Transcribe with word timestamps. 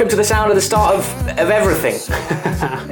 welcome 0.00 0.08
to 0.08 0.16
the 0.16 0.24
sound 0.24 0.50
of 0.50 0.56
the 0.56 0.62
start 0.62 0.94
of, 0.94 1.28
of 1.38 1.50
everything. 1.50 1.92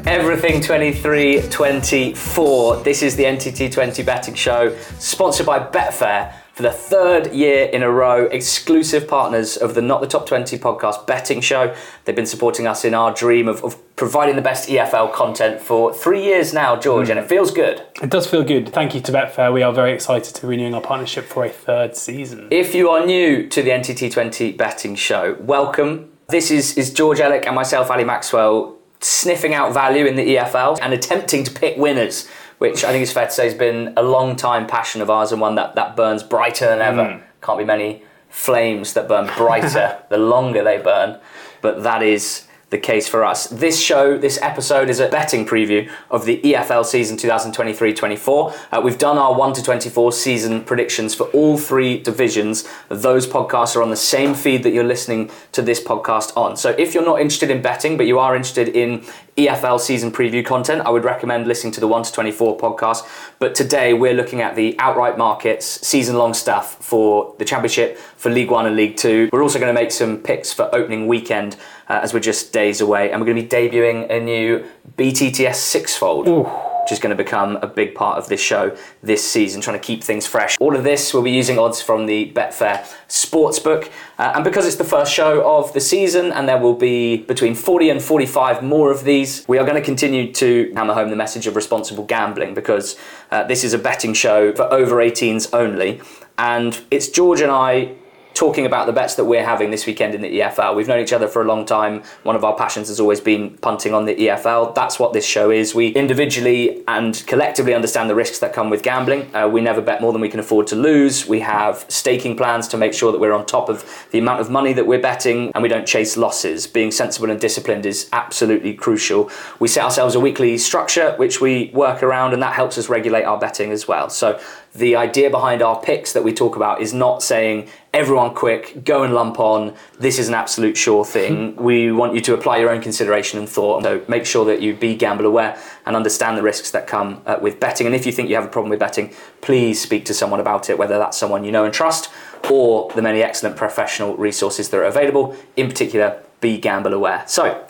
everything 0.06 0.60
23 0.60 1.40
24. 1.48 2.82
This 2.82 3.00
is 3.00 3.16
the 3.16 3.24
NTT20 3.24 4.04
betting 4.04 4.34
show, 4.34 4.76
sponsored 4.98 5.46
by 5.46 5.58
Betfair 5.58 6.34
for 6.52 6.64
the 6.64 6.70
third 6.70 7.32
year 7.32 7.64
in 7.64 7.82
a 7.82 7.90
row, 7.90 8.26
exclusive 8.26 9.08
partners 9.08 9.56
of 9.56 9.74
the 9.74 9.80
Not 9.80 10.02
the 10.02 10.06
Top 10.06 10.26
20 10.26 10.58
podcast 10.58 11.06
betting 11.06 11.40
show. 11.40 11.74
They've 12.04 12.14
been 12.14 12.26
supporting 12.26 12.66
us 12.66 12.84
in 12.84 12.92
our 12.92 13.14
dream 13.14 13.48
of, 13.48 13.64
of 13.64 13.96
providing 13.96 14.36
the 14.36 14.42
best 14.42 14.68
EFL 14.68 15.10
content 15.14 15.62
for 15.62 15.94
three 15.94 16.22
years 16.22 16.52
now, 16.52 16.76
George, 16.76 17.06
mm. 17.06 17.12
and 17.12 17.20
it 17.20 17.26
feels 17.26 17.50
good. 17.50 17.86
It 18.02 18.10
does 18.10 18.26
feel 18.26 18.44
good. 18.44 18.68
Thank 18.74 18.94
you 18.94 19.00
to 19.00 19.12
Betfair. 19.12 19.50
We 19.50 19.62
are 19.62 19.72
very 19.72 19.94
excited 19.94 20.34
to 20.34 20.42
be 20.42 20.48
renewing 20.48 20.74
our 20.74 20.82
partnership 20.82 21.24
for 21.24 21.46
a 21.46 21.48
third 21.48 21.96
season. 21.96 22.48
If 22.50 22.74
you 22.74 22.90
are 22.90 23.06
new 23.06 23.48
to 23.48 23.62
the 23.62 23.70
NTT20 23.70 24.58
betting 24.58 24.94
show, 24.94 25.38
welcome. 25.40 26.10
This 26.28 26.50
is, 26.50 26.76
is 26.76 26.92
George 26.92 27.18
Elek 27.18 27.46
and 27.46 27.54
myself, 27.54 27.90
Ali 27.90 28.04
Maxwell, 28.04 28.76
sniffing 29.00 29.54
out 29.54 29.72
value 29.72 30.04
in 30.04 30.16
the 30.16 30.36
EFL 30.36 30.78
and 30.82 30.92
attempting 30.92 31.44
to 31.44 31.50
pick 31.50 31.76
winners 31.76 32.28
which 32.58 32.84
I 32.84 32.90
think 32.90 33.02
it's 33.02 33.12
fair 33.12 33.26
to 33.26 33.32
say 33.32 33.44
has 33.44 33.54
been 33.54 33.94
a 33.96 34.02
long 34.02 34.36
time 34.36 34.66
passion 34.66 35.00
of 35.00 35.08
ours 35.08 35.32
and 35.32 35.40
one 35.40 35.54
that, 35.54 35.74
that 35.76 35.96
burns 35.96 36.22
brighter 36.22 36.66
than 36.66 36.80
ever. 36.80 37.02
Mm. 37.02 37.22
Can't 37.40 37.58
be 37.58 37.64
many 37.64 38.02
flames 38.28 38.92
that 38.92 39.08
burn 39.08 39.30
brighter 39.36 40.02
the 40.10 40.18
longer 40.18 40.62
they 40.62 40.78
burn, 40.78 41.18
but 41.62 41.82
that 41.84 42.02
is 42.02 42.46
the 42.70 42.78
case 42.78 43.08
for 43.08 43.24
us. 43.24 43.46
This 43.46 43.80
show, 43.80 44.18
this 44.18 44.38
episode, 44.42 44.90
is 44.90 45.00
a 45.00 45.08
betting 45.08 45.46
preview 45.46 45.90
of 46.10 46.26
the 46.26 46.40
EFL 46.42 46.84
season 46.84 47.16
2023 47.16 47.94
24. 47.94 48.54
Uh, 48.72 48.80
we've 48.84 48.98
done 48.98 49.16
our 49.16 49.34
1 49.34 49.54
to 49.54 49.62
24 49.62 50.12
season 50.12 50.62
predictions 50.62 51.14
for 51.14 51.24
all 51.28 51.56
three 51.56 51.98
divisions. 51.98 52.68
Those 52.90 53.26
podcasts 53.26 53.74
are 53.74 53.82
on 53.82 53.90
the 53.90 53.96
same 53.96 54.34
feed 54.34 54.62
that 54.64 54.72
you're 54.72 54.84
listening 54.84 55.30
to 55.52 55.62
this 55.62 55.82
podcast 55.82 56.36
on. 56.36 56.56
So 56.56 56.74
if 56.78 56.92
you're 56.92 57.04
not 57.04 57.20
interested 57.20 57.50
in 57.50 57.62
betting, 57.62 57.96
but 57.96 58.06
you 58.06 58.18
are 58.18 58.36
interested 58.36 58.68
in 58.68 59.02
EFL 59.38 59.78
season 59.78 60.10
preview 60.10 60.44
content, 60.44 60.82
I 60.84 60.90
would 60.90 61.04
recommend 61.04 61.46
listening 61.46 61.72
to 61.74 61.80
the 61.80 61.86
1 61.86 62.02
to 62.02 62.12
24 62.12 62.58
podcast. 62.58 63.06
But 63.38 63.54
today 63.54 63.94
we're 63.94 64.12
looking 64.12 64.42
at 64.42 64.56
the 64.56 64.76
outright 64.80 65.16
markets, 65.16 65.64
season 65.86 66.16
long 66.16 66.34
stuff 66.34 66.74
for 66.84 67.34
the 67.38 67.44
Championship, 67.44 67.98
for 68.18 68.30
League 68.30 68.50
One 68.50 68.66
and 68.66 68.76
League 68.76 68.96
Two. 68.96 69.30
We're 69.32 69.42
also 69.42 69.58
going 69.58 69.74
to 69.74 69.80
make 69.80 69.90
some 69.90 70.18
picks 70.18 70.52
for 70.52 70.68
opening 70.74 71.06
weekend 71.06 71.56
uh, 71.88 72.00
as 72.02 72.12
we're 72.12 72.20
just 72.20 72.52
days 72.52 72.80
away. 72.80 73.10
And 73.10 73.20
we're 73.20 73.32
going 73.32 73.36
to 73.36 73.42
be 73.42 73.48
debuting 73.48 74.10
a 74.10 74.20
new 74.20 74.66
BTTS 74.96 75.54
sixfold. 75.54 76.28
Ooh 76.28 76.50
which 76.88 76.94
is 76.94 77.00
going 77.00 77.14
to 77.14 77.22
become 77.22 77.56
a 77.56 77.66
big 77.66 77.94
part 77.94 78.16
of 78.16 78.28
this 78.30 78.40
show 78.40 78.74
this 79.02 79.22
season, 79.22 79.60
trying 79.60 79.78
to 79.78 79.86
keep 79.86 80.02
things 80.02 80.26
fresh. 80.26 80.56
All 80.58 80.74
of 80.74 80.84
this, 80.84 81.12
we'll 81.12 81.22
be 81.22 81.30
using 81.30 81.58
odds 81.58 81.82
from 81.82 82.06
the 82.06 82.32
Betfair 82.32 82.82
Sportsbook. 83.10 83.90
Uh, 84.18 84.32
and 84.34 84.42
because 84.42 84.64
it's 84.64 84.76
the 84.76 84.84
first 84.84 85.12
show 85.12 85.46
of 85.46 85.70
the 85.74 85.80
season 85.80 86.32
and 86.32 86.48
there 86.48 86.56
will 86.56 86.72
be 86.72 87.18
between 87.18 87.54
40 87.54 87.90
and 87.90 88.02
45 88.02 88.62
more 88.62 88.90
of 88.90 89.04
these, 89.04 89.44
we 89.46 89.58
are 89.58 89.66
going 89.66 89.76
to 89.76 89.84
continue 89.84 90.32
to 90.32 90.72
hammer 90.74 90.94
home 90.94 91.10
the 91.10 91.16
message 91.16 91.46
of 91.46 91.56
responsible 91.56 92.04
gambling 92.04 92.54
because 92.54 92.96
uh, 93.30 93.44
this 93.44 93.64
is 93.64 93.74
a 93.74 93.78
betting 93.78 94.14
show 94.14 94.54
for 94.54 94.62
over 94.72 94.96
18s 94.96 95.50
only. 95.52 96.00
And 96.38 96.80
it's 96.90 97.08
George 97.08 97.42
and 97.42 97.50
I 97.50 97.96
talking 98.38 98.64
about 98.64 98.86
the 98.86 98.92
bets 98.92 99.16
that 99.16 99.24
we're 99.24 99.44
having 99.44 99.72
this 99.72 99.84
weekend 99.84 100.14
in 100.14 100.20
the 100.20 100.38
EFL. 100.38 100.76
We've 100.76 100.86
known 100.86 101.00
each 101.00 101.12
other 101.12 101.26
for 101.26 101.42
a 101.42 101.44
long 101.44 101.66
time. 101.66 102.04
One 102.22 102.36
of 102.36 102.44
our 102.44 102.54
passions 102.54 102.86
has 102.86 103.00
always 103.00 103.20
been 103.20 103.58
punting 103.58 103.92
on 103.92 104.04
the 104.04 104.14
EFL. 104.14 104.76
That's 104.76 104.96
what 104.96 105.12
this 105.12 105.26
show 105.26 105.50
is. 105.50 105.74
We 105.74 105.88
individually 105.88 106.84
and 106.86 107.20
collectively 107.26 107.74
understand 107.74 108.08
the 108.08 108.14
risks 108.14 108.38
that 108.38 108.52
come 108.52 108.70
with 108.70 108.84
gambling. 108.84 109.34
Uh, 109.34 109.48
we 109.48 109.60
never 109.60 109.80
bet 109.80 110.00
more 110.00 110.12
than 110.12 110.20
we 110.20 110.28
can 110.28 110.38
afford 110.38 110.68
to 110.68 110.76
lose. 110.76 111.26
We 111.26 111.40
have 111.40 111.84
staking 111.88 112.36
plans 112.36 112.68
to 112.68 112.76
make 112.76 112.94
sure 112.94 113.10
that 113.10 113.18
we're 113.18 113.32
on 113.32 113.44
top 113.44 113.68
of 113.68 114.06
the 114.12 114.20
amount 114.20 114.40
of 114.40 114.50
money 114.50 114.72
that 114.72 114.86
we're 114.86 115.02
betting 115.02 115.50
and 115.52 115.60
we 115.60 115.68
don't 115.68 115.84
chase 115.84 116.16
losses. 116.16 116.68
Being 116.68 116.92
sensible 116.92 117.32
and 117.32 117.40
disciplined 117.40 117.86
is 117.86 118.08
absolutely 118.12 118.72
crucial. 118.72 119.32
We 119.58 119.66
set 119.66 119.82
ourselves 119.82 120.14
a 120.14 120.20
weekly 120.20 120.58
structure 120.58 121.12
which 121.16 121.40
we 121.40 121.72
work 121.74 122.04
around 122.04 122.34
and 122.34 122.42
that 122.44 122.52
helps 122.52 122.78
us 122.78 122.88
regulate 122.88 123.24
our 123.24 123.36
betting 123.36 123.72
as 123.72 123.88
well. 123.88 124.08
So 124.08 124.40
the 124.74 124.96
idea 124.96 125.30
behind 125.30 125.62
our 125.62 125.80
picks 125.80 126.12
that 126.12 126.22
we 126.22 126.32
talk 126.32 126.56
about 126.56 126.80
is 126.80 126.92
not 126.92 127.22
saying 127.22 127.68
everyone 127.94 128.34
quick, 128.34 128.84
go 128.84 129.02
and 129.02 129.14
lump 129.14 129.40
on, 129.40 129.74
this 129.98 130.18
is 130.18 130.28
an 130.28 130.34
absolute 130.34 130.76
sure 130.76 131.04
thing. 131.04 131.56
we 131.70 131.90
want 131.90 132.14
you 132.14 132.20
to 132.20 132.34
apply 132.34 132.58
your 132.58 132.70
own 132.70 132.80
consideration 132.80 133.38
and 133.38 133.48
thought. 133.48 133.82
So 133.82 134.04
make 134.08 134.26
sure 134.26 134.44
that 134.44 134.60
you 134.60 134.74
be 134.74 134.94
gamble 134.94 135.26
aware 135.26 135.60
and 135.86 135.96
understand 135.96 136.36
the 136.36 136.42
risks 136.42 136.70
that 136.72 136.86
come 136.86 137.22
uh, 137.26 137.38
with 137.40 137.58
betting. 137.58 137.86
And 137.86 137.94
if 137.96 138.06
you 138.06 138.12
think 138.12 138.28
you 138.28 138.34
have 138.36 138.44
a 138.44 138.48
problem 138.48 138.70
with 138.70 138.78
betting, 138.78 139.12
please 139.40 139.80
speak 139.80 140.04
to 140.06 140.14
someone 140.14 140.40
about 140.40 140.70
it, 140.70 140.78
whether 140.78 140.98
that's 140.98 141.16
someone 141.16 141.44
you 141.44 141.52
know 141.52 141.64
and 141.64 141.72
trust 141.72 142.10
or 142.50 142.90
the 142.92 143.02
many 143.02 143.22
excellent 143.22 143.56
professional 143.56 144.16
resources 144.16 144.68
that 144.68 144.76
are 144.76 144.84
available. 144.84 145.34
In 145.56 145.68
particular, 145.68 146.22
be 146.40 146.58
gamble 146.58 146.94
aware. 146.94 147.24
So, 147.26 147.66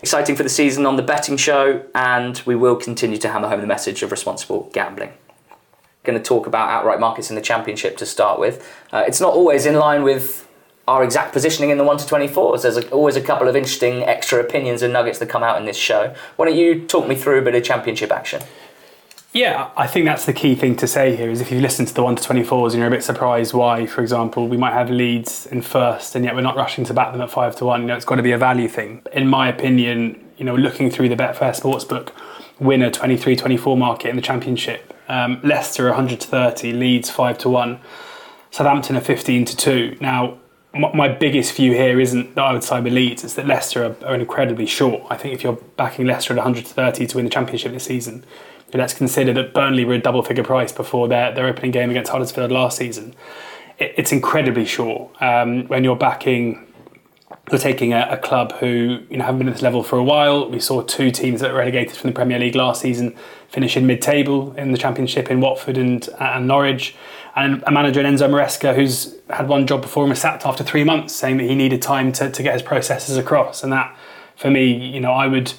exciting 0.00 0.36
for 0.36 0.44
the 0.44 0.48
season 0.48 0.86
on 0.86 0.96
the 0.96 1.02
betting 1.02 1.36
show, 1.36 1.84
and 1.94 2.40
we 2.46 2.54
will 2.54 2.76
continue 2.76 3.18
to 3.18 3.28
hammer 3.28 3.48
home 3.48 3.60
the 3.60 3.66
message 3.66 4.02
of 4.02 4.12
responsible 4.12 4.70
gambling 4.72 5.14
going 6.04 6.18
to 6.18 6.24
talk 6.24 6.46
about 6.46 6.68
outright 6.68 7.00
markets 7.00 7.30
in 7.30 7.36
the 7.36 7.42
championship 7.42 7.96
to 7.96 8.06
start 8.06 8.38
with. 8.38 8.66
Uh, 8.92 9.04
it's 9.06 9.20
not 9.20 9.32
always 9.32 9.66
in 9.66 9.74
line 9.74 10.02
with 10.02 10.46
our 10.86 11.02
exact 11.02 11.32
positioning 11.32 11.70
in 11.70 11.78
the 11.78 11.84
1 11.84 11.96
to 11.96 12.04
24s. 12.04 12.62
There's 12.62 12.76
a, 12.76 12.88
always 12.90 13.16
a 13.16 13.22
couple 13.22 13.48
of 13.48 13.56
interesting 13.56 14.02
extra 14.02 14.40
opinions 14.40 14.82
and 14.82 14.92
nuggets 14.92 15.18
that 15.18 15.28
come 15.28 15.42
out 15.42 15.58
in 15.58 15.64
this 15.64 15.78
show. 15.78 16.14
Why 16.36 16.46
don't 16.46 16.56
you 16.56 16.86
talk 16.86 17.08
me 17.08 17.14
through 17.14 17.38
a 17.38 17.42
bit 17.42 17.54
of 17.54 17.64
championship 17.64 18.12
action? 18.12 18.42
Yeah, 19.32 19.70
I 19.76 19.88
think 19.88 20.04
that's 20.04 20.26
the 20.26 20.32
key 20.32 20.54
thing 20.54 20.76
to 20.76 20.86
say 20.86 21.16
here 21.16 21.28
is 21.28 21.40
if 21.40 21.50
you 21.50 21.60
listen 21.60 21.86
to 21.86 21.94
the 21.94 22.04
1 22.04 22.16
to 22.16 22.22
24s 22.22 22.70
and 22.70 22.78
you're 22.78 22.86
a 22.86 22.90
bit 22.90 23.02
surprised 23.02 23.52
why, 23.52 23.86
for 23.86 24.00
example, 24.00 24.46
we 24.46 24.56
might 24.56 24.74
have 24.74 24.90
leads 24.90 25.46
in 25.46 25.60
first 25.60 26.14
and 26.14 26.24
yet 26.24 26.36
we're 26.36 26.40
not 26.42 26.54
rushing 26.54 26.84
to 26.84 26.94
back 26.94 27.10
them 27.10 27.20
at 27.20 27.30
5 27.30 27.56
to 27.56 27.64
1, 27.64 27.80
you 27.80 27.86
know, 27.88 27.96
it's 27.96 28.04
got 28.04 28.16
to 28.16 28.22
be 28.22 28.30
a 28.30 28.38
value 28.38 28.68
thing. 28.68 29.02
In 29.12 29.26
my 29.26 29.48
opinion, 29.48 30.22
you 30.36 30.44
know, 30.44 30.54
looking 30.54 30.88
through 30.88 31.08
the 31.08 31.16
Betfair 31.16 31.58
Sportsbook, 31.58 32.10
winner 32.60 32.90
23 32.90 33.34
24 33.34 33.76
market 33.76 34.10
in 34.10 34.16
the 34.16 34.22
championship 34.22 34.93
um, 35.08 35.40
Leicester 35.42 35.86
100 35.86 36.20
to 36.20 36.26
30, 36.26 36.72
Leeds 36.72 37.10
5 37.10 37.38
to 37.38 37.48
1, 37.48 37.80
Southampton 38.50 38.96
are 38.96 39.00
15 39.00 39.44
to 39.46 39.56
2. 39.56 39.96
Now, 40.00 40.38
my 40.72 41.08
biggest 41.08 41.54
view 41.54 41.72
here 41.72 42.00
isn't 42.00 42.34
that 42.34 42.42
I 42.42 42.52
would 42.52 42.64
side 42.64 42.82
with 42.84 42.92
Leeds, 42.92 43.22
it's 43.22 43.34
that 43.34 43.46
Leicester 43.46 43.84
are, 43.84 44.08
are, 44.08 44.14
incredibly 44.14 44.66
short. 44.66 45.02
I 45.08 45.16
think 45.16 45.34
if 45.34 45.44
you're 45.44 45.58
backing 45.76 46.06
Leicester 46.06 46.32
at 46.32 46.38
100 46.38 46.66
to 46.66 46.74
30 46.74 47.06
to 47.06 47.16
win 47.16 47.26
the 47.26 47.30
championship 47.30 47.72
this 47.72 47.84
season, 47.84 48.24
let's 48.72 48.92
consider 48.92 49.32
that 49.34 49.54
Burnley 49.54 49.84
were 49.84 49.94
a 49.94 50.00
double 50.00 50.22
figure 50.22 50.42
price 50.42 50.72
before 50.72 51.06
their, 51.06 51.32
their 51.32 51.46
opening 51.46 51.70
game 51.70 51.90
against 51.90 52.10
Huddersfield 52.10 52.50
last 52.50 52.76
season. 52.76 53.14
It, 53.78 53.94
it's 53.96 54.10
incredibly 54.10 54.64
short. 54.64 55.10
Um, 55.22 55.68
when 55.68 55.84
you're 55.84 55.96
backing 55.96 56.66
you're 57.50 57.58
taking 57.58 57.92
a, 57.92 58.08
a, 58.10 58.16
club 58.16 58.52
who 58.52 59.02
you 59.10 59.16
know 59.18 59.24
haven't 59.24 59.38
been 59.38 59.48
at 59.48 59.54
this 59.54 59.62
level 59.62 59.82
for 59.82 59.98
a 59.98 60.04
while. 60.04 60.48
We 60.48 60.60
saw 60.60 60.82
two 60.82 61.10
teams 61.10 61.40
that 61.40 61.52
were 61.52 61.58
relegated 61.58 61.96
from 61.96 62.10
the 62.10 62.14
Premier 62.14 62.38
League 62.38 62.54
last 62.54 62.80
season 62.80 63.14
finish 63.54 63.76
in 63.76 63.86
mid-table 63.86 64.52
in 64.56 64.72
the 64.72 64.78
Championship 64.78 65.30
in 65.30 65.40
Watford 65.40 65.78
and, 65.78 66.08
and 66.18 66.48
Norwich, 66.48 66.96
and 67.36 67.62
a 67.68 67.70
manager 67.70 68.00
in 68.00 68.06
Enzo 68.06 68.28
Maresca 68.28 68.74
who's 68.74 69.14
had 69.30 69.46
one 69.46 69.64
job 69.68 69.80
before 69.80 70.02
and 70.02 70.10
was 70.10 70.20
sacked 70.20 70.44
after 70.44 70.64
three 70.64 70.82
months, 70.82 71.14
saying 71.14 71.36
that 71.36 71.44
he 71.44 71.54
needed 71.54 71.80
time 71.80 72.10
to, 72.12 72.30
to 72.30 72.42
get 72.42 72.52
his 72.52 72.62
processes 72.62 73.16
across. 73.16 73.62
And 73.62 73.72
that, 73.72 73.96
for 74.34 74.50
me, 74.50 74.72
you 74.72 75.00
know, 75.00 75.12
I 75.12 75.28
would. 75.28 75.54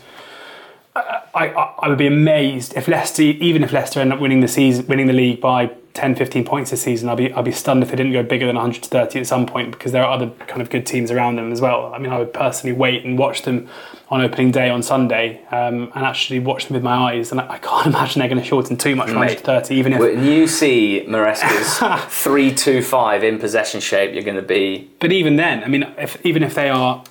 I, 0.97 1.21
I, 1.33 1.73
I 1.79 1.89
would 1.89 1.97
be 1.97 2.07
amazed 2.07 2.73
if 2.77 2.87
Leicester, 2.87 3.21
even 3.21 3.63
if 3.63 3.73
Leicester 3.73 3.99
end 3.99 4.13
up 4.13 4.19
winning 4.21 4.39
the 4.39 4.47
season, 4.47 4.87
winning 4.87 5.07
the 5.07 5.13
league 5.13 5.41
by 5.41 5.67
10, 5.93 6.15
15 6.15 6.45
points 6.45 6.71
this 6.71 6.83
season, 6.83 7.09
I'd 7.09 7.17
be 7.17 7.33
I'll 7.33 7.43
be 7.43 7.51
stunned 7.51 7.83
if 7.83 7.89
they 7.89 7.97
didn't 7.97 8.13
go 8.13 8.23
bigger 8.23 8.45
than 8.45 8.55
130 8.55 9.19
at 9.19 9.27
some 9.27 9.45
point 9.45 9.71
because 9.71 9.91
there 9.91 10.03
are 10.03 10.11
other 10.11 10.29
kind 10.47 10.61
of 10.61 10.69
good 10.69 10.85
teams 10.85 11.11
around 11.11 11.35
them 11.35 11.51
as 11.51 11.59
well. 11.59 11.93
I 11.93 11.97
mean, 11.97 12.13
I 12.13 12.19
would 12.19 12.33
personally 12.33 12.73
wait 12.73 13.03
and 13.03 13.17
watch 13.17 13.41
them 13.41 13.67
on 14.09 14.21
opening 14.21 14.51
day 14.51 14.69
on 14.69 14.83
Sunday 14.83 15.43
um, 15.45 15.91
and 15.95 16.05
actually 16.05 16.39
watch 16.39 16.67
them 16.67 16.75
with 16.75 16.83
my 16.83 17.13
eyes, 17.13 17.31
and 17.31 17.41
I, 17.41 17.57
can't 17.57 17.87
imagine 17.95 18.19
they're 18.19 18.29
going 18.29 18.41
to 18.41 18.47
shorten 18.47 18.77
too 18.77 18.95
much 18.95 19.07
from 19.07 19.17
130. 19.17 19.75
Even 19.75 19.93
if 19.93 19.99
when 19.99 20.23
you 20.23 20.47
see 20.47 21.05
Maresca's 21.07 22.05
three 22.23 22.53
two 22.53 22.81
five 22.81 23.23
in 23.23 23.39
possession 23.39 23.81
shape, 23.81 24.13
you're 24.13 24.23
going 24.23 24.35
to 24.35 24.41
be. 24.41 24.91
But 24.99 25.11
even 25.11 25.37
then, 25.37 25.63
I 25.63 25.67
mean, 25.67 25.91
if 25.97 26.23
even 26.25 26.43
if 26.43 26.53
they 26.53 26.69
are 26.69 27.03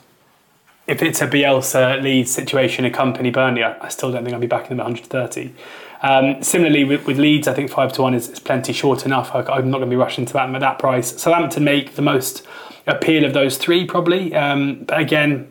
if 0.86 1.02
it's 1.02 1.20
a 1.20 1.26
Bielsa 1.26 2.02
Leeds 2.02 2.30
situation, 2.30 2.84
a 2.84 2.90
Kompany 2.90 3.32
Burnley, 3.32 3.64
I, 3.64 3.86
I, 3.86 3.88
still 3.88 4.12
don't 4.12 4.22
think 4.22 4.34
I'll 4.34 4.40
be 4.40 4.46
backing 4.46 4.76
them 4.76 4.80
at 4.80 4.84
130. 4.84 5.54
Um, 6.02 6.42
similarly, 6.42 6.84
with, 6.84 7.06
with, 7.06 7.16
Leeds, 7.16 7.48
I 7.48 7.54
think 7.54 7.70
5 7.70 7.92
to 7.94 8.02
1 8.02 8.14
is, 8.14 8.28
is 8.28 8.38
plenty 8.38 8.74
short 8.74 9.06
enough. 9.06 9.34
I, 9.34 9.38
am 9.38 9.70
not 9.70 9.78
going 9.78 9.88
to 9.88 9.94
be 9.94 9.96
rushing 9.96 10.26
to 10.26 10.32
that 10.34 10.54
at 10.54 10.60
that 10.60 10.78
price. 10.78 11.18
Southampton 11.18 11.64
make 11.64 11.94
the 11.94 12.02
most 12.02 12.46
appeal 12.86 13.24
of 13.24 13.32
those 13.32 13.56
three, 13.56 13.86
probably. 13.86 14.34
Um, 14.34 14.84
but 14.84 15.00
again, 15.00 15.50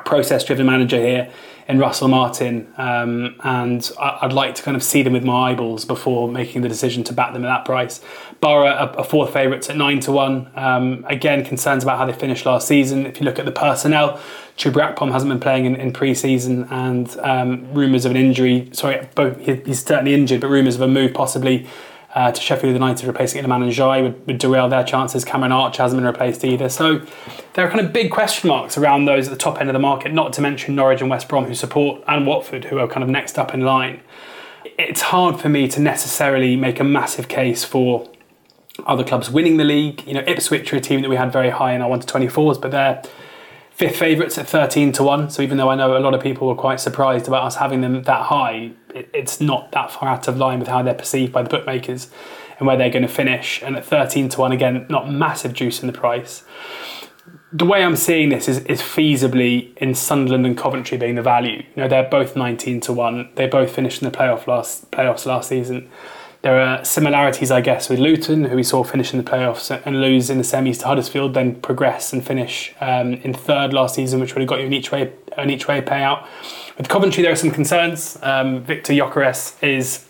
process 0.00 0.44
driven 0.44 0.66
manager 0.66 0.98
here 0.98 1.30
in 1.68 1.78
Russell 1.78 2.08
Martin, 2.08 2.72
um, 2.76 3.36
and 3.44 3.88
I, 3.98 4.26
would 4.26 4.32
like 4.32 4.54
to 4.56 4.62
kind 4.62 4.76
of 4.76 4.82
see 4.82 5.02
them 5.02 5.12
with 5.12 5.24
my 5.24 5.50
eyeballs 5.50 5.84
before 5.84 6.28
making 6.28 6.62
the 6.62 6.68
decision 6.68 7.04
to 7.04 7.12
back 7.12 7.32
them 7.32 7.44
at 7.44 7.48
that 7.48 7.64
price. 7.64 8.00
Borough, 8.40 8.66
a, 8.66 8.86
a 8.98 9.04
fourth 9.04 9.32
favourites 9.32 9.70
at 9.70 9.76
nine 9.76 10.00
to 10.00 10.12
one. 10.12 10.50
Um, 10.56 11.04
again, 11.08 11.44
concerns 11.44 11.84
about 11.84 11.98
how 11.98 12.06
they 12.06 12.12
finished 12.12 12.46
last 12.46 12.66
season. 12.66 13.06
If 13.06 13.20
you 13.20 13.24
look 13.24 13.38
at 13.38 13.44
the 13.44 13.52
personnel, 13.52 14.20
Chuba 14.56 14.94
Akpom 14.94 15.12
hasn't 15.12 15.30
been 15.30 15.40
playing 15.40 15.66
in, 15.66 15.76
in 15.76 15.92
pre-season, 15.92 16.64
and 16.70 17.16
um, 17.20 17.72
rumours 17.72 18.04
of 18.04 18.10
an 18.10 18.16
injury. 18.16 18.70
Sorry, 18.72 19.08
both, 19.14 19.38
he's 19.40 19.84
certainly 19.84 20.14
injured, 20.14 20.40
but 20.40 20.48
rumours 20.48 20.74
of 20.74 20.80
a 20.80 20.88
move 20.88 21.14
possibly 21.14 21.68
uh, 22.14 22.30
to 22.30 22.40
Sheffield 22.40 22.74
United 22.74 23.06
replacing 23.06 23.42
Iliman 23.42 23.68
Ndiaye 23.68 24.02
would, 24.02 24.26
would 24.26 24.38
derail 24.38 24.68
their 24.68 24.84
chances. 24.84 25.24
Cameron 25.24 25.52
Arch 25.52 25.78
hasn't 25.78 25.98
been 25.98 26.06
replaced 26.06 26.44
either. 26.44 26.68
So 26.68 27.00
there 27.54 27.66
are 27.66 27.70
kind 27.70 27.80
of 27.80 27.92
big 27.92 28.10
question 28.10 28.48
marks 28.48 28.76
around 28.76 29.06
those 29.06 29.28
at 29.28 29.30
the 29.30 29.38
top 29.38 29.60
end 29.60 29.68
of 29.70 29.72
the 29.72 29.78
market, 29.78 30.12
not 30.12 30.32
to 30.34 30.42
mention 30.42 30.74
Norwich 30.74 31.00
and 31.00 31.08
West 31.08 31.28
Brom 31.28 31.44
who 31.44 31.54
support, 31.54 32.02
and 32.06 32.26
Watford 32.26 32.66
who 32.66 32.78
are 32.78 32.86
kind 32.86 33.02
of 33.02 33.08
next 33.08 33.38
up 33.38 33.54
in 33.54 33.62
line. 33.62 34.00
It's 34.78 35.02
hard 35.02 35.40
for 35.40 35.48
me 35.48 35.68
to 35.68 35.80
necessarily 35.80 36.54
make 36.56 36.80
a 36.80 36.84
massive 36.84 37.28
case 37.28 37.64
for 37.64 38.08
other 38.86 39.04
clubs 39.04 39.30
winning 39.30 39.56
the 39.56 39.64
league. 39.64 40.06
You 40.06 40.14
know, 40.14 40.24
Ipswich 40.26 40.72
are 40.72 40.76
a 40.76 40.80
team 40.80 41.02
that 41.02 41.08
we 41.08 41.16
had 41.16 41.32
very 41.32 41.50
high 41.50 41.72
in 41.72 41.82
our 41.82 41.88
1 41.88 42.00
to 42.00 42.06
24s, 42.06 42.60
but 42.60 42.70
they're 42.70 43.02
fifth 43.74 43.96
favourites 43.96 44.38
at 44.38 44.46
13 44.46 44.92
to 44.92 45.02
1. 45.02 45.30
So 45.30 45.42
even 45.42 45.56
though 45.58 45.70
I 45.70 45.74
know 45.74 45.96
a 45.96 45.98
lot 45.98 46.14
of 46.14 46.22
people 46.22 46.48
were 46.48 46.54
quite 46.54 46.80
surprised 46.80 47.28
about 47.28 47.44
us 47.44 47.56
having 47.56 47.80
them 47.80 48.02
that 48.02 48.26
high, 48.26 48.72
it, 48.94 49.10
it's 49.12 49.40
not 49.40 49.72
that 49.72 49.90
far 49.90 50.08
out 50.08 50.28
of 50.28 50.36
line 50.36 50.58
with 50.58 50.68
how 50.68 50.82
they're 50.82 50.94
perceived 50.94 51.32
by 51.32 51.42
the 51.42 51.48
bookmakers 51.48 52.10
and 52.58 52.66
where 52.66 52.76
they're 52.76 52.90
going 52.90 53.02
to 53.02 53.08
finish. 53.08 53.62
And 53.62 53.76
at 53.76 53.84
13 53.84 54.28
to 54.30 54.40
1, 54.40 54.52
again, 54.52 54.86
not 54.88 55.10
massive 55.10 55.52
juice 55.52 55.80
in 55.80 55.86
the 55.86 55.92
price. 55.92 56.44
The 57.52 57.66
way 57.66 57.84
I'm 57.84 57.96
seeing 57.96 58.30
this 58.30 58.48
is, 58.48 58.60
is 58.60 58.80
feasibly 58.80 59.76
in 59.76 59.94
Sunderland 59.94 60.46
and 60.46 60.56
Coventry 60.56 60.96
being 60.96 61.16
the 61.16 61.22
value. 61.22 61.64
You 61.74 61.82
know, 61.82 61.88
they're 61.88 62.08
both 62.08 62.36
19 62.36 62.80
to 62.82 62.92
1. 62.92 63.32
They 63.34 63.46
both 63.46 63.74
finished 63.74 64.02
in 64.02 64.10
the 64.10 64.16
playoff 64.16 64.46
last 64.46 64.90
playoffs 64.90 65.26
last 65.26 65.48
season. 65.48 65.90
There 66.42 66.60
are 66.60 66.84
similarities, 66.84 67.52
I 67.52 67.60
guess, 67.60 67.88
with 67.88 68.00
Luton, 68.00 68.44
who 68.44 68.56
we 68.56 68.64
saw 68.64 68.82
finish 68.82 69.12
in 69.14 69.22
the 69.22 69.30
playoffs 69.30 69.70
and 69.86 70.00
lose 70.00 70.28
in 70.28 70.38
the 70.38 70.44
semis 70.44 70.80
to 70.80 70.86
Huddersfield, 70.86 71.34
then 71.34 71.54
progress 71.60 72.12
and 72.12 72.26
finish 72.26 72.74
um, 72.80 73.14
in 73.14 73.32
third 73.32 73.72
last 73.72 73.94
season, 73.94 74.18
which 74.18 74.34
would 74.34 74.40
have 74.40 74.48
got 74.48 74.58
you 74.58 74.66
an 74.66 74.72
each 74.72 74.90
way 74.90 75.12
an 75.38 75.50
each 75.50 75.68
way 75.68 75.80
payout. 75.80 76.26
With 76.76 76.88
Coventry, 76.88 77.22
there 77.22 77.32
are 77.32 77.36
some 77.36 77.52
concerns. 77.52 78.18
Um, 78.22 78.62
Viktor 78.64 78.92
Gyökeres 78.92 79.62
is 79.62 80.04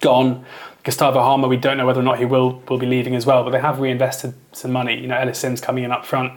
gone. 0.00 0.46
Gustavo 0.82 1.22
Hamer, 1.22 1.46
we 1.46 1.58
don't 1.58 1.76
know 1.76 1.86
whether 1.86 2.00
or 2.00 2.04
not 2.04 2.18
he 2.18 2.24
will 2.24 2.62
will 2.70 2.78
be 2.78 2.86
leaving 2.86 3.14
as 3.14 3.26
well, 3.26 3.44
but 3.44 3.50
they 3.50 3.60
have 3.60 3.80
reinvested 3.80 4.32
some 4.52 4.72
money. 4.72 4.98
You 4.98 5.08
know, 5.08 5.16
Ellis 5.18 5.40
Sims 5.40 5.60
coming 5.60 5.84
in 5.84 5.92
up 5.92 6.06
front, 6.06 6.32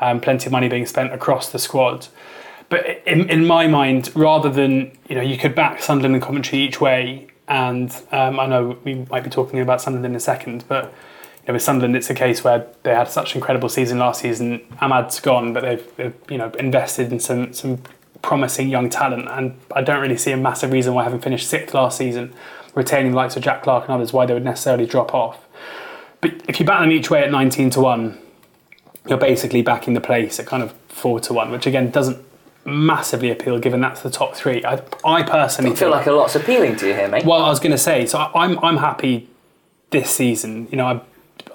um, 0.00 0.20
plenty 0.20 0.46
of 0.46 0.52
money 0.52 0.68
being 0.68 0.86
spent 0.86 1.12
across 1.12 1.50
the 1.50 1.58
squad. 1.58 2.06
But 2.68 3.02
in, 3.06 3.28
in 3.28 3.44
my 3.44 3.66
mind, 3.66 4.14
rather 4.14 4.50
than 4.50 4.92
you 5.08 5.16
know, 5.16 5.22
you 5.22 5.36
could 5.36 5.56
back 5.56 5.82
Sunderland 5.82 6.14
and 6.14 6.22
Coventry 6.22 6.60
each 6.60 6.80
way 6.80 7.27
and 7.48 7.90
um, 8.12 8.38
I 8.38 8.46
know 8.46 8.78
we 8.84 9.06
might 9.10 9.24
be 9.24 9.30
talking 9.30 9.58
about 9.60 9.80
Sunderland 9.80 10.12
in 10.12 10.16
a 10.16 10.20
second, 10.20 10.64
but 10.68 10.84
you 10.84 11.48
know, 11.48 11.54
with 11.54 11.62
Sunderland, 11.62 11.96
it's 11.96 12.10
a 12.10 12.14
case 12.14 12.44
where 12.44 12.66
they 12.82 12.94
had 12.94 13.08
such 13.08 13.32
an 13.32 13.38
incredible 13.38 13.68
season 13.68 13.98
last 13.98 14.20
season. 14.20 14.60
Amad's 14.80 15.18
gone, 15.18 15.52
but 15.54 15.62
they've, 15.62 15.96
they've 15.96 16.14
you 16.28 16.38
know 16.38 16.50
invested 16.58 17.10
in 17.10 17.18
some 17.18 17.52
some 17.52 17.82
promising 18.20 18.68
young 18.68 18.90
talent, 18.90 19.28
and 19.30 19.58
I 19.74 19.80
don't 19.80 20.00
really 20.00 20.18
see 20.18 20.32
a 20.32 20.36
massive 20.36 20.72
reason 20.72 20.92
why, 20.92 21.04
having 21.04 21.20
finished 21.20 21.48
sixth 21.48 21.74
last 21.74 21.96
season, 21.96 22.34
retaining 22.74 23.12
the 23.12 23.16
likes 23.16 23.36
of 23.36 23.42
Jack 23.42 23.62
Clarke 23.62 23.84
and 23.84 23.92
others, 23.92 24.12
why 24.12 24.26
they 24.26 24.34
would 24.34 24.44
necessarily 24.44 24.86
drop 24.86 25.14
off. 25.14 25.46
But 26.20 26.32
if 26.48 26.60
you 26.60 26.66
bat 26.66 26.80
them 26.80 26.90
each 26.90 27.10
way 27.10 27.22
at 27.22 27.30
19 27.30 27.70
to 27.70 27.80
1, 27.80 28.18
you're 29.08 29.18
basically 29.18 29.62
backing 29.62 29.94
the 29.94 30.00
place 30.00 30.40
at 30.40 30.46
kind 30.46 30.62
of 30.62 30.72
4 30.88 31.20
to 31.20 31.32
1, 31.32 31.50
which 31.50 31.66
again 31.66 31.90
doesn't 31.90 32.18
massively 32.68 33.30
appeal 33.30 33.58
given 33.58 33.80
that's 33.80 34.02
the 34.02 34.10
top 34.10 34.34
three. 34.34 34.64
I, 34.64 34.82
I 35.04 35.22
personally 35.22 35.74
feel 35.74 35.90
like 35.90 36.06
a 36.06 36.12
lot's 36.12 36.36
appealing 36.36 36.76
to 36.76 36.88
you 36.88 36.94
here, 36.94 37.08
mate. 37.08 37.24
Well, 37.24 37.42
I 37.42 37.48
was 37.48 37.60
going 37.60 37.72
to 37.72 37.78
say, 37.78 38.06
so 38.06 38.18
I, 38.18 38.44
am 38.44 38.58
I'm 38.60 38.76
happy 38.76 39.28
this 39.90 40.10
season. 40.10 40.68
You 40.70 40.76
know, 40.76 40.86
I, 40.86 41.00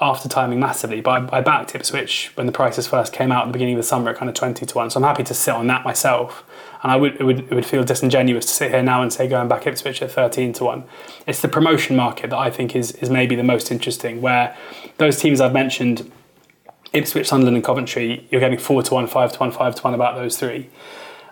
after 0.01 0.27
timing 0.27 0.60
massively, 0.60 1.01
but 1.01 1.33
I, 1.33 1.38
I 1.38 1.42
backed 1.42 1.75
Ipswich 1.75 2.31
when 2.36 2.48
the 2.48 2.51
prices 2.51 2.88
first 2.88 3.13
came 3.13 3.31
out 3.31 3.44
at 3.44 3.48
the 3.48 3.54
beginning 3.54 3.75
of 3.75 3.80
the 3.80 3.88
summer 3.88 4.12
at 4.12 4.18
kind 4.18 4.30
of 4.30 4.36
twenty 4.36 4.65
to 4.65 4.75
one. 4.75 4.89
So 4.89 5.00
I'm 5.00 5.04
happy 5.04 5.24
to 5.24 5.33
sit 5.33 5.54
on 5.54 5.68
that 5.68 5.83
myself. 5.86 6.44
And 6.81 6.92
I 6.92 6.98
would 6.98 7.16
it 7.16 7.24
would 7.24 7.39
it 7.39 7.51
would 7.51 7.66
feel 7.66 7.83
disingenuous 7.83 8.45
to 8.45 8.51
sit 8.51 8.71
here 8.71 8.83
now 8.83 9.01
and 9.01 9.13
say 9.13 9.27
going 9.27 9.48
back 9.48 9.66
Ipswich 9.68 10.01
at 10.01 10.12
thirteen 10.12 10.51
to 10.54 10.66
one. 10.66 10.83
It's 11.25 11.42
the 11.42 11.48
promotion 11.48 11.95
market 11.95 12.31
that 12.31 12.39
I 12.39 12.50
think 12.50 12.75
is 12.75 12.92
is 12.94 13.09
maybe 13.09 13.36
the 13.36 13.44
most 13.44 13.71
interesting, 13.71 14.21
where 14.21 14.57
those 14.98 15.18
teams 15.18 15.39
I've 15.39 15.54
mentioned. 15.54 16.12
Ipswich, 16.92 17.27
Sunderland, 17.27 17.57
and 17.57 17.66
Coventry, 17.66 18.27
you're 18.30 18.39
getting 18.39 18.59
four 18.59 18.83
to 18.83 18.94
one, 18.94 19.07
five 19.07 19.31
to 19.31 19.39
one, 19.39 19.50
five 19.50 19.74
to 19.74 19.81
one 19.81 19.95
about 19.95 20.16
those 20.16 20.38
three. 20.38 20.69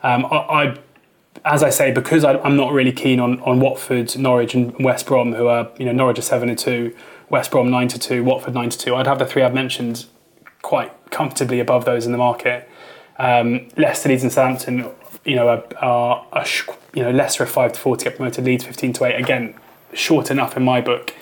Um, 0.04 0.26
I, 0.26 0.38
I, 0.38 0.78
as 1.46 1.64
I 1.64 1.70
say, 1.70 1.92
because 1.92 2.24
I, 2.24 2.34
am 2.46 2.56
not 2.56 2.74
really 2.74 2.92
keen 2.92 3.20
on, 3.20 3.40
on 3.42 3.60
Watford, 3.60 4.18
Norwich, 4.18 4.54
and 4.54 4.78
West 4.84 5.06
Brom, 5.06 5.34
who 5.34 5.48
are 5.48 5.70
you 5.78 5.86
know 5.86 5.92
Norwich 5.92 6.20
are 6.20 6.24
seven 6.24 6.50
to 6.50 6.56
two, 6.56 6.96
West 7.30 7.52
Brom 7.52 7.70
nine 7.70 7.88
to 7.90 8.00
two, 8.00 8.24
Watford 8.24 8.54
nine 8.54 8.70
to 8.70 8.78
two. 8.78 8.96
I'd 8.96 9.08
have 9.08 9.20
the 9.20 9.26
three 9.26 9.42
I've 9.42 9.54
mentioned 9.54 10.06
quite 10.62 10.92
comfortably 11.10 11.60
above 11.60 11.86
those 11.86 12.06
in 12.06 12.12
the 12.12 12.18
market. 12.18 12.70
Um, 13.18 13.70
Leicester, 13.78 14.10
Leeds, 14.10 14.24
and 14.24 14.32
Southampton, 14.32 14.90
you 15.26 15.36
know, 15.36 15.48
are, 15.48 15.64
are, 15.78 16.28
are 16.32 16.46
you 16.94 17.04
know 17.04 17.12
Leicester 17.12 17.44
are 17.44 17.48
five 17.48 17.74
to 17.74 17.80
four 17.80 17.96
to 17.98 18.06
get 18.06 18.16
promoted, 18.16 18.46
Leeds 18.46 18.64
fifteen 18.64 18.94
to 18.94 19.06
eight. 19.06 19.16
Again, 19.16 19.56
short 19.94 20.32
enough 20.32 20.58
in 20.58 20.64
my 20.64 20.82
book. 20.82 21.14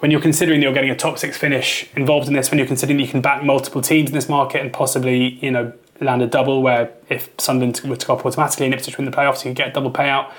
When 0.00 0.10
you're 0.10 0.20
considering 0.20 0.60
that 0.60 0.64
you're 0.64 0.74
getting 0.74 0.90
a 0.90 0.96
top 0.96 1.18
six 1.18 1.36
finish 1.36 1.88
involved 1.96 2.28
in 2.28 2.34
this, 2.34 2.50
when 2.50 2.58
you're 2.58 2.66
considering 2.66 3.00
you 3.00 3.08
can 3.08 3.22
back 3.22 3.42
multiple 3.42 3.80
teams 3.80 4.10
in 4.10 4.14
this 4.14 4.28
market 4.28 4.60
and 4.60 4.72
possibly 4.72 5.38
you 5.44 5.50
know 5.50 5.72
land 6.00 6.22
a 6.22 6.26
double 6.26 6.62
where 6.62 6.90
if 7.08 7.30
Sunderland 7.38 7.80
were 7.84 7.96
to 7.96 8.06
go 8.06 8.14
up 8.14 8.26
automatically 8.26 8.66
and 8.66 8.74
Ipswich 8.74 8.96
win 8.96 9.04
the 9.04 9.16
playoffs, 9.16 9.44
you 9.44 9.50
could 9.50 9.56
get 9.56 9.68
a 9.68 9.72
double 9.72 9.90
payout. 9.90 10.32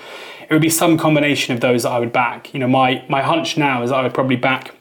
It 0.48 0.52
would 0.52 0.62
be 0.62 0.70
some 0.70 0.96
combination 0.96 1.54
of 1.54 1.60
those 1.60 1.82
that 1.82 1.90
I 1.90 1.98
would 1.98 2.12
back. 2.12 2.54
You 2.54 2.60
know, 2.60 2.68
my, 2.68 3.04
my 3.08 3.22
hunch 3.22 3.56
now 3.56 3.82
is 3.82 3.90
I 3.90 4.02
would 4.02 4.14
probably 4.14 4.36
back 4.36 4.74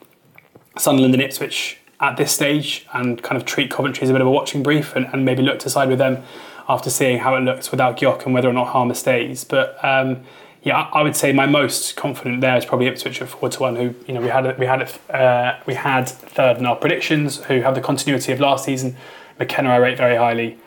Sunderland 0.78 1.14
and 1.14 1.24
Ipswich 1.24 1.80
at 2.00 2.18
this 2.18 2.32
stage 2.32 2.86
and 2.94 3.22
kind 3.24 3.38
of 3.38 3.46
treat 3.46 3.72
Coventry 3.72 4.04
as 4.04 4.10
a 4.10 4.14
bit 4.14 4.22
of 4.22 4.28
a 4.28 4.32
watching 4.32 4.62
brief 4.62 4.96
and, 4.96 5.08
and 5.14 5.26
maybe 5.26 5.42
look 5.42 5.60
to 5.60 5.70
side 5.70 5.90
with 5.90 5.98
them 5.98 6.24
after 6.68 6.90
seeing 6.90 7.20
how 7.20 7.36
it 7.36 7.42
looks 7.42 7.72
without 7.72 7.98
Gyok 7.98 8.26
and 8.26 8.34
whether 8.34 8.50
or 8.50 8.54
not 8.54 8.74
Hamer 8.74 8.94
stays. 8.94 9.44
But 9.44 9.84
um, 9.84 10.24
yeah, 10.64 10.90
I 10.92 11.02
would 11.04 11.16
say 11.16 11.32
my 11.32 11.46
most 11.46 11.96
confident 11.96 12.42
there 12.42 12.58
is 12.58 12.66
probably 12.66 12.88
Ipswich 12.88 13.22
at 13.22 13.30
four 13.30 13.50
to 13.50 13.60
one. 13.60 13.76
Who 13.76 13.94
you 14.08 14.14
know 14.14 14.22
we 14.22 14.28
had 14.28 14.58
we 14.58 14.66
had 14.66 14.92
uh, 15.10 15.60
we 15.66 15.76
had 15.76 16.10
third 16.10 16.58
in 16.58 16.66
our 16.66 16.76
predictions. 16.76 17.38
Who 17.46 17.62
have 17.62 17.76
the 17.76 17.82
continuity 17.82 18.32
of 18.32 18.40
last 18.40 18.66
season. 18.66 18.96
McKenna 19.38 19.70
I 19.70 19.78
rate 19.78 19.98
very 19.98 20.16
highly 20.16 20.58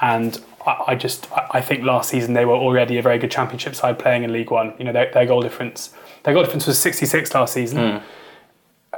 and 0.00 0.40
I, 0.66 0.84
I 0.88 0.94
just 0.94 1.28
I 1.32 1.60
think 1.60 1.84
last 1.84 2.10
season 2.10 2.34
they 2.34 2.44
were 2.44 2.54
already 2.54 2.98
a 2.98 3.02
very 3.02 3.18
good 3.18 3.30
championship 3.30 3.74
side 3.74 3.98
playing 3.98 4.24
in 4.24 4.32
League 4.32 4.50
One. 4.50 4.74
You 4.78 4.84
know 4.84 4.92
their, 4.92 5.10
their 5.12 5.26
goal 5.26 5.40
difference 5.40 5.90
their 6.24 6.34
goal 6.34 6.42
difference 6.42 6.66
was 6.66 6.78
66 6.78 7.34
last 7.34 7.54
season. 7.54 7.78
Mm. 7.78 8.02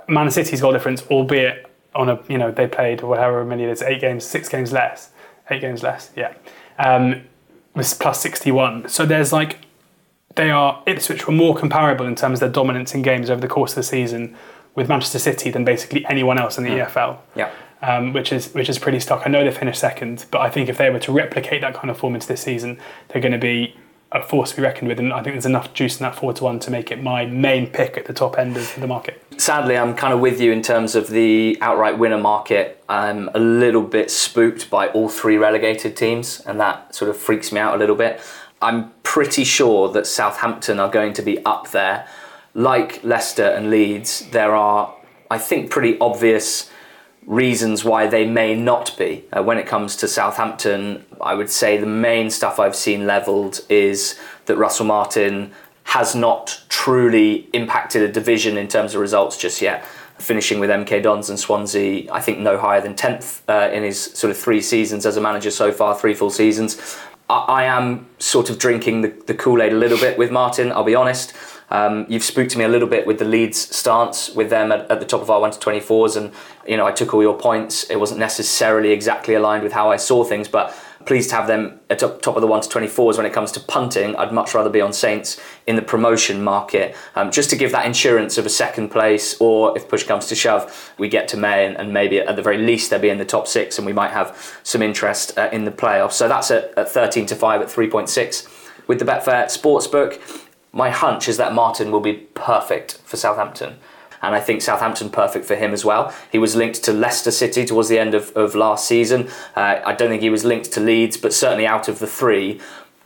Man 0.09 0.31
City's 0.31 0.61
goal 0.61 0.73
difference, 0.73 1.03
albeit 1.11 1.67
on 1.95 2.09
a 2.09 2.21
you 2.29 2.39
know 2.39 2.51
they 2.51 2.67
played 2.67 3.03
whatever 3.03 3.45
many 3.45 3.65
it 3.65 3.71
is 3.71 3.83
eight 3.83 4.01
games, 4.01 4.25
six 4.25 4.49
games 4.49 4.73
less, 4.73 5.11
eight 5.51 5.61
games 5.61 5.83
less, 5.83 6.11
yeah, 6.17 6.35
um, 6.79 7.23
was 7.75 7.95
plus 7.95 8.21
61. 8.21 8.89
So 8.89 9.07
there's 9.07 9.33
like 9.33 9.59
they 10.37 10.51
are 10.51 10.83
Ipswich 10.87 11.27
were 11.27 11.33
more 11.33 11.57
comparable 11.57 12.07
in 12.07 12.15
terms 12.15 12.37
of 12.37 12.41
their 12.41 12.49
dominance 12.49 12.95
in 12.95 13.03
games 13.03 13.31
over 13.31 13.41
the 13.41 13.49
course 13.49 13.73
of 13.73 13.77
the 13.77 13.83
season 13.83 14.37
with 14.75 14.89
Manchester 14.89 15.19
City 15.19 15.51
than 15.51 15.65
basically 15.65 16.07
anyone 16.07 16.39
else 16.39 16.57
in 16.57 16.65
the 16.65 16.71
mm. 16.71 16.87
EFL. 16.87 17.19
Yeah 17.35 17.51
um, 17.83 18.13
which 18.13 18.33
is 18.33 18.53
which 18.55 18.69
is 18.69 18.79
pretty 18.79 19.01
stock. 19.01 19.23
I 19.25 19.31
know 19.31 19.45
they 19.45 19.51
finished 19.51 19.81
second, 19.81 20.27
but 20.31 20.41
I 20.41 20.51
think 20.51 20.69
if 20.69 20.79
they 20.79 20.91
were 20.91 20.99
to 21.01 21.13
replicate 21.13 21.61
that 21.63 21.75
kind 21.75 21.91
of 21.91 21.99
form 21.99 22.15
into 22.15 22.27
this 22.27 22.43
season, 22.43 22.79
they're 23.09 23.23
going 23.23 23.33
to 23.33 23.39
be 23.39 23.77
a 24.13 24.23
force 24.23 24.51
to 24.51 24.57
be 24.57 24.63
reckoned 24.63 24.89
with. 24.89 24.99
And 24.99 25.13
I 25.13 25.23
think 25.23 25.35
there's 25.35 25.47
enough 25.47 25.73
juice 25.73 25.99
in 25.99 26.05
that 26.05 26.17
four 26.17 26.33
to 26.33 26.45
one 26.45 26.59
to 26.61 26.71
make 26.71 26.91
it 26.91 27.03
my 27.03 27.27
main 27.27 27.69
pick 27.69 27.97
at 27.97 28.07
the 28.07 28.13
top 28.13 28.39
end 28.39 28.57
of 28.57 28.75
the 28.79 28.87
market. 28.87 29.23
Sadly, 29.37 29.77
I'm 29.77 29.95
kind 29.95 30.13
of 30.13 30.21
with 30.21 30.41
you 30.41 30.53
in 30.53 30.63
terms 30.63 30.95
of 30.95 31.09
the 31.09 31.57
outright 31.61 31.99
winner 31.99 32.19
market. 32.19 32.83
I'm 32.89 33.31
a 33.35 33.39
little 33.39 33.83
bit 33.83 34.11
spooked 34.11 34.69
by 34.69 34.89
all 34.89 35.09
three 35.09 35.37
relegated 35.37 35.97
teams, 35.97 36.41
and 36.41 36.59
that 36.61 36.95
sort 36.95 37.11
of 37.11 37.17
freaks 37.17 37.53
me 37.53 37.61
out 37.61 37.75
a 37.75 37.79
little 37.79 37.97
bit. 37.97 38.21
I'm 38.61 38.91
pretty 39.05 39.45
sure 39.45 39.91
that 39.93 40.07
Southampton 40.07 40.79
are 40.81 40.91
going 40.91 41.13
to 41.15 41.23
be 41.23 41.43
up 41.45 41.71
there. 41.71 42.07
Like 42.53 43.03
Leicester 43.05 43.45
and 43.45 43.71
Leeds, 43.71 44.29
there 44.33 44.55
are, 44.55 44.95
I 45.31 45.39
think, 45.39 45.71
pretty 45.71 45.99
obvious 46.01 46.70
reasons 47.27 47.85
why 47.85 48.07
they 48.07 48.27
may 48.27 48.55
not 48.55 48.97
be. 48.97 49.25
Uh, 49.33 49.43
when 49.43 49.59
it 49.59 49.67
comes 49.67 49.97
to 49.97 50.09
Southampton, 50.09 51.05
I 51.21 51.35
would 51.35 51.51
say 51.51 51.77
the 51.77 51.87
main 51.87 52.31
stuff 52.31 52.59
I've 52.59 52.77
seen 52.77 53.07
levelled 53.07 53.61
is 53.69 54.19
that 54.47 54.57
Russell 54.57 54.87
Martin 54.87 55.53
has 55.85 56.15
not 56.15 56.63
truly 56.69 57.49
impacted 57.53 58.03
a 58.03 58.13
division 58.13 58.57
in 58.57 58.69
terms 58.69 58.95
of 58.95 59.01
results 59.01 59.37
just 59.37 59.61
yet. 59.61 59.85
Finishing 60.19 60.61
with 60.61 60.71
MK 60.71 61.03
Dons 61.03 61.31
and 61.31 61.39
Swansea, 61.39 62.13
I 62.13 62.21
think 62.21 62.39
no 62.39 62.59
higher 62.59 62.81
than 62.81 62.95
10th 62.95 63.41
uh, 63.49 63.73
in 63.73 63.83
his 63.83 63.99
sort 63.99 64.31
of 64.31 64.37
three 64.37 64.61
seasons 64.61 65.07
as 65.07 65.17
a 65.17 65.21
manager 65.21 65.51
so 65.51 65.73
far, 65.73 65.99
three 65.99 66.15
full 66.15 66.31
seasons. 66.31 66.99
I, 67.29 67.39
I 67.39 67.65
am 67.65 68.07
sort 68.19 68.51
of 68.51 68.59
drinking 68.59 69.01
the, 69.01 69.09
the 69.27 69.35
Kool 69.35 69.63
Aid 69.63 69.73
a 69.73 69.77
little 69.77 69.99
bit 69.99 70.19
with 70.19 70.31
Martin, 70.31 70.73
I'll 70.73 70.85
be 70.85 70.95
honest. 70.95 71.33
Um, 71.71 72.07
you've 72.09 72.25
spooked 72.25 72.57
me 72.57 72.65
a 72.65 72.69
little 72.69 72.89
bit 72.89 73.07
with 73.07 73.19
the 73.19 73.25
Leeds 73.25 73.75
stance 73.75 74.31
with 74.35 74.51
them 74.51 74.73
at, 74.73 74.91
at, 74.91 74.99
the 74.99 75.07
top 75.07 75.23
of 75.23 75.31
our 75.31 75.41
1 75.41 75.53
to 75.53 75.59
24s, 75.59 76.17
and 76.17 76.33
you 76.67 76.77
know 76.77 76.87
I 76.87 76.93
took 76.93 77.15
all 77.15 77.23
your 77.23 77.39
points. 77.39 77.85
It 77.85 77.97
wasn't 77.97 78.21
necessarily 78.21 78.91
exactly 78.91 79.35
aligned 79.35 79.63
with 79.63 79.73
how 79.73 79.91
I 79.91 79.97
saw 79.97 80.25
things, 80.25 80.49
but 80.49 80.77
pleased 81.07 81.31
to 81.31 81.37
have 81.37 81.47
them 81.47 81.81
at 81.89 81.99
top, 81.99 82.21
top 82.21 82.37
of 82.37 82.43
the 82.43 82.47
1 82.47 82.63
to 82.63 82.69
24s 82.69 83.17
when 83.17 83.25
it 83.25 83.33
comes 83.33 83.53
to 83.53 83.61
punting. 83.61 84.15
I'd 84.17 84.33
much 84.33 84.53
rather 84.53 84.69
be 84.69 84.81
on 84.81 84.93
Saints 84.93 85.41
in 85.67 85.77
the 85.77 85.83
promotion 85.83 86.43
market, 86.43 86.95
um, 87.15 87.31
just 87.31 87.51
to 87.51 87.57
give 87.57 87.73
that 87.73 87.87
insurance 87.87 88.37
of 88.37 88.45
a 88.45 88.51
second 88.51 88.91
place, 88.91 89.41
or 89.41 89.77
if 89.77 89.89
push 89.89 90.03
comes 90.03 90.27
to 90.27 90.35
shove, 90.35 90.93
we 90.99 91.09
get 91.09 91.29
to 91.29 91.37
May 91.37 91.67
and, 91.67 91.77
and 91.77 91.93
maybe 91.93 92.19
at 92.19 92.37
the 92.37 92.43
very 92.43 92.59
least 92.59 92.91
they'll 92.91 93.01
be 93.01 93.09
in 93.09 93.19
the 93.19 93.25
top 93.25 93.47
six, 93.47 93.79
and 93.79 93.87
we 93.87 93.93
might 93.93 94.11
have 94.11 94.59
some 94.63 94.83
interest 94.83 95.39
uh, 95.39 95.49
in 95.53 95.65
the 95.65 95.71
playoffs. 95.71 96.13
So 96.13 96.29
that's 96.29 96.51
at, 96.51 96.77
at 96.77 96.91
13 96.91 97.27
to 97.27 97.37
5 97.37 97.63
at 97.63 97.69
3.6 97.69 98.87
with 98.87 98.99
the 98.99 99.05
Betfair 99.05 99.45
Sportsbook 99.47 100.21
my 100.73 100.91
hunch 100.91 101.29
is 101.29 101.37
that 101.37 101.53
Martin 101.53 101.91
will 101.91 102.01
be 102.01 102.15
perfect 102.35 102.99
for 103.05 103.17
Southampton. 103.17 103.77
and 104.23 104.35
I 104.35 104.41
think 104.41 104.61
Southampton 104.61 105.09
perfect 105.09 105.47
for 105.47 105.57
him 105.57 105.73
as 105.73 105.83
well. 105.85 106.15
He 106.31 106.39
was 106.39 106.55
linked 106.55 106.83
to 106.85 106.93
Leicester 106.93 107.31
City 107.31 107.65
towards 107.65 107.89
the 107.89 107.99
end 107.99 108.15
of, 108.15 108.31
of 108.37 108.55
last 108.55 108.87
season. 108.87 109.29
Uh, 109.57 109.81
I 109.85 109.95
don't 109.95 110.11
think 110.11 110.21
he 110.21 110.31
was 110.31 110.45
linked 110.45 110.71
to 110.73 110.81
Leeds, 110.81 111.17
but 111.17 111.33
certainly 111.33 111.67
out 111.67 111.89
of 111.89 112.01
the 112.01 112.07
three, 112.07 112.61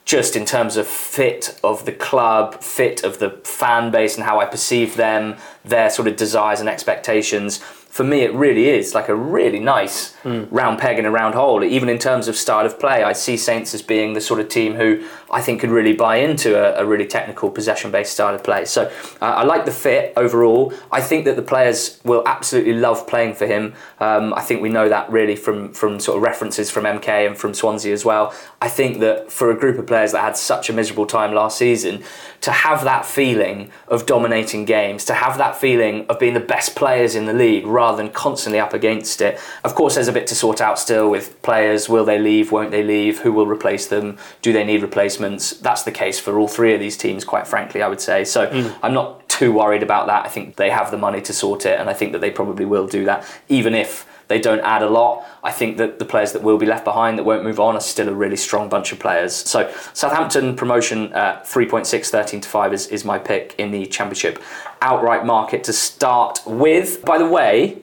just 0.04 0.34
in 0.34 0.44
terms 0.44 0.76
of 0.76 0.88
fit 0.88 1.58
of 1.62 1.84
the 1.86 1.92
club, 1.92 2.62
fit 2.62 3.04
of 3.04 3.20
the 3.20 3.30
fan 3.44 3.92
base, 3.92 4.16
and 4.16 4.24
how 4.24 4.40
I 4.40 4.44
perceive 4.44 4.96
them, 4.96 5.36
their 5.64 5.88
sort 5.88 6.08
of 6.08 6.16
desires 6.16 6.58
and 6.58 6.68
expectations 6.68 7.60
for 7.94 8.02
me, 8.02 8.22
it 8.22 8.32
really 8.32 8.68
is 8.70 8.92
like 8.92 9.08
a 9.08 9.14
really 9.14 9.60
nice 9.60 10.13
mm. 10.24 10.48
round 10.50 10.78
peg 10.78 10.98
in 10.98 11.04
a 11.04 11.10
round 11.10 11.34
hole. 11.34 11.62
Even 11.62 11.88
in 11.88 11.98
terms 11.98 12.26
of 12.26 12.36
style 12.36 12.66
of 12.66 12.80
play, 12.80 13.04
I 13.04 13.12
see 13.12 13.36
Saints 13.36 13.74
as 13.74 13.82
being 13.82 14.14
the 14.14 14.20
sort 14.20 14.40
of 14.40 14.48
team 14.48 14.74
who 14.74 15.06
I 15.30 15.40
think 15.40 15.60
could 15.60 15.70
really 15.70 15.92
buy 15.92 16.16
into 16.16 16.56
a, 16.56 16.82
a 16.82 16.86
really 16.86 17.06
technical 17.06 17.50
possession 17.50 17.90
based 17.90 18.12
style 18.12 18.34
of 18.34 18.42
play. 18.42 18.64
So 18.64 18.90
uh, 19.20 19.24
I 19.24 19.44
like 19.44 19.64
the 19.64 19.72
fit 19.72 20.12
overall. 20.16 20.72
I 20.90 21.00
think 21.00 21.24
that 21.26 21.36
the 21.36 21.42
players 21.42 22.00
will 22.04 22.22
absolutely 22.26 22.74
love 22.74 23.06
playing 23.06 23.34
for 23.34 23.46
him. 23.46 23.74
Um, 24.00 24.34
I 24.34 24.40
think 24.40 24.62
we 24.62 24.68
know 24.68 24.88
that 24.88 25.10
really 25.10 25.36
from, 25.36 25.72
from 25.72 26.00
sort 26.00 26.16
of 26.16 26.22
references 26.22 26.70
from 26.70 26.84
MK 26.84 27.26
and 27.26 27.36
from 27.36 27.54
Swansea 27.54 27.92
as 27.92 28.04
well. 28.04 28.34
I 28.60 28.68
think 28.68 29.00
that 29.00 29.30
for 29.30 29.50
a 29.50 29.58
group 29.58 29.78
of 29.78 29.86
players 29.86 30.12
that 30.12 30.20
had 30.20 30.36
such 30.36 30.70
a 30.70 30.72
miserable 30.72 31.06
time 31.06 31.34
last 31.34 31.58
season, 31.58 32.02
to 32.40 32.50
have 32.50 32.84
that 32.84 33.06
feeling 33.06 33.70
of 33.88 34.06
dominating 34.06 34.64
games, 34.64 35.04
to 35.06 35.14
have 35.14 35.38
that 35.38 35.56
feeling 35.56 36.06
of 36.08 36.18
being 36.18 36.34
the 36.34 36.40
best 36.40 36.76
players 36.76 37.14
in 37.14 37.26
the 37.26 37.32
league 37.32 37.66
rather 37.66 37.96
than 37.96 38.10
constantly 38.12 38.60
up 38.60 38.74
against 38.74 39.20
it. 39.20 39.40
Of 39.64 39.74
course, 39.74 39.94
there's 39.94 40.08
a 40.08 40.12
bit 40.14 40.26
to 40.28 40.34
sort 40.34 40.60
out 40.60 40.78
still 40.78 41.10
with 41.10 41.40
players. 41.42 41.88
Will 41.88 42.04
they 42.04 42.18
leave? 42.18 42.52
Won't 42.52 42.70
they 42.70 42.82
leave? 42.82 43.20
Who 43.20 43.32
will 43.32 43.46
replace 43.46 43.86
them? 43.86 44.16
Do 44.40 44.52
they 44.52 44.64
need 44.64 44.82
replacements? 44.82 45.50
That's 45.52 45.82
the 45.82 45.92
case 45.92 46.18
for 46.18 46.38
all 46.38 46.48
three 46.48 46.72
of 46.72 46.80
these 46.80 46.96
teams, 46.96 47.24
quite 47.24 47.46
frankly, 47.46 47.82
I 47.82 47.88
would 47.88 48.00
say. 48.00 48.24
So 48.24 48.46
mm. 48.46 48.74
I'm 48.82 48.94
not 48.94 49.28
too 49.28 49.52
worried 49.52 49.82
about 49.82 50.06
that. 50.06 50.24
I 50.24 50.28
think 50.28 50.56
they 50.56 50.70
have 50.70 50.90
the 50.90 50.98
money 50.98 51.20
to 51.22 51.32
sort 51.32 51.66
it, 51.66 51.78
and 51.78 51.90
I 51.90 51.92
think 51.92 52.12
that 52.12 52.20
they 52.20 52.30
probably 52.30 52.64
will 52.64 52.86
do 52.86 53.04
that, 53.04 53.26
even 53.48 53.74
if 53.74 54.06
they 54.28 54.40
don't 54.40 54.60
add 54.60 54.82
a 54.82 54.88
lot. 54.88 55.26
I 55.42 55.50
think 55.50 55.76
that 55.78 55.98
the 55.98 56.04
players 56.04 56.32
that 56.32 56.42
will 56.42 56.56
be 56.56 56.66
left 56.66 56.84
behind 56.84 57.18
that 57.18 57.24
won't 57.24 57.44
move 57.44 57.60
on 57.60 57.74
are 57.74 57.80
still 57.80 58.08
a 58.08 58.14
really 58.14 58.36
strong 58.36 58.68
bunch 58.68 58.92
of 58.92 58.98
players. 58.98 59.34
So 59.34 59.70
Southampton 59.92 60.56
promotion 60.56 61.12
uh, 61.12 61.42
3.6, 61.44 62.08
13 62.08 62.40
to 62.40 62.48
5 62.48 62.72
is, 62.72 62.86
is 62.88 63.04
my 63.04 63.18
pick 63.18 63.54
in 63.58 63.70
the 63.70 63.86
Championship 63.86 64.42
outright 64.80 65.26
market 65.26 65.64
to 65.64 65.72
start 65.72 66.40
with. 66.46 67.04
By 67.04 67.18
the 67.18 67.28
way, 67.28 67.82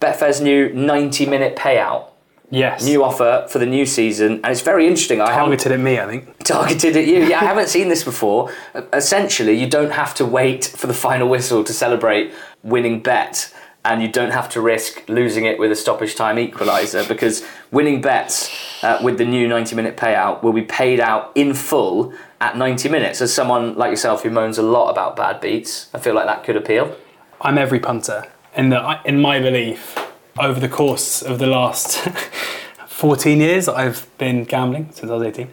Betfair's 0.00 0.40
new 0.40 0.72
90 0.72 1.26
minute 1.26 1.56
payout. 1.56 2.10
Yes. 2.50 2.84
New 2.84 3.04
offer 3.04 3.46
for 3.50 3.58
the 3.58 3.66
new 3.66 3.84
season, 3.84 4.40
and 4.42 4.46
it's 4.46 4.62
very 4.62 4.86
interesting. 4.86 5.20
I 5.20 5.26
targeted 5.26 5.72
at 5.72 5.80
me, 5.80 5.98
I 5.98 6.06
think. 6.06 6.44
Targeted 6.44 6.96
at 6.96 7.06
you. 7.06 7.24
Yeah, 7.24 7.40
I 7.40 7.44
haven't 7.44 7.68
seen 7.68 7.88
this 7.88 8.04
before. 8.04 8.50
Essentially, 8.92 9.52
you 9.52 9.68
don't 9.68 9.90
have 9.90 10.14
to 10.14 10.24
wait 10.24 10.64
for 10.64 10.86
the 10.86 10.94
final 10.94 11.28
whistle 11.28 11.62
to 11.62 11.74
celebrate 11.74 12.32
winning 12.62 13.02
bet, 13.02 13.52
and 13.84 14.00
you 14.00 14.10
don't 14.10 14.30
have 14.30 14.48
to 14.50 14.62
risk 14.62 15.06
losing 15.10 15.44
it 15.44 15.58
with 15.58 15.70
a 15.70 15.76
stoppage 15.76 16.14
time 16.14 16.36
equaliser 16.36 17.06
because 17.06 17.44
winning 17.70 18.00
bets 18.00 18.50
uh, 18.82 18.98
with 19.02 19.18
the 19.18 19.26
new 19.26 19.46
90 19.46 19.76
minute 19.76 19.98
payout 19.98 20.42
will 20.42 20.54
be 20.54 20.62
paid 20.62 21.00
out 21.00 21.32
in 21.34 21.52
full 21.52 22.14
at 22.40 22.56
90 22.56 22.88
minutes. 22.88 23.20
As 23.20 23.34
someone 23.34 23.76
like 23.76 23.90
yourself 23.90 24.22
who 24.22 24.30
moans 24.30 24.56
a 24.56 24.62
lot 24.62 24.88
about 24.88 25.16
bad 25.16 25.42
beats, 25.42 25.90
I 25.92 25.98
feel 25.98 26.14
like 26.14 26.24
that 26.24 26.44
could 26.44 26.56
appeal. 26.56 26.96
I'm 27.42 27.58
every 27.58 27.78
punter 27.78 28.24
in 28.56 28.70
that 28.70 29.04
in 29.06 29.20
my 29.20 29.40
belief 29.40 29.98
over 30.38 30.60
the 30.60 30.68
course 30.68 31.22
of 31.22 31.38
the 31.38 31.46
last 31.46 31.98
14 32.86 33.40
years 33.40 33.68
I've 33.68 34.08
been 34.18 34.44
gambling 34.44 34.90
since 34.92 35.10
I 35.10 35.14
was 35.14 35.26
18 35.26 35.48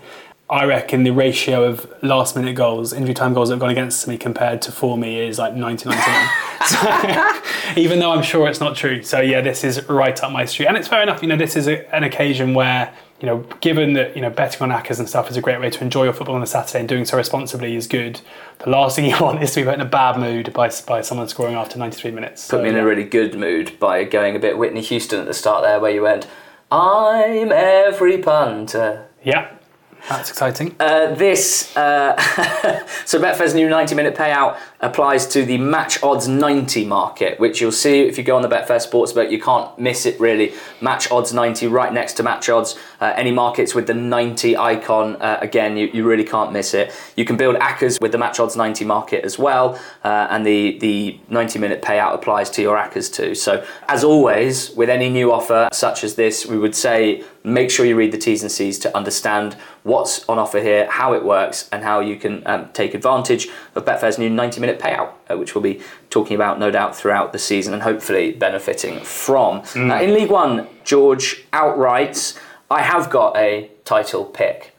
I 0.47 0.65
reckon 0.65 1.03
the 1.03 1.11
ratio 1.11 1.63
of 1.63 1.91
last 2.03 2.35
minute 2.35 2.55
goals, 2.55 2.93
injury 2.93 3.15
time 3.15 3.33
goals 3.33 3.49
that 3.49 3.55
have 3.55 3.59
gone 3.59 3.71
against 3.71 4.07
me 4.07 4.15
compared 4.15 4.61
to 4.63 4.71
for 4.71 4.95
me 4.95 5.27
is 5.27 5.39
like 5.39 5.55
99 5.55 5.97
so, 6.67 7.41
even 7.75 7.97
though 7.97 8.11
I'm 8.11 8.21
sure 8.21 8.47
it's 8.47 8.59
not 8.59 8.75
true. 8.75 9.01
So 9.01 9.21
yeah, 9.21 9.41
this 9.41 9.63
is 9.63 9.87
right 9.89 10.21
up 10.23 10.31
my 10.31 10.45
street. 10.45 10.67
And 10.67 10.77
it's 10.77 10.87
fair 10.87 11.01
enough, 11.01 11.23
you 11.23 11.27
know, 11.27 11.35
this 11.35 11.55
is 11.55 11.67
a, 11.67 11.93
an 11.95 12.03
occasion 12.03 12.53
where 12.53 12.93
you 13.21 13.27
know, 13.27 13.45
given 13.61 13.93
that 13.93 14.15
you 14.15 14.21
know 14.21 14.29
betting 14.29 14.61
on 14.61 14.69
ACCAs 14.69 14.99
and 14.99 15.07
stuff 15.07 15.29
is 15.29 15.37
a 15.37 15.41
great 15.41 15.59
way 15.59 15.69
to 15.69 15.83
enjoy 15.83 16.03
your 16.03 16.13
football 16.13 16.35
on 16.35 16.43
a 16.43 16.47
Saturday 16.47 16.79
and 16.79 16.89
doing 16.89 17.05
so 17.05 17.15
responsibly 17.17 17.75
is 17.75 17.87
good. 17.87 18.19
The 18.59 18.69
last 18.69 18.95
thing 18.95 19.05
you 19.05 19.17
want 19.21 19.41
is 19.41 19.53
to 19.53 19.61
be 19.61 19.65
put 19.65 19.75
in 19.75 19.81
a 19.81 19.85
bad 19.85 20.19
mood 20.19 20.51
by 20.53 20.69
by 20.85 21.01
someone 21.01 21.27
scoring 21.27 21.55
after 21.55 21.79
93 21.79 22.11
minutes. 22.11 22.43
Put 22.43 22.57
so, 22.57 22.63
me 22.63 22.69
in 22.69 22.75
yeah. 22.75 22.81
a 22.81 22.85
really 22.85 23.05
good 23.05 23.35
mood 23.35 23.79
by 23.79 24.03
going 24.03 24.35
a 24.35 24.39
bit 24.39 24.57
Whitney 24.57 24.81
Houston 24.81 25.19
at 25.19 25.25
the 25.25 25.33
start 25.33 25.63
there, 25.63 25.79
where 25.79 25.91
you 25.91 26.01
went, 26.01 26.27
"I'm 26.71 27.51
every 27.51 28.17
punter." 28.17 29.07
Yeah. 29.23 29.54
That's 30.09 30.29
exciting. 30.29 30.75
Uh, 30.79 31.15
this, 31.15 31.75
uh, 31.75 32.15
so 33.05 33.19
Betfair's 33.19 33.55
new 33.55 33.67
90 33.67 33.95
minute 33.95 34.15
payout 34.15 34.57
applies 34.79 35.25
to 35.27 35.43
the 35.43 35.57
match 35.57 36.01
odds 36.03 36.27
90 36.27 36.85
market, 36.85 37.39
which 37.39 37.59
you'll 37.59 37.71
see 37.71 38.01
if 38.01 38.17
you 38.17 38.23
go 38.23 38.35
on 38.35 38.43
the 38.43 38.47
Betfair 38.47 38.77
Sportsbook, 38.77 39.31
you 39.31 39.41
can't 39.41 39.77
miss 39.79 40.05
it 40.05 40.19
really. 40.19 40.53
Match 40.79 41.09
odds 41.09 41.33
90 41.33 41.67
right 41.67 41.91
next 41.91 42.13
to 42.13 42.23
match 42.23 42.49
odds. 42.49 42.77
Uh, 43.01 43.13
any 43.15 43.31
markets 43.31 43.73
with 43.73 43.87
the 43.87 43.95
90 43.95 44.55
icon, 44.55 45.15
uh, 45.15 45.39
again, 45.41 45.75
you, 45.75 45.89
you 45.91 46.05
really 46.05 46.23
can't 46.23 46.51
miss 46.51 46.75
it. 46.75 46.93
You 47.15 47.25
can 47.25 47.35
build 47.35 47.55
ACCAs 47.55 47.99
with 47.99 48.11
the 48.11 48.19
match 48.19 48.39
odds 48.39 48.55
90 48.55 48.85
market 48.85 49.25
as 49.25 49.39
well, 49.39 49.79
uh, 50.03 50.27
and 50.29 50.45
the, 50.45 50.77
the 50.79 51.19
90 51.29 51.57
minute 51.57 51.81
payout 51.81 52.13
applies 52.13 52.51
to 52.51 52.61
your 52.61 52.77
ACCAs 52.77 53.11
too. 53.11 53.33
So, 53.33 53.65
as 53.87 54.03
always, 54.03 54.69
with 54.71 54.89
any 54.89 55.09
new 55.09 55.31
offer 55.31 55.67
such 55.73 56.03
as 56.03 56.13
this, 56.13 56.45
we 56.45 56.59
would 56.59 56.75
say 56.75 57.23
make 57.45 57.69
sure 57.69 57.85
you 57.85 57.95
read 57.95 58.11
the 58.11 58.17
T's 58.17 58.41
and 58.41 58.51
C's 58.51 58.79
to 58.79 58.97
understand 58.97 59.55
what's 59.83 60.27
on 60.27 60.39
offer 60.39 60.59
here, 60.59 60.89
how 60.89 61.13
it 61.13 61.23
works, 61.23 61.69
and 61.71 61.83
how 61.83 61.99
you 61.99 62.15
can 62.17 62.41
um, 62.45 62.69
take 62.73 62.93
advantage 62.93 63.47
of 63.75 63.85
Betfair's 63.85 64.17
new 64.17 64.29
90 64.29 64.59
minute 64.59 64.79
payout, 64.79 65.11
uh, 65.29 65.37
which 65.37 65.55
we'll 65.55 65.61
be 65.61 65.81
talking 66.09 66.35
about 66.35 66.59
no 66.59 66.71
doubt 66.71 66.95
throughout 66.95 67.31
the 67.31 67.39
season 67.39 67.73
and 67.73 67.83
hopefully 67.83 68.31
benefiting 68.31 68.99
from. 69.01 69.61
Mm. 69.61 69.91
Uh, 69.91 70.03
in 70.03 70.13
League 70.13 70.31
One, 70.31 70.67
George, 70.83 71.45
outright, 71.53 72.39
I 72.69 72.81
have 72.81 73.09
got 73.09 73.37
a 73.37 73.69
title 73.85 74.25
pick. 74.25 74.75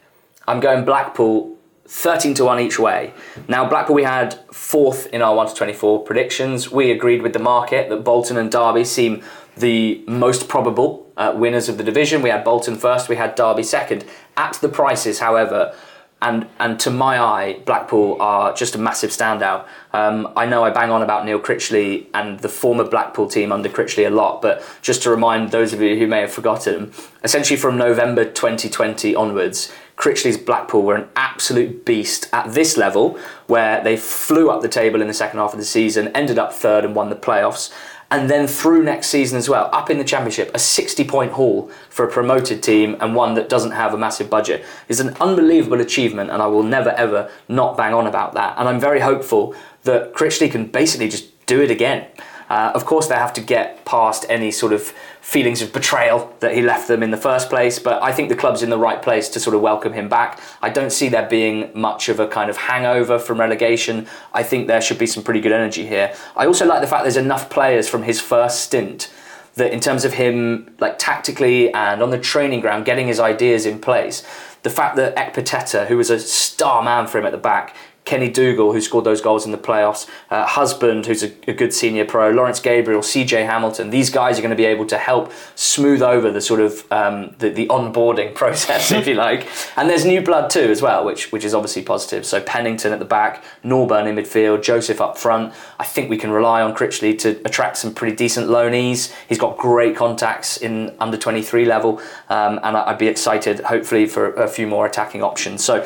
I'm 0.47 0.59
going 0.59 0.85
Blackpool 0.85 1.57
13 1.87 2.33
to 2.35 2.45
1 2.45 2.59
each 2.59 2.79
way. 2.79 3.13
Now, 3.47 3.67
Blackpool, 3.67 3.95
we 3.95 4.03
had 4.03 4.33
fourth 4.51 5.07
in 5.07 5.21
our 5.21 5.33
1 5.35 5.47
to 5.47 5.55
24 5.55 6.03
predictions. 6.03 6.69
We 6.69 6.91
agreed 6.91 7.21
with 7.21 7.33
the 7.33 7.39
market 7.39 7.89
that 7.89 8.03
Bolton 8.03 8.37
and 8.37 8.51
Derby 8.51 8.83
seem 8.83 9.23
the 9.55 10.03
most 10.05 10.49
probable 10.49 11.06
uh, 11.17 11.33
winners 11.35 11.67
of 11.67 11.77
the 11.77 11.83
division. 11.83 12.21
We 12.21 12.29
had 12.29 12.43
Bolton 12.43 12.75
first, 12.75 13.09
we 13.09 13.17
had 13.17 13.35
Derby 13.35 13.63
second. 13.63 14.05
At 14.37 14.53
the 14.55 14.69
prices, 14.69 15.19
however, 15.19 15.75
and 16.21 16.47
and 16.59 16.79
to 16.79 16.89
my 16.89 17.19
eye, 17.19 17.59
Blackpool 17.65 18.17
are 18.19 18.53
just 18.53 18.75
a 18.75 18.77
massive 18.77 19.11
standout. 19.11 19.65
Um, 19.93 20.31
I 20.35 20.45
know 20.45 20.63
I 20.63 20.71
bang 20.71 20.89
on 20.89 21.01
about 21.01 21.25
Neil 21.25 21.39
Critchley 21.39 22.07
and 22.13 22.39
the 22.39 22.49
former 22.49 22.83
Blackpool 22.83 23.27
team 23.27 23.51
under 23.51 23.69
Critchley 23.69 24.07
a 24.07 24.09
lot, 24.09 24.41
but 24.41 24.63
just 24.81 25.03
to 25.03 25.11
remind 25.11 25.51
those 25.51 25.73
of 25.73 25.81
you 25.81 25.97
who 25.97 26.07
may 26.07 26.21
have 26.21 26.31
forgotten, 26.31 26.91
essentially 27.23 27.57
from 27.57 27.77
November 27.77 28.25
2020 28.25 29.15
onwards, 29.15 29.71
Critchley's 29.95 30.37
Blackpool 30.37 30.83
were 30.83 30.95
an 30.95 31.07
absolute 31.15 31.85
beast 31.85 32.29
at 32.33 32.53
this 32.53 32.77
level, 32.77 33.19
where 33.45 33.83
they 33.83 33.95
flew 33.95 34.49
up 34.49 34.61
the 34.61 34.67
table 34.67 35.01
in 35.01 35.07
the 35.07 35.13
second 35.13 35.39
half 35.39 35.53
of 35.53 35.59
the 35.59 35.65
season, 35.65 36.07
ended 36.09 36.39
up 36.39 36.53
third 36.53 36.83
and 36.83 36.95
won 36.95 37.09
the 37.09 37.15
playoffs 37.15 37.71
and 38.09 38.29
then 38.29 38.47
through 38.47 38.83
next 38.83 39.07
season 39.07 39.37
as 39.37 39.49
well, 39.49 39.69
up 39.73 39.89
in 39.89 39.97
the 39.97 40.03
championship, 40.03 40.51
a 40.53 40.59
60 40.59 41.03
point 41.05 41.33
haul 41.33 41.69
for 41.89 42.07
a 42.07 42.11
promoted 42.11 42.63
team 42.63 42.95
and 43.01 43.15
one 43.15 43.33
that 43.33 43.49
doesn't 43.49 43.71
have 43.71 43.93
a 43.93 43.97
massive 43.97 44.29
budget 44.29 44.65
is 44.87 44.99
an 44.99 45.15
unbelievable 45.19 45.81
achievement, 45.81 46.29
and 46.29 46.41
I 46.41 46.47
will 46.47 46.63
never 46.63 46.91
ever 46.91 47.29
not 47.47 47.75
bang 47.75 47.93
on 47.93 48.07
about 48.07 48.33
that. 48.33 48.57
And 48.57 48.67
I'm 48.67 48.79
very 48.79 49.01
hopeful 49.01 49.55
that 49.83 50.13
Critchley 50.13 50.49
can 50.49 50.67
basically 50.67 51.09
just 51.09 51.45
do 51.45 51.61
it 51.61 51.71
again. 51.71 52.07
Uh, 52.49 52.71
of 52.73 52.85
course, 52.85 53.07
they 53.07 53.15
have 53.15 53.33
to 53.33 53.41
get 53.41 53.83
past 53.83 54.25
any 54.29 54.51
sort 54.51 54.71
of 54.71 54.93
feelings 55.27 55.61
of 55.61 55.73
betrayal 55.73 56.33
that 56.39 56.55
he 56.55 56.61
left 56.61 56.87
them 56.87 57.03
in 57.03 57.11
the 57.11 57.17
first 57.17 57.49
place, 57.49 57.79
but 57.79 58.01
I 58.01 58.13
think 58.13 58.29
the 58.29 58.35
club's 58.35 58.63
in 58.63 58.69
the 58.69 58.77
right 58.77 59.01
place 59.01 59.27
to 59.27 59.41
sort 59.41 59.57
of 59.57 59.61
welcome 59.61 59.91
him 59.91 60.07
back. 60.07 60.39
I 60.61 60.69
don't 60.69 60.89
see 60.89 61.09
there 61.09 61.27
being 61.27 61.69
much 61.73 62.07
of 62.07 62.21
a 62.21 62.29
kind 62.29 62.49
of 62.49 62.55
hangover 62.55 63.19
from 63.19 63.37
relegation. 63.37 64.07
I 64.31 64.43
think 64.43 64.67
there 64.67 64.79
should 64.79 64.97
be 64.97 65.05
some 65.05 65.23
pretty 65.23 65.41
good 65.41 65.51
energy 65.51 65.85
here. 65.85 66.15
I 66.37 66.45
also 66.45 66.65
like 66.65 66.79
the 66.79 66.87
fact 66.87 67.03
there's 67.03 67.17
enough 67.17 67.49
players 67.49 67.89
from 67.89 68.03
his 68.03 68.21
first 68.21 68.61
stint 68.61 69.11
that 69.55 69.73
in 69.73 69.81
terms 69.81 70.05
of 70.05 70.13
him 70.13 70.73
like 70.79 70.97
tactically 70.97 71.73
and 71.73 72.01
on 72.01 72.09
the 72.09 72.19
training 72.19 72.61
ground 72.61 72.85
getting 72.85 73.07
his 73.07 73.19
ideas 73.19 73.65
in 73.65 73.79
place 73.79 74.23
the 74.63 74.69
fact 74.69 74.95
that 74.95 75.15
Ekpiteta, 75.15 75.87
who 75.87 75.97
was 75.97 76.09
a 76.09 76.19
star 76.19 76.83
man 76.83 77.07
for 77.07 77.19
him 77.19 77.25
at 77.25 77.31
the 77.31 77.37
back, 77.37 77.75
Kenny 78.07 78.29
Dougall, 78.29 78.71
who 78.71 78.79
scored 78.79 79.03
those 79.03 79.19
goals 79.19 79.45
in 79.45 79.51
the 79.51 79.57
playoffs, 79.57 80.09
uh, 80.29 80.45
Husband, 80.45 81.05
who's 81.05 81.23
a, 81.23 81.31
a, 81.45 81.53
good 81.53 81.73
senior 81.73 82.05
pro, 82.05 82.29
Lawrence 82.29 82.61
Gabriel, 82.61 83.01
CJ 83.01 83.45
Hamilton. 83.45 83.89
These 83.89 84.09
guys 84.09 84.39
are 84.39 84.41
going 84.41 84.51
to 84.51 84.55
be 84.55 84.63
able 84.63 84.85
to 84.85 84.97
help 84.97 85.33
smooth 85.55 86.01
over 86.01 86.31
the 86.31 86.39
sort 86.39 86.61
of 86.61 86.89
um, 86.89 87.35
the, 87.39 87.49
the 87.49 87.67
onboarding 87.67 88.33
process, 88.41 88.93
if 88.93 89.07
you 89.07 89.15
like. 89.15 89.45
And 89.75 89.89
there's 89.89 90.05
new 90.05 90.21
blood 90.21 90.49
too, 90.49 90.71
as 90.71 90.81
well, 90.81 91.03
which 91.03 91.33
which 91.33 91.43
is 91.43 91.53
obviously 91.53 91.81
positive. 91.81 92.25
So 92.25 92.39
Pennington 92.41 92.93
at 92.93 92.99
the 92.99 93.05
back, 93.05 93.43
Norburn 93.61 94.07
in 94.07 94.15
midfield, 94.15 94.63
Joseph 94.63 95.01
up 95.01 95.17
front. 95.17 95.53
I 95.77 95.83
think 95.83 96.09
we 96.09 96.15
can 96.17 96.31
rely 96.31 96.61
on 96.61 96.73
Critchley 96.73 97.19
to 97.19 97.41
attract 97.43 97.75
some 97.75 97.93
pretty 97.93 98.15
decent 98.15 98.47
loanees. 98.47 99.13
He's 99.27 99.37
got 99.37 99.57
great 99.57 99.97
contacts 99.97 100.55
in 100.55 100.95
under 101.01 101.17
23 101.17 101.65
level, 101.65 101.99
um, 102.29 102.61
and 102.63 102.77
I'd 102.77 102.97
be 102.97 103.07
excited, 103.07 103.59
hopefully, 103.59 104.05
for 104.05 104.31
a 104.35 104.47
few 104.47 104.65
more 104.65 104.85
attacking 104.85 105.23
options. 105.23 105.61
So 105.61 105.85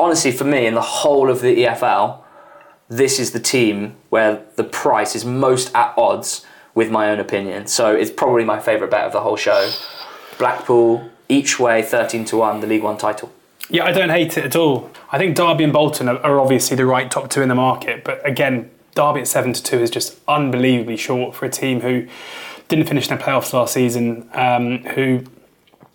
honestly, 0.00 0.32
for 0.32 0.44
me, 0.44 0.66
in 0.66 0.74
the 0.74 0.80
whole 0.80 1.30
of 1.30 1.40
the 1.40 1.64
EFL, 1.64 2.22
this 2.88 3.18
is 3.18 3.32
the 3.32 3.40
team 3.40 3.96
where 4.08 4.42
the 4.56 4.64
price 4.64 5.14
is 5.14 5.24
most 5.24 5.74
at 5.74 5.92
odds 5.96 6.44
with 6.74 6.90
my 6.90 7.10
own 7.10 7.18
opinion. 7.18 7.66
So 7.66 7.94
it's 7.94 8.10
probably 8.10 8.44
my 8.44 8.60
favourite 8.60 8.90
bet 8.90 9.04
of 9.04 9.12
the 9.12 9.20
whole 9.20 9.36
show. 9.36 9.70
Blackpool, 10.38 11.10
each 11.28 11.58
way 11.58 11.82
13 11.82 12.24
to 12.26 12.36
1, 12.36 12.60
the 12.60 12.66
League 12.66 12.82
One 12.82 12.96
title. 12.96 13.32
Yeah, 13.70 13.84
I 13.84 13.92
don't 13.92 14.08
hate 14.08 14.38
it 14.38 14.44
at 14.44 14.56
all. 14.56 14.90
I 15.12 15.18
think 15.18 15.36
Derby 15.36 15.64
and 15.64 15.72
Bolton 15.72 16.08
are, 16.08 16.40
obviously 16.40 16.76
the 16.76 16.86
right 16.86 17.10
top 17.10 17.28
two 17.28 17.42
in 17.42 17.48
the 17.48 17.54
market, 17.54 18.04
but 18.04 18.26
again, 18.26 18.70
Derby 18.94 19.20
at 19.20 19.28
7 19.28 19.52
to 19.52 19.62
2 19.62 19.78
is 19.78 19.90
just 19.90 20.18
unbelievably 20.26 20.96
short 20.96 21.34
for 21.34 21.44
a 21.44 21.50
team 21.50 21.80
who 21.80 22.06
didn't 22.68 22.86
finish 22.86 23.10
in 23.10 23.18
the 23.18 23.22
playoffs 23.22 23.52
last 23.52 23.74
season, 23.74 24.28
um, 24.32 24.78
who 24.84 25.24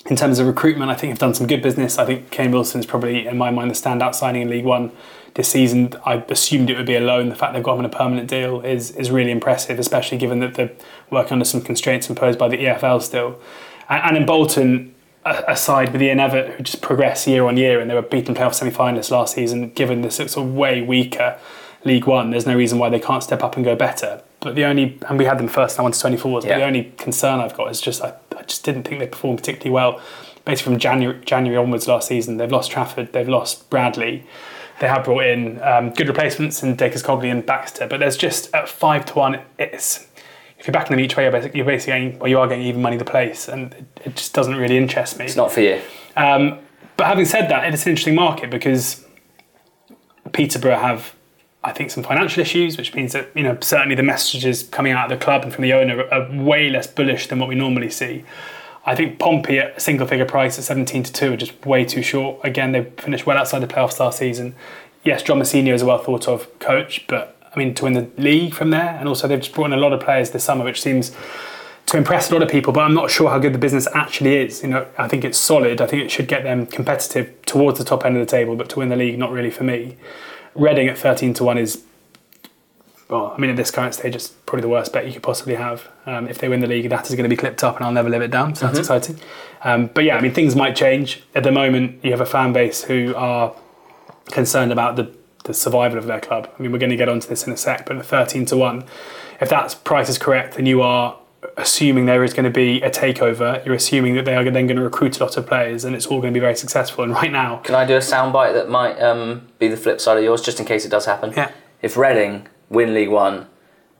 in 0.05 0.15
terms 0.17 0.39
of 0.39 0.47
recruitment, 0.47 0.91
I 0.91 0.95
think 0.95 1.11
have 1.11 1.19
done 1.19 1.33
some 1.33 1.47
good 1.47 1.61
business. 1.61 1.97
I 1.97 2.05
think 2.05 2.29
Kane 2.29 2.51
Wilson 2.51 2.79
is 2.79 2.85
probably, 2.85 3.25
in 3.25 3.37
my 3.37 3.51
mind, 3.51 3.71
the 3.71 3.75
standout 3.75 4.15
signing 4.15 4.41
in 4.41 4.49
League 4.49 4.65
One 4.65 4.91
this 5.35 5.47
season. 5.49 5.93
I 6.05 6.15
assumed 6.27 6.69
it 6.69 6.77
would 6.77 6.85
be 6.85 6.95
a 6.95 6.99
loan. 6.99 7.29
The 7.29 7.35
fact 7.35 7.53
they've 7.53 7.63
got 7.63 7.73
him 7.73 7.79
on 7.79 7.85
a 7.85 7.89
permanent 7.89 8.29
deal 8.29 8.61
is 8.61 8.91
is 8.91 9.11
really 9.11 9.31
impressive, 9.31 9.79
especially 9.79 10.17
given 10.17 10.39
that 10.39 10.55
they're 10.55 10.71
working 11.09 11.33
under 11.33 11.45
some 11.45 11.61
constraints 11.61 12.09
imposed 12.09 12.37
by 12.37 12.49
the 12.49 12.57
EFL 12.57 13.01
still. 13.01 13.39
And, 13.89 14.03
and 14.03 14.17
in 14.17 14.25
Bolton, 14.25 14.93
aside 15.25 15.93
with 15.93 16.01
Ian 16.01 16.17
Evatt, 16.17 16.55
who 16.55 16.63
just 16.63 16.81
progressed 16.81 17.25
year 17.25 17.45
on 17.45 17.55
year, 17.55 17.79
and 17.79 17.89
they 17.89 17.95
were 17.95 18.01
beaten 18.01 18.35
playoff 18.35 18.53
semi-finalists 18.55 19.09
last 19.09 19.35
season. 19.35 19.69
Given 19.69 20.01
this 20.01 20.17
sort 20.17 20.35
of 20.35 20.53
way 20.53 20.81
weaker 20.81 21.39
League 21.85 22.05
One, 22.05 22.31
there's 22.31 22.45
no 22.45 22.55
reason 22.55 22.77
why 22.77 22.89
they 22.89 22.99
can't 22.99 23.23
step 23.23 23.41
up 23.41 23.55
and 23.55 23.63
go 23.63 23.75
better. 23.75 24.21
But 24.43 24.55
the 24.55 24.65
only, 24.65 24.99
and 25.07 25.17
we 25.17 25.25
had 25.25 25.37
them 25.39 25.47
first 25.47 25.77
now 25.77 25.85
on 25.85 25.93
to 25.93 25.97
24s, 25.97 26.43
yeah. 26.43 26.49
but 26.49 26.57
the 26.57 26.65
only 26.65 26.93
concern 26.97 27.39
I've 27.39 27.55
got 27.55 27.71
is 27.71 27.79
just 27.79 28.01
I, 28.01 28.13
I 28.37 28.43
just 28.43 28.63
didn't 28.63 28.83
think 28.83 28.99
they 28.99 29.07
performed 29.07 29.39
particularly 29.39 29.71
well. 29.71 30.01
Basically, 30.45 30.73
from 30.73 30.79
January, 30.79 31.23
January 31.23 31.57
onwards 31.57 31.87
last 31.87 32.09
season, 32.09 32.37
they've 32.37 32.51
lost 32.51 32.69
Trafford, 32.69 33.13
they've 33.13 33.29
lost 33.29 33.69
Bradley. 33.69 34.25
They 34.79 34.87
have 34.87 35.05
brought 35.05 35.25
in 35.25 35.61
um, 35.61 35.91
good 35.91 36.07
replacements 36.07 36.61
in 36.61 36.75
Dacres 36.75 37.03
Cogley 37.03 37.31
and 37.31 37.45
Baxter, 37.45 37.87
but 37.87 37.99
there's 38.01 38.17
just 38.17 38.53
at 38.53 38.67
five 38.67 39.05
to 39.05 39.13
one, 39.13 39.39
it's 39.57 40.07
if 40.63 40.67
you're 40.67 40.73
backing 40.73 40.95
them 40.95 41.03
each 41.03 41.17
way, 41.17 41.23
you're 41.23 41.31
basically, 41.31 41.57
you're 41.57 41.65
basically 41.65 41.93
getting, 41.93 42.19
well, 42.19 42.29
you 42.29 42.39
are 42.39 42.47
getting 42.47 42.65
even 42.65 42.81
money 42.81 42.97
to 42.97 43.03
place, 43.03 43.49
and 43.49 43.73
it, 43.73 43.85
it 44.05 44.15
just 44.15 44.33
doesn't 44.33 44.55
really 44.55 44.77
interest 44.77 45.19
me. 45.19 45.25
It's 45.25 45.35
not 45.35 45.51
for 45.51 45.59
you. 45.59 45.81
Um, 46.15 46.59
but 46.95 47.07
having 47.07 47.25
said 47.25 47.49
that, 47.49 47.73
it's 47.73 47.85
an 47.85 47.89
interesting 47.89 48.15
market 48.15 48.49
because 48.49 49.05
Peterborough 50.31 50.77
have, 50.77 51.13
I 51.63 51.71
think, 51.71 51.91
some 51.91 52.03
financial 52.03 52.41
issues, 52.41 52.77
which 52.77 52.93
means 52.93 53.13
that 53.13 53.29
you 53.35 53.43
know 53.43 53.57
certainly 53.61 53.95
the 53.95 54.03
messages 54.03 54.63
coming 54.63 54.91
out 54.91 55.11
of 55.11 55.17
the 55.17 55.23
club 55.23 55.43
and 55.43 55.53
from 55.53 55.63
the 55.63 55.73
owner 55.73 56.07
are 56.11 56.29
way 56.31 56.69
less 56.69 56.87
bullish 56.87 57.27
than 57.27 57.39
what 57.39 57.49
we 57.49 57.55
normally 57.55 57.89
see. 57.89 58.23
I 58.85 58.95
think 58.95 59.17
Pompey 59.17 59.59
at 59.59 59.81
single 59.81 60.05
figure 60.05 60.25
price 60.25 60.57
at 60.57 60.65
17 60.65 61.03
to 61.03 61.13
2 61.13 61.33
are 61.33 61.37
just 61.37 61.65
way 61.65 61.85
too 61.85 62.01
short. 62.01 62.39
Again, 62.43 62.73
they 62.73 62.83
finished 62.83 63.25
well 63.25 63.37
outside 63.37 63.59
the 63.59 63.67
playoffs 63.67 63.99
last 63.99 64.19
season. 64.19 64.55
Yes, 65.05 65.23
John 65.23 65.39
Mousinho 65.39 65.73
is 65.73 65.81
a 65.81 65.85
well 65.85 65.99
thought 65.99 66.27
of 66.27 66.47
coach, 66.59 67.07
but 67.07 67.37
I 67.53 67.59
mean, 67.59 67.73
to 67.75 67.85
win 67.85 67.93
the 67.93 68.09
league 68.17 68.53
from 68.53 68.71
there. 68.71 68.97
And 68.99 69.07
also, 69.07 69.27
they've 69.27 69.39
just 69.39 69.53
brought 69.53 69.67
in 69.67 69.73
a 69.73 69.77
lot 69.77 69.93
of 69.93 70.01
players 70.01 70.31
this 70.31 70.43
summer, 70.43 70.65
which 70.65 70.81
seems 70.81 71.15
to 71.85 71.97
impress 71.97 72.29
a 72.29 72.33
lot 72.33 72.43
of 72.43 72.49
people. 72.49 72.73
But 72.73 72.81
I'm 72.81 72.93
not 72.93 73.09
sure 73.09 73.29
how 73.29 73.39
good 73.39 73.53
the 73.53 73.59
business 73.59 73.87
actually 73.93 74.35
is. 74.37 74.63
You 74.63 74.69
know, 74.69 74.87
I 74.97 75.07
think 75.07 75.23
it's 75.23 75.37
solid. 75.37 75.79
I 75.79 75.87
think 75.87 76.03
it 76.03 76.11
should 76.11 76.27
get 76.27 76.43
them 76.43 76.65
competitive 76.65 77.33
towards 77.45 77.79
the 77.79 77.85
top 77.85 78.05
end 78.05 78.17
of 78.17 78.25
the 78.25 78.29
table, 78.29 78.55
but 78.55 78.69
to 78.69 78.79
win 78.79 78.89
the 78.89 78.95
league, 78.95 79.17
not 79.17 79.31
really 79.31 79.51
for 79.51 79.63
me. 79.63 79.97
Reading 80.55 80.87
at 80.87 80.97
13 80.97 81.33
to 81.35 81.43
1 81.43 81.57
is 81.57 81.83
well, 83.09 83.33
I 83.35 83.39
mean, 83.39 83.51
at 83.51 83.57
this 83.57 83.69
current 83.69 83.93
stage, 83.93 84.15
it's 84.15 84.29
probably 84.29 84.61
the 84.61 84.69
worst 84.69 84.91
bet 84.91 85.05
you 85.05 85.13
could 85.13 85.21
possibly 85.21 85.55
have. 85.55 85.87
Um, 86.07 86.27
if 86.27 86.39
they 86.39 86.49
win 86.49 86.61
the 86.61 86.67
league, 86.67 86.89
that 86.89 87.07
is 87.07 87.15
going 87.15 87.23
to 87.23 87.29
be 87.29 87.35
clipped 87.35 87.63
up, 87.63 87.75
and 87.75 87.85
I'll 87.85 87.91
never 87.91 88.09
live 88.09 88.23
it 88.23 88.31
down. 88.31 88.55
So 88.55 88.65
that's 88.65 88.79
mm-hmm. 88.79 88.95
exciting. 88.95 89.19
Um, 89.63 89.87
but 89.93 90.03
yeah, 90.03 90.17
I 90.17 90.21
mean, 90.21 90.33
things 90.33 90.55
might 90.55 90.75
change. 90.75 91.21
At 91.35 91.43
the 91.43 91.51
moment, 91.51 92.03
you 92.03 92.11
have 92.11 92.21
a 92.21 92.25
fan 92.25 92.53
base 92.53 92.83
who 92.85 93.13
are 93.15 93.53
concerned 94.31 94.71
about 94.71 94.95
the 94.95 95.13
the 95.43 95.53
survival 95.53 95.97
of 95.97 96.05
their 96.05 96.21
club. 96.21 96.49
I 96.57 96.61
mean, 96.61 96.71
we're 96.71 96.79
going 96.79 96.89
to 96.89 96.95
get 96.95 97.09
onto 97.09 97.27
this 97.27 97.45
in 97.45 97.53
a 97.53 97.57
sec, 97.57 97.85
but 97.85 97.97
at 97.97 98.05
13 98.05 98.45
to 98.45 98.57
1, 98.57 98.85
if 99.41 99.49
that 99.49 99.75
price 99.83 100.09
is 100.09 100.17
correct, 100.17 100.55
then 100.55 100.65
you 100.65 100.81
are 100.81 101.17
assuming 101.57 102.05
there 102.05 102.23
is 102.23 102.33
going 102.33 102.45
to 102.45 102.51
be 102.51 102.81
a 102.81 102.89
takeover. 102.89 103.63
You're 103.65 103.75
assuming 103.75 104.15
that 104.15 104.25
they 104.25 104.35
are 104.35 104.43
then 104.43 104.67
going 104.67 104.77
to 104.77 104.83
recruit 104.83 105.19
a 105.19 105.23
lot 105.23 105.37
of 105.37 105.45
players 105.45 105.83
and 105.83 105.95
it's 105.95 106.07
all 106.07 106.21
going 106.21 106.33
to 106.33 106.37
be 106.37 106.41
very 106.41 106.55
successful. 106.55 107.03
And 107.03 107.13
right 107.13 107.31
now. 107.31 107.57
Can 107.57 107.75
I 107.75 107.85
do 107.85 107.95
a 107.95 107.99
soundbite 107.99 108.53
that 108.53 108.69
might 108.69 108.99
um, 109.01 109.47
be 109.59 109.67
the 109.67 109.77
flip 109.77 110.01
side 110.01 110.17
of 110.17 110.23
yours, 110.23 110.41
just 110.41 110.59
in 110.59 110.65
case 110.65 110.85
it 110.85 110.89
does 110.89 111.05
happen? 111.05 111.33
Yeah. 111.35 111.51
If 111.81 111.97
Reading 111.97 112.47
win 112.69 112.93
League 112.93 113.09
One, 113.09 113.47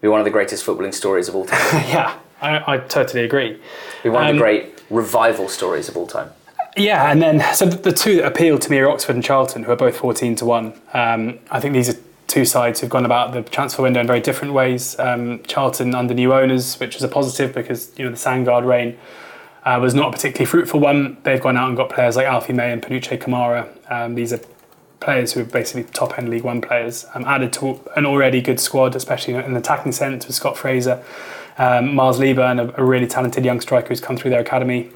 be 0.02 0.08
one 0.08 0.20
of 0.20 0.26
the 0.26 0.32
greatest 0.32 0.66
footballing 0.66 0.94
stories 0.94 1.30
of 1.30 1.36
all 1.36 1.46
time. 1.46 1.60
yeah, 1.90 2.18
I, 2.42 2.74
I, 2.74 2.78
totally 2.78 3.24
agree. 3.24 3.60
Be 4.04 4.10
one 4.10 4.24
um, 4.24 4.30
of 4.30 4.36
the 4.36 4.38
um, 4.38 4.38
great 4.38 4.84
revival 4.90 5.48
stories 5.48 5.88
of 5.88 5.96
all 5.96 6.08
time. 6.08 6.30
Yeah, 6.76 7.10
and 7.12 7.22
then 7.22 7.54
so 7.54 7.66
the, 7.66 7.78
the, 7.78 7.92
two 7.92 8.18
that 8.18 8.26
appeal 8.26 8.58
to 8.58 8.72
me 8.72 8.80
are 8.80 8.90
Oxford 8.90 9.16
and 9.16 9.24
Charlton, 9.24 9.64
who 9.64 9.72
are 9.72 9.78
both 9.78 9.96
fourteen 9.96 10.36
to 10.38 10.46
one. 10.46 10.74
Um, 10.94 11.40
I 11.52 11.60
think 11.60 11.74
these 11.74 11.90
are 11.90 12.00
two 12.28 12.46
sides 12.46 12.80
who've 12.80 12.90
gone 12.90 13.06
about 13.06 13.34
the 13.34 13.42
transfer 13.42 13.84
window 13.84 14.00
in 14.00 14.08
very 14.08 14.22
different 14.22 14.54
ways. 14.54 14.98
Um, 15.00 15.44
Charlton 15.44 15.94
under 15.94 16.14
new 16.14 16.34
owners, 16.34 16.80
which 16.80 16.96
is 16.96 17.04
a 17.04 17.08
positive 17.08 17.54
because 17.54 17.92
you 17.98 18.06
know 18.06 18.12
the 18.12 18.18
Sandgaard 18.18 18.66
reign 18.66 18.98
uh, 19.66 19.80
was 19.82 19.94
not 19.94 20.10
a 20.10 20.12
particularly 20.12 20.46
fruitful 20.46 20.80
one. 20.80 21.18
They've 21.24 21.42
gone 21.42 21.58
out 21.58 21.68
and 21.68 21.78
got 21.78 21.90
players 21.90 22.16
like 22.16 22.26
Alfie 22.26 22.54
May 22.54 22.72
and 22.72 22.82
Panutche 22.82 23.18
Kamara. 23.20 23.70
Um, 23.92 24.16
these 24.16 24.34
are 24.34 24.40
players 25.00 25.34
who 25.34 25.42
are 25.42 25.46
basically 25.46 25.84
top 25.84 26.18
end 26.18 26.30
League 26.30 26.44
One 26.44 26.62
players, 26.62 27.06
um, 27.14 27.26
added 27.26 27.54
to 27.54 27.80
an 27.96 28.06
already 28.06 28.42
good 28.42 28.60
squad, 28.60 28.96
especially 28.96 29.36
in 29.36 29.54
the 29.54 29.60
attacking 29.60 29.92
sense 29.92 30.26
with 30.26 30.36
Scott 30.36 30.58
Fraser, 30.58 31.04
um, 31.58 31.94
Miles 31.94 32.20
Leaburn, 32.20 32.60
a, 32.60 32.74
a 32.78 32.84
really 32.84 33.08
talented 33.08 33.46
young 33.46 33.60
striker 33.62 33.90
who's 33.90 34.02
come 34.02 34.18
through 34.18 34.32
their 34.32 34.42
academy. 34.42 34.90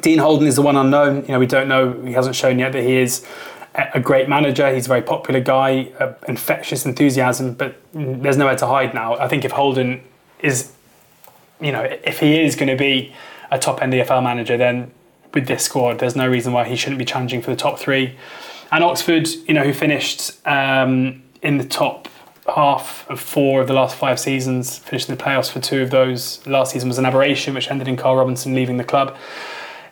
Dean 0.00 0.18
Holden 0.18 0.46
is 0.46 0.56
the 0.56 0.62
one 0.62 0.76
unknown. 0.76 1.22
You 1.22 1.32
know, 1.32 1.38
we 1.38 1.46
don't 1.46 1.68
know. 1.68 1.92
He 2.02 2.12
hasn't 2.12 2.34
shown 2.34 2.58
yet 2.58 2.72
that 2.72 2.82
he 2.82 2.96
is 2.96 3.26
a 3.74 4.00
great 4.00 4.28
manager. 4.28 4.72
He's 4.72 4.86
a 4.86 4.88
very 4.88 5.02
popular 5.02 5.40
guy, 5.40 5.90
uh, 5.98 6.14
infectious 6.28 6.84
enthusiasm, 6.84 7.54
but 7.54 7.76
there's 7.92 8.36
nowhere 8.36 8.56
to 8.56 8.66
hide 8.66 8.94
now. 8.94 9.16
I 9.16 9.28
think 9.28 9.44
if 9.44 9.52
Holden 9.52 10.02
is, 10.40 10.72
you 11.60 11.72
know, 11.72 11.82
if 11.82 12.18
he 12.18 12.40
is 12.40 12.54
going 12.54 12.68
to 12.68 12.76
be 12.76 13.14
a 13.50 13.58
top 13.58 13.82
end 13.82 13.92
EFL 13.92 14.22
manager, 14.22 14.56
then 14.56 14.90
with 15.32 15.46
this 15.46 15.64
squad, 15.64 15.98
there's 15.98 16.16
no 16.16 16.28
reason 16.28 16.52
why 16.52 16.64
he 16.64 16.76
shouldn't 16.76 16.98
be 16.98 17.04
challenging 17.04 17.40
for 17.40 17.50
the 17.50 17.56
top 17.56 17.78
three. 17.78 18.16
And 18.70 18.84
Oxford, 18.84 19.28
you 19.46 19.54
know, 19.54 19.64
who 19.64 19.72
finished 19.72 20.46
um, 20.46 21.22
in 21.42 21.58
the 21.58 21.64
top 21.64 22.08
half 22.54 23.08
of 23.08 23.20
four 23.20 23.62
of 23.62 23.68
the 23.68 23.74
last 23.74 23.96
five 23.96 24.18
seasons, 24.18 24.78
finished 24.78 25.08
in 25.08 25.16
the 25.16 25.22
playoffs 25.22 25.50
for 25.50 25.60
two 25.60 25.82
of 25.82 25.90
those. 25.90 26.44
Last 26.46 26.72
season 26.72 26.88
was 26.88 26.98
an 26.98 27.06
aberration, 27.06 27.54
which 27.54 27.70
ended 27.70 27.88
in 27.88 27.96
Carl 27.96 28.16
Robinson 28.16 28.54
leaving 28.54 28.76
the 28.76 28.84
club 28.84 29.16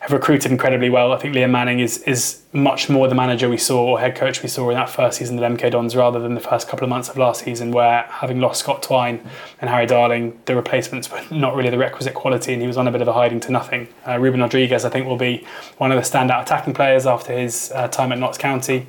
have 0.01 0.11
recruited 0.11 0.51
incredibly 0.51 0.89
well. 0.89 1.13
I 1.13 1.17
think 1.17 1.35
Liam 1.35 1.51
Manning 1.51 1.79
is 1.79 1.99
is 1.99 2.41
much 2.53 2.89
more 2.89 3.07
the 3.07 3.13
manager 3.13 3.47
we 3.47 3.57
saw 3.57 3.85
or 3.85 3.99
head 3.99 4.15
coach 4.15 4.41
we 4.41 4.49
saw 4.49 4.67
in 4.71 4.75
that 4.75 4.89
first 4.89 5.19
season 5.19 5.41
at 5.41 5.51
MK 5.51 5.71
Dons 5.71 5.95
rather 5.95 6.19
than 6.19 6.33
the 6.33 6.41
first 6.41 6.67
couple 6.67 6.83
of 6.83 6.89
months 6.89 7.07
of 7.07 7.17
last 7.17 7.45
season 7.45 7.71
where 7.71 8.01
having 8.09 8.39
lost 8.41 8.61
Scott 8.61 8.81
Twine 8.81 9.21
and 9.61 9.69
Harry 9.69 9.85
Darling, 9.85 10.39
the 10.45 10.55
replacements 10.55 11.11
were 11.11 11.21
not 11.29 11.55
really 11.55 11.69
the 11.69 11.77
requisite 11.77 12.15
quality 12.15 12.51
and 12.51 12.63
he 12.63 12.67
was 12.67 12.77
on 12.77 12.87
a 12.87 12.91
bit 12.91 13.03
of 13.03 13.07
a 13.07 13.13
hiding 13.13 13.39
to 13.41 13.51
nothing. 13.51 13.87
Uh, 14.07 14.17
Ruben 14.17 14.41
Rodrigues, 14.41 14.83
I 14.85 14.89
think 14.89 15.05
will 15.05 15.17
be 15.17 15.45
one 15.77 15.91
of 15.91 16.03
the 16.03 16.09
standout 16.09 16.41
attacking 16.41 16.73
players 16.73 17.05
after 17.05 17.37
his 17.37 17.71
uh, 17.75 17.87
time 17.87 18.11
at 18.11 18.17
Notts 18.17 18.39
County. 18.39 18.87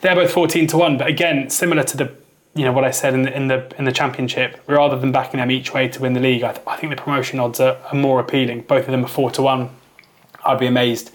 They're 0.00 0.14
both 0.14 0.30
14 0.30 0.68
to 0.68 0.76
1 0.76 0.96
but 0.96 1.08
again 1.08 1.50
similar 1.50 1.82
to 1.82 1.96
the 1.96 2.12
you 2.54 2.64
know 2.64 2.72
what 2.72 2.84
I 2.84 2.92
said 2.92 3.14
in 3.14 3.22
the 3.22 3.36
in 3.36 3.48
the 3.48 3.70
in 3.78 3.84
the 3.84 3.92
championship. 3.92 4.62
Rather 4.68 4.96
than 4.96 5.10
backing 5.10 5.40
them 5.40 5.50
each 5.50 5.74
way 5.74 5.88
to 5.88 6.00
win 6.00 6.12
the 6.14 6.20
league, 6.20 6.44
I, 6.44 6.52
th- 6.52 6.66
I 6.66 6.76
think 6.76 6.94
the 6.94 7.02
promotion 7.02 7.40
odds 7.40 7.58
are, 7.60 7.76
are 7.92 7.94
more 7.94 8.20
appealing. 8.20 8.62
Both 8.62 8.84
of 8.86 8.92
them 8.92 9.04
are 9.04 9.08
four 9.08 9.30
to 9.32 9.42
one 9.42 9.70
I'd 10.46 10.58
be 10.58 10.66
amazed 10.66 11.10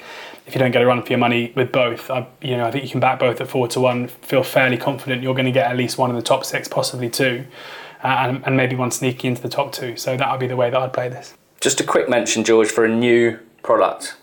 if 0.48 0.56
you 0.56 0.60
don't 0.60 0.72
get 0.72 0.82
a 0.82 0.86
run 0.86 1.02
for 1.04 1.10
your 1.10 1.20
money 1.20 1.54
with 1.56 1.72
both. 1.72 2.10
I, 2.10 2.28
you 2.42 2.58
know, 2.58 2.66
I 2.66 2.72
think 2.72 2.84
you 2.84 2.90
can 2.90 3.00
back 3.00 3.20
both 3.20 3.40
at 3.42 3.48
four 3.48 3.68
to 3.70 3.80
one. 3.80 4.08
Feel 4.08 4.44
fairly 4.44 4.78
confident 4.78 5.24
you're 5.24 5.36
going 5.36 5.46
to 5.46 5.52
get 5.52 5.70
at 5.70 5.78
least 5.78 5.98
one 5.98 6.10
in 6.10 6.16
the 6.16 6.22
top 6.22 6.46
six, 6.46 6.68
possibly 6.68 7.10
two, 7.10 7.46
uh, 8.04 8.08
and, 8.08 8.44
and 8.46 8.58
maybe 8.58 8.76
one 8.76 8.92
sneaking 8.92 9.30
into 9.30 9.42
the 9.42 9.50
top 9.50 9.72
two. 9.72 9.96
So 9.96 10.18
that 10.18 10.32
would 10.32 10.40
be 10.40 10.48
the 10.48 10.56
way 10.56 10.70
that 10.70 10.78
I'd 10.78 10.94
play 10.94 11.10
this. 11.10 11.36
Just 11.60 11.80
a 11.80 11.84
quick 11.84 12.10
mention, 12.10 12.44
George, 12.44 12.70
for 12.70 12.86
a 12.86 12.94
new 12.94 13.40
product. 13.64 14.16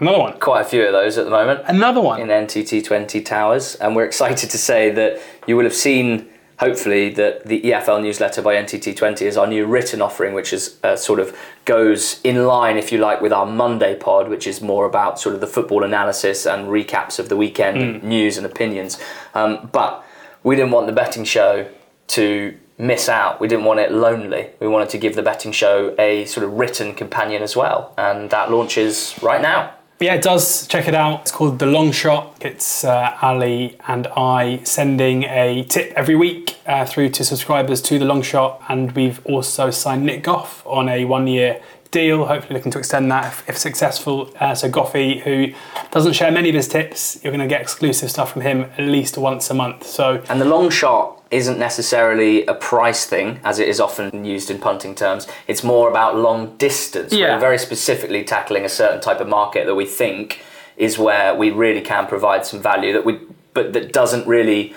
Another 0.00 0.18
one. 0.18 0.38
Quite 0.40 0.62
a 0.62 0.64
few 0.64 0.84
of 0.84 0.92
those 0.92 1.16
at 1.16 1.24
the 1.24 1.30
moment. 1.30 1.60
Another 1.66 2.00
one. 2.00 2.20
In 2.20 2.28
NTT20 2.28 3.24
Towers. 3.24 3.76
And 3.76 3.94
we're 3.94 4.04
excited 4.06 4.50
to 4.50 4.58
say 4.58 4.90
that 4.90 5.20
you 5.46 5.56
will 5.56 5.64
have 5.64 5.74
seen 5.74 6.28
hopefully 6.58 7.10
that 7.10 7.44
the 7.46 7.60
EFL 7.62 8.02
newsletter 8.02 8.42
by 8.42 8.54
NTT20 8.54 9.22
is 9.22 9.36
our 9.36 9.46
new 9.46 9.66
written 9.66 10.00
offering, 10.00 10.34
which 10.34 10.52
is 10.52 10.78
uh, 10.84 10.96
sort 10.96 11.20
of 11.20 11.36
goes 11.64 12.20
in 12.22 12.46
line, 12.46 12.76
if 12.76 12.92
you 12.92 12.98
like, 12.98 13.20
with 13.20 13.32
our 13.32 13.46
Monday 13.46 13.94
pod, 13.96 14.28
which 14.28 14.46
is 14.46 14.60
more 14.60 14.86
about 14.86 15.18
sort 15.18 15.34
of 15.34 15.40
the 15.40 15.46
football 15.46 15.82
analysis 15.82 16.46
and 16.46 16.68
recaps 16.68 17.18
of 17.18 17.28
the 17.28 17.36
weekend 17.36 17.78
mm. 17.78 18.02
news 18.02 18.36
and 18.36 18.46
opinions. 18.46 19.00
Um, 19.34 19.68
but 19.72 20.04
we 20.42 20.56
didn't 20.56 20.70
want 20.70 20.86
the 20.86 20.92
betting 20.92 21.24
show 21.24 21.68
to 22.08 22.56
miss 22.78 23.08
out. 23.08 23.40
We 23.40 23.48
didn't 23.48 23.64
want 23.64 23.80
it 23.80 23.92
lonely. 23.92 24.50
We 24.60 24.68
wanted 24.68 24.90
to 24.90 24.98
give 24.98 25.16
the 25.16 25.22
betting 25.22 25.52
show 25.52 25.94
a 25.98 26.24
sort 26.26 26.44
of 26.44 26.52
written 26.52 26.94
companion 26.94 27.42
as 27.42 27.56
well, 27.56 27.94
and 27.96 28.30
that 28.30 28.50
launches 28.50 29.14
right 29.22 29.40
now. 29.40 29.74
Yeah, 30.00 30.14
it 30.14 30.22
does. 30.22 30.66
Check 30.66 30.88
it 30.88 30.94
out. 30.94 31.20
It's 31.22 31.30
called 31.30 31.60
The 31.60 31.66
Long 31.66 31.92
Shot. 31.92 32.36
It's 32.40 32.82
uh, 32.82 33.16
Ali 33.22 33.78
and 33.86 34.08
I 34.08 34.60
sending 34.64 35.22
a 35.22 35.64
tip 35.64 35.92
every 35.94 36.16
week 36.16 36.56
uh, 36.66 36.84
through 36.84 37.10
to 37.10 37.24
subscribers 37.24 37.80
to 37.82 37.98
The 38.00 38.04
Long 38.04 38.20
Shot. 38.20 38.60
And 38.68 38.90
we've 38.92 39.24
also 39.24 39.70
signed 39.70 40.04
Nick 40.04 40.24
Goff 40.24 40.66
on 40.66 40.88
a 40.88 41.04
one 41.04 41.28
year 41.28 41.62
deal. 41.94 42.26
Hopefully, 42.26 42.54
looking 42.54 42.72
to 42.72 42.78
extend 42.78 43.10
that 43.10 43.24
if, 43.32 43.48
if 43.48 43.56
successful. 43.56 44.30
Uh, 44.38 44.54
so 44.54 44.68
Goffey, 44.68 45.22
who 45.22 45.54
doesn't 45.90 46.12
share 46.12 46.30
many 46.30 46.48
of 46.50 46.54
his 46.54 46.68
tips, 46.68 47.18
you're 47.22 47.32
going 47.32 47.48
to 47.48 47.52
get 47.54 47.62
exclusive 47.62 48.10
stuff 48.10 48.32
from 48.32 48.42
him 48.42 48.70
at 48.76 48.84
least 48.84 49.16
once 49.16 49.48
a 49.48 49.54
month. 49.54 49.86
So 49.86 50.22
And 50.28 50.40
the 50.40 50.50
long 50.56 50.68
shot 50.70 51.22
isn't 51.30 51.58
necessarily 51.58 52.44
a 52.46 52.54
price 52.54 53.06
thing, 53.06 53.40
as 53.44 53.58
it 53.58 53.68
is 53.68 53.80
often 53.80 54.24
used 54.24 54.50
in 54.50 54.58
punting 54.58 54.94
terms. 54.94 55.26
It's 55.46 55.64
more 55.64 55.88
about 55.88 56.16
long 56.16 56.56
distance. 56.58 57.12
Yeah. 57.12 57.34
We're 57.34 57.40
very 57.40 57.58
specifically 57.58 58.24
tackling 58.24 58.64
a 58.64 58.68
certain 58.68 59.00
type 59.00 59.20
of 59.20 59.28
market 59.28 59.66
that 59.66 59.74
we 59.74 59.86
think 59.86 60.42
is 60.76 60.98
where 60.98 61.34
we 61.34 61.50
really 61.50 61.80
can 61.80 62.06
provide 62.06 62.44
some 62.44 62.60
value 62.60 62.92
that 62.92 63.04
we, 63.04 63.20
but 63.52 63.72
that 63.72 63.92
doesn't 63.92 64.26
really 64.26 64.74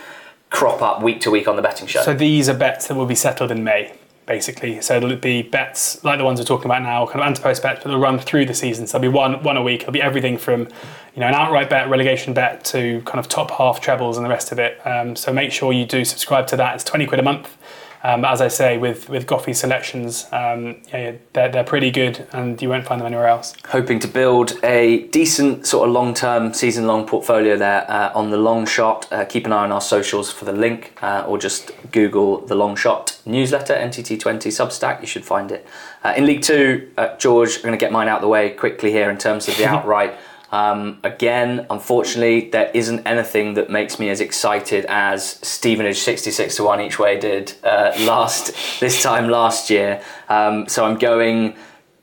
crop 0.49 0.81
up 0.81 1.01
week 1.01 1.19
to 1.21 1.31
week 1.31 1.47
on 1.47 1.55
the 1.55 1.61
betting 1.61 1.87
show. 1.87 2.01
So 2.03 2.13
these 2.13 2.47
are 2.47 2.53
bets 2.53 2.87
that 2.87 2.95
will 2.95 3.05
be 3.05 3.15
settled 3.15 3.51
in 3.51 3.63
May, 3.63 3.93
basically. 4.27 4.79
So 4.81 4.97
it'll 4.97 5.15
be 5.15 5.41
bets 5.41 6.03
like 6.03 6.19
the 6.19 6.25
ones 6.25 6.39
we're 6.39 6.45
talking 6.45 6.65
about 6.65 6.83
now, 6.83 7.07
kind 7.07 7.21
of 7.21 7.27
ante-post 7.27 7.63
bets, 7.63 7.81
but 7.81 7.89
they'll 7.89 7.99
run 7.99 8.19
through 8.19 8.45
the 8.45 8.53
season. 8.53 8.85
So 8.85 8.99
there'll 8.99 9.11
be 9.11 9.17
one 9.17 9.41
one 9.41 9.57
a 9.57 9.63
week. 9.63 9.81
It'll 9.81 9.93
be 9.93 10.01
everything 10.01 10.37
from, 10.37 10.67
you 11.15 11.21
know, 11.21 11.27
an 11.27 11.33
outright 11.33 11.69
bet, 11.69 11.89
relegation 11.89 12.33
bet, 12.33 12.63
to 12.65 13.01
kind 13.05 13.19
of 13.19 13.27
top 13.27 13.49
half 13.51 13.81
trebles 13.81 14.17
and 14.17 14.25
the 14.25 14.29
rest 14.29 14.51
of 14.51 14.59
it. 14.59 14.79
Um, 14.85 15.15
so 15.15 15.33
make 15.33 15.51
sure 15.51 15.73
you 15.73 15.85
do 15.85 16.05
subscribe 16.05 16.45
to 16.47 16.57
that. 16.57 16.75
It's 16.75 16.83
twenty 16.83 17.07
quid 17.07 17.19
a 17.19 17.23
month. 17.23 17.57
Um, 18.03 18.23
as 18.25 18.41
I 18.41 18.47
say, 18.47 18.77
with 18.77 19.09
with 19.09 19.25
Goffey 19.27 19.55
selections, 19.55 20.25
um, 20.31 20.77
yeah, 20.93 21.13
they're, 21.33 21.49
they're 21.49 21.63
pretty 21.63 21.91
good, 21.91 22.27
and 22.31 22.61
you 22.61 22.69
won't 22.69 22.85
find 22.85 23.01
them 23.01 23.07
anywhere 23.07 23.27
else. 23.27 23.53
hoping 23.69 23.99
to 23.99 24.07
build 24.07 24.57
a 24.63 25.07
decent 25.07 25.65
sort 25.65 25.87
of 25.87 25.93
long-term 25.93 26.53
season-long 26.53 27.07
portfolio 27.07 27.57
there 27.57 27.89
uh, 27.89 28.11
on 28.13 28.29
the 28.29 28.37
long 28.37 28.65
shot. 28.65 29.11
Uh, 29.11 29.25
keep 29.25 29.45
an 29.45 29.51
eye 29.51 29.63
on 29.63 29.71
our 29.71 29.81
socials 29.81 30.31
for 30.31 30.45
the 30.45 30.53
link 30.53 30.97
uh, 31.01 31.23
or 31.27 31.37
just 31.37 31.71
google 31.91 32.39
the 32.45 32.55
long 32.55 32.75
shot 32.75 33.19
newsletter 33.25 33.73
ntt20 33.73 34.47
substack. 34.47 35.01
You 35.01 35.07
should 35.07 35.25
find 35.25 35.51
it. 35.51 35.65
Uh, 36.03 36.13
in 36.15 36.25
league 36.25 36.41
two 36.41 36.89
uh, 36.97 37.15
george 37.17 37.55
i'm 37.57 37.61
going 37.63 37.71
to 37.73 37.77
get 37.77 37.91
mine 37.91 38.07
out 38.07 38.17
of 38.17 38.21
the 38.21 38.27
way 38.27 38.49
quickly 38.51 38.91
here 38.91 39.09
in 39.09 39.17
terms 39.17 39.47
of 39.47 39.57
the 39.57 39.65
outright 39.73 40.13
um, 40.51 40.99
again 41.03 41.65
unfortunately 41.69 42.49
there 42.49 42.71
isn't 42.73 43.05
anything 43.05 43.55
that 43.55 43.69
makes 43.69 43.99
me 43.99 44.09
as 44.09 44.21
excited 44.21 44.85
as 44.85 45.39
stevenage 45.41 45.97
66 45.97 46.55
to 46.55 46.63
1 46.63 46.81
each 46.81 46.99
way 46.99 47.19
did 47.19 47.53
uh, 47.63 47.91
last 48.01 48.55
this 48.79 49.03
time 49.03 49.29
last 49.29 49.69
year 49.69 50.01
um, 50.29 50.67
so 50.67 50.85
i'm 50.85 50.97
going 50.97 51.55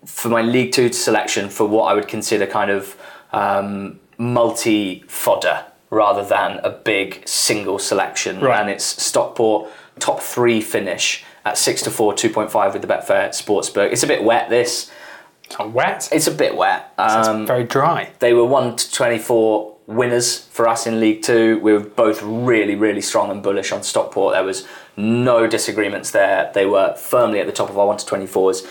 for 0.04 0.28
my 0.28 0.42
League 0.42 0.72
Two 0.72 0.92
selection 0.92 1.48
for 1.48 1.66
what 1.66 1.84
I 1.84 1.94
would 1.94 2.08
consider 2.08 2.46
kind 2.46 2.70
of 2.70 2.96
um, 3.32 4.00
multi 4.18 5.04
fodder 5.08 5.64
rather 5.90 6.24
than 6.24 6.58
a 6.58 6.70
big 6.70 7.26
single 7.26 7.78
selection. 7.78 8.40
Right. 8.40 8.60
And 8.60 8.70
it's 8.70 8.84
Stockport 8.84 9.70
top 10.00 10.20
three 10.20 10.60
finish 10.60 11.24
at 11.44 11.56
six 11.56 11.82
to 11.82 11.90
four, 11.90 12.14
two 12.14 12.30
point 12.30 12.50
five 12.50 12.72
with 12.72 12.82
the 12.82 12.88
Betfair 12.88 13.28
Sportsbook. 13.28 13.92
It's 13.92 14.02
a 14.02 14.06
bit 14.06 14.22
wet. 14.22 14.50
This 14.50 14.90
It's 15.44 15.58
not 15.58 15.72
wet. 15.72 16.08
it's 16.12 16.26
a 16.26 16.30
bit 16.32 16.56
wet. 16.56 16.92
It's 16.98 17.28
Um, 17.28 17.46
very 17.46 17.64
dry. 17.64 18.10
they 18.18 18.32
were 18.32 18.44
one 18.44 18.76
to 18.76 18.92
twenty 18.92 19.18
four 19.18 19.74
winners 19.86 20.38
for 20.50 20.66
us 20.66 20.86
in 20.86 20.98
League 21.00 21.22
Two. 21.22 21.58
We 21.62 21.72
were 21.72 21.80
both 21.80 22.22
really, 22.22 22.74
really 22.74 23.02
strong 23.02 23.30
and 23.30 23.42
bullish 23.42 23.70
on 23.72 23.82
Stockport. 23.82 24.34
There 24.34 24.44
was 24.44 24.66
no 24.96 25.46
disagreements 25.46 26.10
there. 26.10 26.50
They 26.54 26.66
were 26.66 26.94
firmly 26.94 27.40
at 27.40 27.46
the 27.46 27.52
top 27.52 27.68
of 27.70 27.78
our 27.78 27.86
one 27.86 27.98
to 27.98 28.06
twenty 28.06 28.26
fours. 28.26 28.66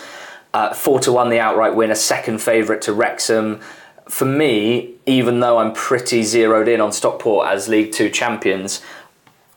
Uh, 0.52 0.72
four 0.72 1.00
to 1.00 1.10
one, 1.12 1.30
the 1.30 1.40
outright 1.40 1.74
winner, 1.74 1.94
second 1.96 2.38
favourite 2.38 2.80
to 2.82 2.92
Wrexham. 2.92 3.60
For 4.08 4.24
me, 4.26 4.94
even 5.06 5.40
though 5.40 5.58
I'm 5.58 5.72
pretty 5.72 6.22
zeroed 6.22 6.68
in 6.68 6.80
on 6.80 6.92
Stockport 6.92 7.48
as 7.48 7.68
League 7.68 7.92
Two 7.92 8.10
champions, 8.10 8.82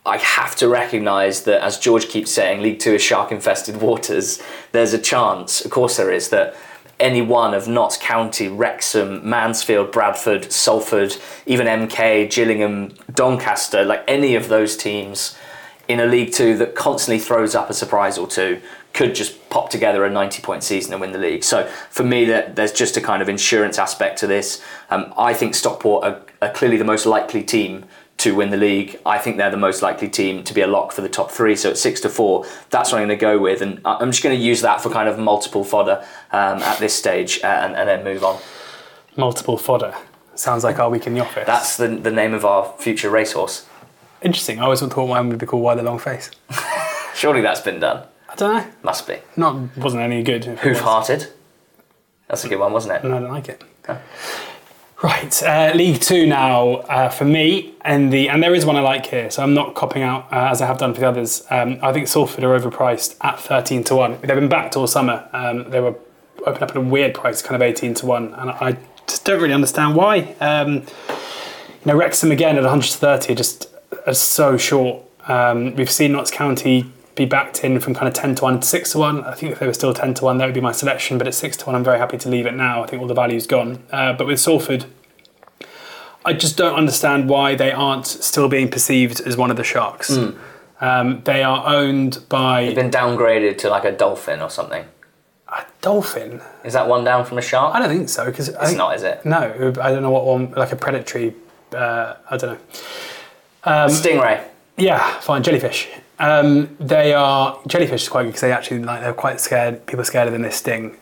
I 0.06 0.16
have 0.16 0.56
to 0.56 0.68
recognise 0.68 1.42
that, 1.42 1.62
as 1.62 1.78
George 1.78 2.08
keeps 2.08 2.30
saying, 2.30 2.62
League 2.62 2.78
Two 2.78 2.94
is 2.94 3.02
shark 3.02 3.30
infested 3.30 3.80
waters. 3.82 4.40
There's 4.72 4.94
a 4.94 4.98
chance, 4.98 5.62
of 5.64 5.70
course, 5.70 5.98
there 5.98 6.10
is, 6.10 6.30
that 6.30 6.56
any 7.00 7.22
one 7.22 7.54
of 7.54 7.68
Notts 7.68 7.96
County, 7.96 8.48
Wrexham, 8.48 9.28
Mansfield, 9.28 9.92
Bradford, 9.92 10.50
Salford, 10.52 11.16
even 11.46 11.66
MK, 11.66 12.30
Gillingham, 12.30 12.94
Doncaster, 13.12 13.84
like 13.84 14.04
any 14.08 14.34
of 14.34 14.48
those 14.48 14.76
teams 14.76 15.36
in 15.86 16.00
a 16.00 16.06
League 16.06 16.32
Two 16.32 16.56
that 16.58 16.74
constantly 16.74 17.18
throws 17.18 17.54
up 17.54 17.70
a 17.70 17.74
surprise 17.74 18.18
or 18.18 18.26
two 18.26 18.60
could 18.92 19.14
just 19.14 19.48
pop 19.48 19.70
together 19.70 20.04
a 20.04 20.10
90 20.10 20.42
point 20.42 20.64
season 20.64 20.92
and 20.92 21.00
win 21.00 21.12
the 21.12 21.18
league. 21.18 21.44
So 21.44 21.66
for 21.90 22.02
me, 22.02 22.24
there's 22.24 22.72
just 22.72 22.96
a 22.96 23.00
kind 23.00 23.22
of 23.22 23.28
insurance 23.28 23.78
aspect 23.78 24.18
to 24.18 24.26
this. 24.26 24.62
Um, 24.90 25.12
I 25.16 25.34
think 25.34 25.54
Stockport 25.54 26.04
are, 26.04 26.22
are 26.42 26.52
clearly 26.52 26.78
the 26.78 26.84
most 26.84 27.06
likely 27.06 27.42
team 27.42 27.84
to 28.18 28.34
win 28.34 28.50
the 28.50 28.56
league. 28.56 28.98
I 29.06 29.18
think 29.18 29.36
they're 29.36 29.50
the 29.50 29.56
most 29.56 29.80
likely 29.82 30.08
team 30.08 30.42
to 30.44 30.52
be 30.54 30.60
a 30.60 30.66
lock 30.66 30.92
for 30.92 31.00
the 31.02 31.08
top 31.08 31.30
three. 31.30 31.54
So 31.56 31.70
at 31.70 31.78
six 31.78 32.00
to 32.02 32.08
four, 32.08 32.44
that's 32.70 32.92
what 32.92 33.00
I'm 33.00 33.06
going 33.08 33.18
to 33.18 33.20
go 33.20 33.38
with, 33.38 33.62
and 33.62 33.80
I'm 33.84 34.10
just 34.10 34.22
going 34.22 34.36
to 34.36 34.42
use 34.44 34.60
that 34.62 34.80
for 34.80 34.90
kind 34.90 35.08
of 35.08 35.18
multiple 35.18 35.64
fodder 35.64 36.04
um, 36.32 36.58
at 36.62 36.78
this 36.78 36.94
stage, 36.94 37.40
uh, 37.42 37.46
and, 37.46 37.74
and 37.76 37.88
then 37.88 38.04
move 38.04 38.22
on. 38.24 38.40
Multiple 39.16 39.56
fodder. 39.56 39.94
Sounds 40.34 40.62
like 40.62 40.78
our 40.78 40.88
week 40.90 41.06
in 41.06 41.14
the 41.14 41.20
office. 41.20 41.46
That's 41.46 41.76
the 41.76 41.88
the 41.88 42.10
name 42.12 42.32
of 42.34 42.44
our 42.44 42.72
future 42.78 43.10
racehorse. 43.10 43.66
interesting. 44.22 44.60
I 44.60 44.64
always 44.64 44.80
thought 44.80 45.06
mine 45.08 45.28
would 45.28 45.38
be 45.38 45.46
called 45.46 45.62
Why 45.62 45.74
the 45.74 45.82
Long 45.82 45.98
Face. 45.98 46.30
Surely 47.14 47.40
that's 47.40 47.60
been 47.60 47.80
done. 47.80 48.06
I 48.28 48.34
don't 48.36 48.54
know. 48.54 48.70
Must 48.84 49.06
be. 49.08 49.16
Not 49.36 49.76
wasn't 49.76 50.02
any 50.02 50.22
good. 50.22 50.44
if. 50.46 50.60
Hoof-hearted. 50.60 51.26
That's 52.28 52.44
a 52.44 52.48
good 52.48 52.58
one, 52.60 52.72
wasn't 52.72 52.94
it? 52.94 53.08
No, 53.08 53.16
I 53.16 53.20
don't 53.20 53.30
like 53.30 53.48
it. 53.48 53.64
Right, 55.00 55.42
uh, 55.44 55.70
League 55.76 56.00
Two 56.00 56.26
now 56.26 56.78
uh, 56.88 57.08
for 57.08 57.24
me, 57.24 57.72
and 57.82 58.12
the 58.12 58.28
and 58.28 58.42
there 58.42 58.52
is 58.52 58.66
one 58.66 58.74
I 58.74 58.80
like 58.80 59.06
here, 59.06 59.30
so 59.30 59.44
I'm 59.44 59.54
not 59.54 59.76
copping 59.76 60.02
out 60.02 60.26
uh, 60.32 60.48
as 60.50 60.60
I 60.60 60.66
have 60.66 60.78
done 60.78 60.92
for 60.92 60.98
the 60.98 61.08
others. 61.08 61.46
Um, 61.50 61.78
I 61.82 61.92
think 61.92 62.08
Salford 62.08 62.42
are 62.42 62.58
overpriced 62.58 63.14
at 63.20 63.38
13 63.38 63.84
to 63.84 63.94
one. 63.94 64.20
They've 64.20 64.34
been 64.34 64.48
backed 64.48 64.76
all 64.76 64.88
summer. 64.88 65.28
Um, 65.32 65.70
they 65.70 65.78
were 65.78 65.94
opened 66.40 66.64
up 66.64 66.70
at 66.70 66.76
a 66.76 66.80
weird 66.80 67.14
price, 67.14 67.42
kind 67.42 67.54
of 67.54 67.62
18 67.62 67.94
to 67.94 68.06
one, 68.06 68.34
and 68.34 68.50
I 68.50 68.76
just 69.06 69.24
don't 69.24 69.40
really 69.40 69.54
understand 69.54 69.94
why. 69.94 70.34
Um, 70.40 70.78
you 70.78 71.86
know, 71.86 71.96
Wrexham 71.96 72.32
again 72.32 72.56
at 72.56 72.64
130 72.64 73.32
are 73.32 73.36
just 73.36 73.68
are 74.04 74.14
so 74.14 74.56
short. 74.56 75.04
Um, 75.28 75.76
we've 75.76 75.92
seen 75.92 76.10
Notts 76.10 76.32
County 76.32 76.92
be 77.18 77.26
backed 77.26 77.64
in 77.64 77.78
from 77.80 77.94
kind 77.94 78.08
of 78.08 78.14
10 78.14 78.36
to 78.36 78.44
1 78.44 78.60
to 78.60 78.66
6 78.66 78.92
to 78.92 78.98
1. 78.98 79.24
I 79.24 79.34
think 79.34 79.52
if 79.52 79.58
they 79.58 79.66
were 79.66 79.74
still 79.74 79.92
10 79.92 80.14
to 80.14 80.24
1, 80.24 80.38
that 80.38 80.46
would 80.46 80.54
be 80.54 80.60
my 80.60 80.72
selection, 80.72 81.18
but 81.18 81.26
at 81.26 81.34
6 81.34 81.56
to 81.58 81.66
1, 81.66 81.74
I'm 81.74 81.84
very 81.84 81.98
happy 81.98 82.16
to 82.18 82.28
leave 82.28 82.46
it 82.46 82.54
now. 82.54 82.82
I 82.82 82.86
think 82.86 83.02
all 83.02 83.08
the 83.08 83.14
value's 83.14 83.46
gone. 83.46 83.82
Uh, 83.90 84.12
but 84.14 84.26
with 84.26 84.40
Salford, 84.40 84.86
I 86.24 86.32
just 86.32 86.56
don't 86.56 86.74
understand 86.74 87.28
why 87.28 87.54
they 87.54 87.72
aren't 87.72 88.06
still 88.06 88.48
being 88.48 88.70
perceived 88.70 89.20
as 89.20 89.36
one 89.36 89.50
of 89.50 89.56
the 89.56 89.64
Sharks. 89.64 90.18
Um, 90.80 91.22
they 91.24 91.42
are 91.42 91.66
owned 91.66 92.24
by 92.28 92.66
They've 92.66 92.74
Been 92.76 92.90
downgraded 92.90 93.58
to 93.58 93.68
like 93.70 93.84
a 93.84 93.92
dolphin 93.92 94.40
or 94.40 94.48
something. 94.50 94.84
a 95.48 95.64
dolphin. 95.80 96.40
Is 96.64 96.74
that 96.74 96.86
one 96.88 97.02
down 97.04 97.24
from 97.24 97.38
a 97.38 97.42
shark? 97.42 97.74
I 97.74 97.80
don't 97.80 97.88
think 97.88 98.08
so 98.08 98.26
because 98.26 98.48
It's 98.48 98.74
not, 98.74 98.94
is 98.94 99.02
it? 99.02 99.24
No, 99.24 99.72
I 99.80 99.90
don't 99.90 100.02
know 100.02 100.10
what 100.10 100.24
one 100.24 100.52
like 100.52 100.70
a 100.72 100.76
predatory. 100.76 101.34
Uh, 101.74 102.14
I 102.30 102.36
don't 102.36 102.50
know. 102.52 102.58
Um, 103.64 103.90
Stingray. 103.90 104.44
Yeah, 104.76 105.18
fine. 105.20 105.42
Jellyfish. 105.42 105.88
Um, 106.18 106.76
they 106.80 107.12
are 107.14 107.60
jellyfish 107.66 108.02
is 108.02 108.08
quite 108.08 108.24
good 108.24 108.28
because 108.30 108.40
they 108.40 108.52
actually 108.52 108.80
like 108.80 109.00
they're 109.00 109.12
quite 109.12 109.40
scared. 109.40 109.86
People 109.86 110.00
are 110.00 110.04
scared 110.04 110.26
of 110.26 110.32
them. 110.32 110.42
They 110.42 110.50
sting. 110.50 110.96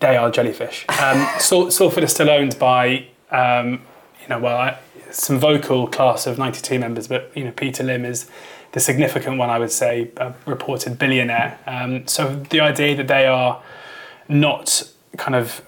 They 0.00 0.16
are 0.16 0.30
jellyfish. 0.30 0.86
Um, 1.00 1.26
Salford 1.38 2.04
is 2.04 2.12
still 2.12 2.30
owned 2.30 2.58
by 2.58 3.06
um, 3.30 3.82
you 4.22 4.28
know 4.28 4.38
well 4.38 4.56
I, 4.56 4.78
some 5.10 5.38
vocal 5.38 5.86
class 5.86 6.26
of 6.26 6.38
ninety 6.38 6.60
two 6.60 6.78
members, 6.78 7.08
but 7.08 7.32
you 7.34 7.44
know 7.44 7.52
Peter 7.52 7.82
Lim 7.82 8.04
is 8.04 8.30
the 8.72 8.80
significant 8.80 9.38
one. 9.38 9.48
I 9.48 9.58
would 9.58 9.72
say 9.72 10.10
a 10.18 10.34
reported 10.46 10.98
billionaire. 10.98 11.58
Um, 11.66 12.06
so 12.06 12.36
the 12.50 12.60
idea 12.60 12.96
that 12.96 13.08
they 13.08 13.26
are 13.26 13.62
not 14.28 14.90
kind 15.16 15.34
of 15.34 15.62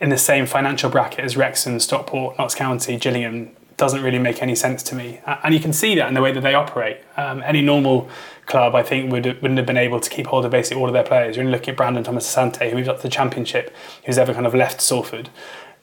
in 0.00 0.10
the 0.10 0.18
same 0.18 0.46
financial 0.46 0.90
bracket 0.90 1.24
as 1.24 1.36
Wrexham, 1.36 1.78
Stockport, 1.80 2.38
Notts 2.38 2.54
County, 2.54 2.96
Gillingham 2.98 3.50
doesn't 3.78 4.02
really 4.02 4.18
make 4.18 4.42
any 4.42 4.54
sense 4.54 4.82
to 4.82 4.94
me. 4.94 5.20
And 5.24 5.54
you 5.54 5.60
can 5.60 5.72
see 5.72 5.94
that 5.94 6.08
in 6.08 6.14
the 6.14 6.20
way 6.20 6.32
that 6.32 6.42
they 6.42 6.52
operate. 6.52 6.98
Um, 7.16 7.42
any 7.46 7.62
normal 7.62 8.10
club, 8.44 8.74
I 8.74 8.82
think, 8.82 9.10
would, 9.10 9.24
wouldn't 9.24 9.56
have 9.56 9.66
been 9.66 9.78
able 9.78 10.00
to 10.00 10.10
keep 10.10 10.26
hold 10.26 10.44
of 10.44 10.50
basically 10.50 10.82
all 10.82 10.88
of 10.88 10.92
their 10.92 11.04
players. 11.04 11.36
You're 11.36 11.46
looking 11.46 11.70
at 11.70 11.76
Brandon 11.76 12.02
Thomas 12.02 12.26
Asante, 12.26 12.68
who 12.68 12.76
moved 12.76 12.88
up 12.88 12.96
to 12.98 13.02
the 13.04 13.08
Championship, 13.08 13.74
who's 14.04 14.18
ever 14.18 14.34
kind 14.34 14.46
of 14.46 14.54
left 14.54 14.80
Salford. 14.80 15.30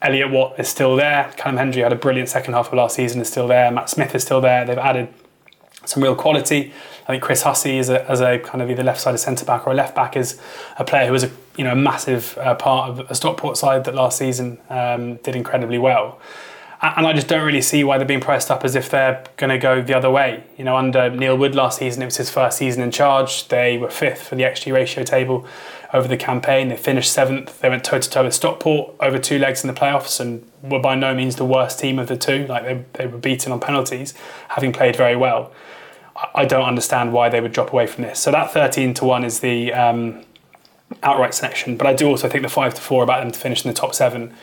Elliot 0.01 0.29
Watt 0.29 0.59
is 0.59 0.67
still 0.67 0.97
there. 0.97 1.33
Callum 1.37 1.57
Hendry 1.57 1.81
had 1.81 1.93
a 1.93 1.95
brilliant 1.95 2.27
second 2.29 2.53
half 2.53 2.67
of 2.67 2.73
last 2.73 2.97
season, 2.97 3.21
is 3.21 3.29
still 3.29 3.47
there. 3.47 3.71
Matt 3.71 3.89
Smith 3.89 4.13
is 4.13 4.23
still 4.23 4.41
there. 4.41 4.65
They've 4.65 4.77
added 4.77 5.07
some 5.85 6.03
real 6.03 6.15
quality. 6.15 6.73
I 7.03 7.07
think 7.07 7.23
Chris 7.23 7.43
Hussey 7.43 7.77
is 7.77 7.89
a, 7.89 8.09
as 8.09 8.19
a 8.19 8.39
kind 8.39 8.61
of 8.61 8.69
either 8.69 8.83
left 8.83 8.99
sided 8.99 9.19
centre 9.19 9.45
back 9.45 9.65
or 9.67 9.71
a 9.71 9.75
left 9.75 9.95
back 9.95 10.17
is 10.17 10.39
a 10.77 10.83
player 10.83 11.05
who 11.05 11.13
was 11.13 11.23
a 11.23 11.31
you 11.55 11.63
know 11.63 11.75
massive 11.75 12.37
uh, 12.39 12.55
part 12.55 12.89
of 12.89 13.11
a 13.11 13.15
Stockport 13.15 13.57
side 13.57 13.85
that 13.85 13.95
last 13.95 14.17
season 14.17 14.57
um, 14.69 15.15
did 15.17 15.35
incredibly 15.35 15.77
well. 15.77 16.19
And 16.81 17.07
I 17.07 17.13
just 17.13 17.27
don't 17.27 17.45
really 17.45 17.61
see 17.61 17.83
why 17.83 17.97
they're 17.97 18.07
being 18.07 18.19
priced 18.19 18.51
up 18.51 18.65
as 18.65 18.75
if 18.75 18.89
they're 18.89 19.23
going 19.37 19.49
to 19.49 19.57
go 19.57 19.81
the 19.81 19.93
other 19.95 20.09
way. 20.11 20.43
You 20.57 20.65
know, 20.65 20.75
under 20.75 21.09
Neil 21.09 21.37
Wood 21.37 21.55
last 21.55 21.79
season, 21.79 22.01
it 22.01 22.05
was 22.05 22.17
his 22.17 22.29
first 22.29 22.57
season 22.57 22.83
in 22.83 22.91
charge. 22.91 23.47
They 23.47 23.77
were 23.77 23.89
fifth 23.89 24.23
for 24.23 24.35
the 24.35 24.43
XG 24.43 24.73
ratio 24.73 25.03
table 25.03 25.45
over 25.93 26.07
the 26.07 26.17
campaign. 26.17 26.67
They 26.67 26.75
finished 26.75 27.11
seventh. 27.11 27.59
They 27.61 27.69
went 27.69 27.85
toe 27.85 27.99
to 27.99 28.09
toe 28.09 28.25
with 28.25 28.33
Stockport 28.33 28.93
over 28.99 29.17
two 29.17 29.39
legs 29.39 29.63
in 29.63 29.73
the 29.73 29.79
playoffs 29.79 30.19
and 30.19 30.49
were 30.61 30.79
by 30.79 30.95
no 30.95 31.15
means 31.15 31.37
the 31.37 31.45
worst 31.45 31.79
team 31.79 31.97
of 31.97 32.07
the 32.07 32.17
two. 32.17 32.45
Like 32.47 32.63
they, 32.63 32.83
they 32.93 33.07
were 33.07 33.17
beaten 33.17 33.51
on 33.53 33.61
penalties, 33.61 34.13
having 34.49 34.73
played 34.73 34.95
very 34.95 35.15
well. 35.15 35.53
I- 36.33 36.45
don't 36.45 36.65
understand 36.65 37.13
why 37.13 37.29
they 37.29 37.41
would 37.41 37.51
drop 37.51 37.71
away 37.73 37.87
from 37.87 38.03
this. 38.03 38.19
So 38.19 38.31
that 38.31 38.51
13 38.51 38.93
to 38.95 39.05
1 39.05 39.23
is 39.23 39.39
the 39.39 39.73
um, 39.73 40.23
outright 41.03 41.33
selection. 41.33 41.77
But 41.77 41.87
I 41.87 41.93
do 41.93 42.07
also 42.07 42.29
think 42.29 42.43
the 42.43 42.49
five 42.49 42.73
to 42.73 42.81
four 42.81 43.03
about 43.03 43.21
them 43.21 43.31
to 43.31 43.39
finish 43.39 43.65
in 43.65 43.69
the 43.69 43.75
top 43.75 43.95
seven 43.95 44.33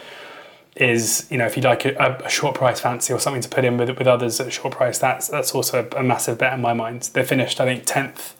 is, 0.77 1.27
you 1.31 1.37
know, 1.37 1.47
if 1.47 1.57
you 1.57 1.63
like 1.63 1.85
a, 1.85 2.19
a 2.25 2.29
short 2.29 2.55
price 2.55 2.81
fancy 2.81 3.13
or 3.13 3.19
something 3.19 3.43
to 3.43 3.49
put 3.49 3.65
in 3.65 3.77
with 3.77 3.91
with 3.99 4.07
others 4.07 4.41
at 4.41 4.53
short 4.53 4.75
price, 4.75 4.99
that's 4.99 5.29
that's 5.29 5.55
also 5.55 5.89
a, 5.93 5.99
a 5.99 6.03
massive 6.03 6.39
bet 6.39 6.53
in 6.55 6.61
my 6.61 6.73
mind. 6.73 7.11
They 7.13 7.23
finished, 7.25 7.61
I 7.61 7.67
think, 7.67 7.85
tenth, 7.85 8.35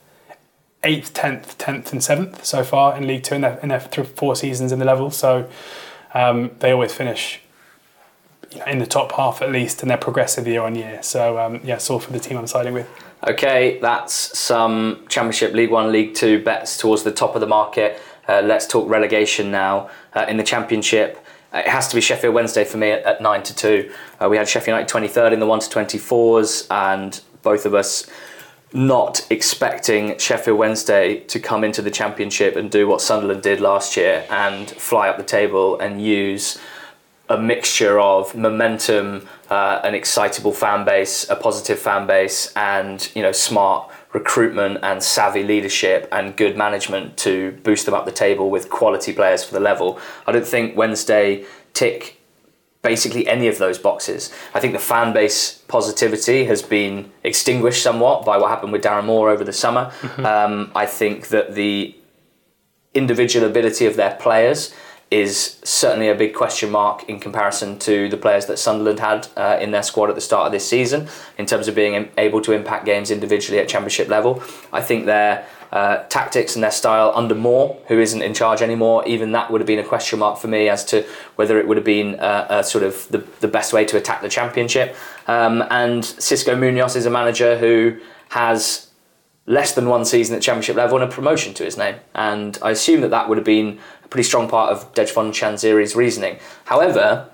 eighth, 0.83 1.13
tenth, 1.13 1.59
tenth, 1.59 1.93
and 1.93 2.03
seventh 2.03 2.45
so 2.45 2.65
far 2.65 2.97
in 2.97 3.07
League 3.07 3.23
Two 3.23 3.35
in 3.35 3.43
their 3.43 3.59
in 3.61 3.69
their 3.69 3.81
four 3.81 4.35
seasons 4.35 4.73
in 4.73 4.79
the 4.79 4.85
level. 4.85 5.11
So 5.11 5.49
um, 6.15 6.51
they 6.61 6.71
always 6.71 6.95
finish 6.95 7.41
in 8.67 8.79
the 8.79 8.87
top 8.87 9.13
half 9.13 9.43
at 9.43 9.51
least, 9.51 9.83
and 9.83 9.91
they're 9.91 9.99
progressive 9.99 10.47
year 10.47 10.63
on 10.63 10.75
year. 10.75 11.03
So 11.03 11.39
um, 11.39 11.61
yeah, 11.65 11.79
all 11.91 11.99
for 11.99 12.13
the 12.13 12.21
team 12.21 12.39
I'm 12.39 12.47
siding 12.47 12.73
with. 12.73 12.89
Okay, 13.27 13.79
that's 13.81 14.37
some 14.37 15.05
Championship, 15.09 15.53
League 15.53 15.71
One, 15.71 15.93
League 15.93 16.15
Two 16.15 16.43
bets 16.43 16.77
towards 16.77 17.03
the 17.03 17.13
top 17.13 17.35
of 17.35 17.41
the 17.41 17.47
market. 17.47 18.01
Uh, 18.27 18.41
let's 18.43 18.67
talk 18.67 18.89
relegation 18.89 19.51
now. 19.51 19.91
Uh, 20.15 20.27
in 20.29 20.37
the 20.37 20.43
Championship, 20.43 21.22
it 21.55 21.69
has 21.69 21.89
to 21.89 21.95
be 21.95 22.01
Sheffield 22.01 22.35
Wednesday 22.35 22.65
for 22.65 22.79
me 22.79 22.91
at, 22.91 23.05
at 23.05 23.21
9 23.21 23.43
to 23.43 23.55
2. 23.55 23.93
Uh, 24.21 24.29
we 24.29 24.37
had 24.37 24.49
Sheffield 24.49 24.79
United 24.79 24.93
23rd 24.93 25.33
in 25.33 25.41
the 25.41 25.47
1 25.47 25.61
to 25.61 25.79
24s, 25.79 26.67
and 26.71 27.21
both 27.43 27.67
of 27.67 27.75
us 27.75 28.09
not 28.73 29.27
expecting 29.31 30.19
Sheffield 30.19 30.59
Wednesday 30.59 31.21
to 31.21 31.39
come 31.39 31.63
into 31.63 31.83
the 31.83 31.91
Championship 31.91 32.57
and 32.57 32.71
do 32.71 32.89
what 32.89 33.01
Sunderland 33.01 33.43
did 33.43 33.61
last 33.61 33.97
year 33.97 34.25
and 34.31 34.71
fly 34.71 35.09
up 35.09 35.19
the 35.19 35.25
table 35.25 35.79
and 35.79 36.03
use 36.03 36.59
a 37.29 37.39
mixture 37.39 38.01
of 38.01 38.35
momentum, 38.35 39.29
uh, 39.49 39.81
an 39.85 39.95
excitable 39.95 40.53
fan 40.53 40.85
base, 40.85 41.29
a 41.31 41.37
positive 41.37 41.79
fan 41.79 42.07
base, 42.07 42.53
and 42.57 43.11
you 43.15 43.23
know 43.23 43.33
smart 43.33 43.91
recruitment 44.13 44.79
and 44.83 45.03
savvy 45.03 45.43
leadership 45.43 46.09
and 46.13 46.37
good 46.37 46.57
management 46.57 47.17
to 47.17 47.53
boost 47.63 47.87
them 47.87 47.95
up 47.95 48.05
the 48.05 48.13
table 48.13 48.51
with 48.51 48.69
quality 48.69 49.13
players 49.13 49.43
for 49.43 49.55
the 49.55 49.61
level. 49.61 49.99
I 50.27 50.33
don't 50.33 50.47
think 50.47 50.77
Wednesday 50.77 51.45
tick 51.73 52.19
basically 52.83 53.27
any 53.29 53.47
of 53.47 53.59
those 53.59 53.79
boxes. 53.79 54.35
I 54.55 54.61
think 54.61 54.73
the 54.73 54.79
fan 54.81 55.13
base 55.13 55.59
positivity 55.69 56.45
has 56.47 56.63
been 56.63 57.11
extinguished 57.23 57.83
somewhat 57.83 58.25
by 58.25 58.37
what 58.37 58.51
happened 58.51 58.73
with 58.73 58.83
Darren 58.83 59.05
Moore 59.05 59.31
over 59.31 59.45
the 59.45 59.53
summer. 59.53 59.93
Mm-hmm. 60.01 60.27
Um, 60.27 60.73
I 60.75 60.87
think 60.87 61.29
that 61.29 61.55
the 61.55 61.97
individual 62.93 63.47
ability 63.47 63.87
of 63.87 63.97
their 63.97 64.17
players 64.17 64.75
is 65.13 65.59
certainly 65.63 66.09
a 66.09 66.15
big 66.15 66.35
question 66.35 66.71
mark 66.71 67.07
in 67.07 67.21
comparison 67.21 67.79
to 67.79 68.09
the 68.09 68.17
players 68.17 68.47
that 68.47 68.59
Sunderland 68.59 68.99
had 68.99 69.29
uh, 69.37 69.59
in 69.61 69.71
their 69.71 69.83
squad 69.83 70.09
at 70.09 70.15
the 70.15 70.23
start 70.23 70.47
of 70.47 70.53
this 70.53 70.67
season 70.67 71.07
in 71.37 71.45
terms 71.45 71.69
of 71.69 71.75
being 71.75 72.09
able 72.17 72.41
to 72.41 72.53
impact 72.53 72.87
games 72.87 73.11
individually 73.11 73.61
at 73.61 73.69
championship 73.69 74.09
level. 74.09 74.43
I 74.73 74.81
think 74.81 75.05
their 75.05 75.47
uh, 75.71 76.05
tactics 76.05 76.55
and 76.55 76.63
their 76.63 76.71
style 76.71 77.13
under 77.15 77.35
Moore, 77.35 77.79
who 77.89 78.01
isn't 78.01 78.23
in 78.23 78.33
charge 78.33 78.63
anymore, 78.63 79.07
even 79.07 79.33
that 79.33 79.51
would 79.51 79.61
have 79.61 79.67
been 79.67 79.79
a 79.79 79.85
question 79.85 80.19
mark 80.19 80.39
for 80.39 80.49
me 80.49 80.71
as 80.71 80.83
to 80.87 81.05
whether 81.37 81.59
it 81.59 81.69
would 81.69 81.77
have 81.77 81.85
been 81.85 82.19
uh, 82.19 82.63
sort 82.63 82.83
of 82.83 83.07
the, 83.11 83.19
the 83.41 83.49
best 83.49 83.75
way 83.75 83.85
to 83.85 83.99
attack 83.99 84.23
the 84.23 84.31
championship. 84.31 84.97
Um, 85.27 85.63
and 85.71 86.03
Xisco 86.03 86.59
Munoz 86.59 86.97
is 86.97 87.05
a 87.05 87.11
manager 87.11 87.59
who 87.59 87.99
has 88.31 88.89
less 89.47 89.75
than 89.75 89.89
one 89.89 90.05
season 90.05 90.37
at 90.37 90.43
championship 90.43 90.77
level 90.77 90.99
and 90.99 91.11
a 91.11 91.13
promotion 91.13 91.53
to 91.55 91.65
his 91.65 91.77
name. 91.77 91.97
And 92.15 92.59
I 92.63 92.71
assume 92.71 93.01
that 93.01 93.11
that 93.11 93.29
would 93.29 93.39
have 93.39 93.45
been 93.45 93.79
pretty 94.13 94.29
strong 94.29 94.47
part 94.47 94.71
of 94.71 94.93
Dejphon 94.93 95.31
Chansiri's 95.31 95.97
reasoning. 95.97 96.39
However, 96.67 97.31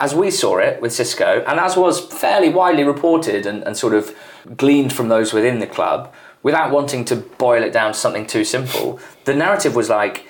as 0.00 0.16
we 0.16 0.32
saw 0.32 0.58
it 0.58 0.82
with 0.82 0.90
Xisco, 0.90 1.44
and 1.46 1.60
as 1.60 1.76
was 1.76 2.00
fairly 2.00 2.48
widely 2.48 2.82
reported 2.82 3.46
and, 3.46 3.62
and 3.62 3.76
sort 3.76 3.94
of 3.94 4.12
gleaned 4.56 4.92
from 4.92 5.08
those 5.08 5.32
within 5.32 5.60
the 5.60 5.66
club, 5.66 6.12
without 6.42 6.72
wanting 6.72 7.04
to 7.04 7.14
boil 7.14 7.62
it 7.62 7.72
down 7.72 7.92
to 7.92 7.98
something 7.98 8.26
too 8.26 8.44
simple, 8.44 8.98
the 9.26 9.32
narrative 9.32 9.76
was 9.76 9.88
like 9.88 10.26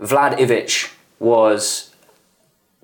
Vlad 0.00 0.38
Ivic 0.38 0.94
was 1.18 1.94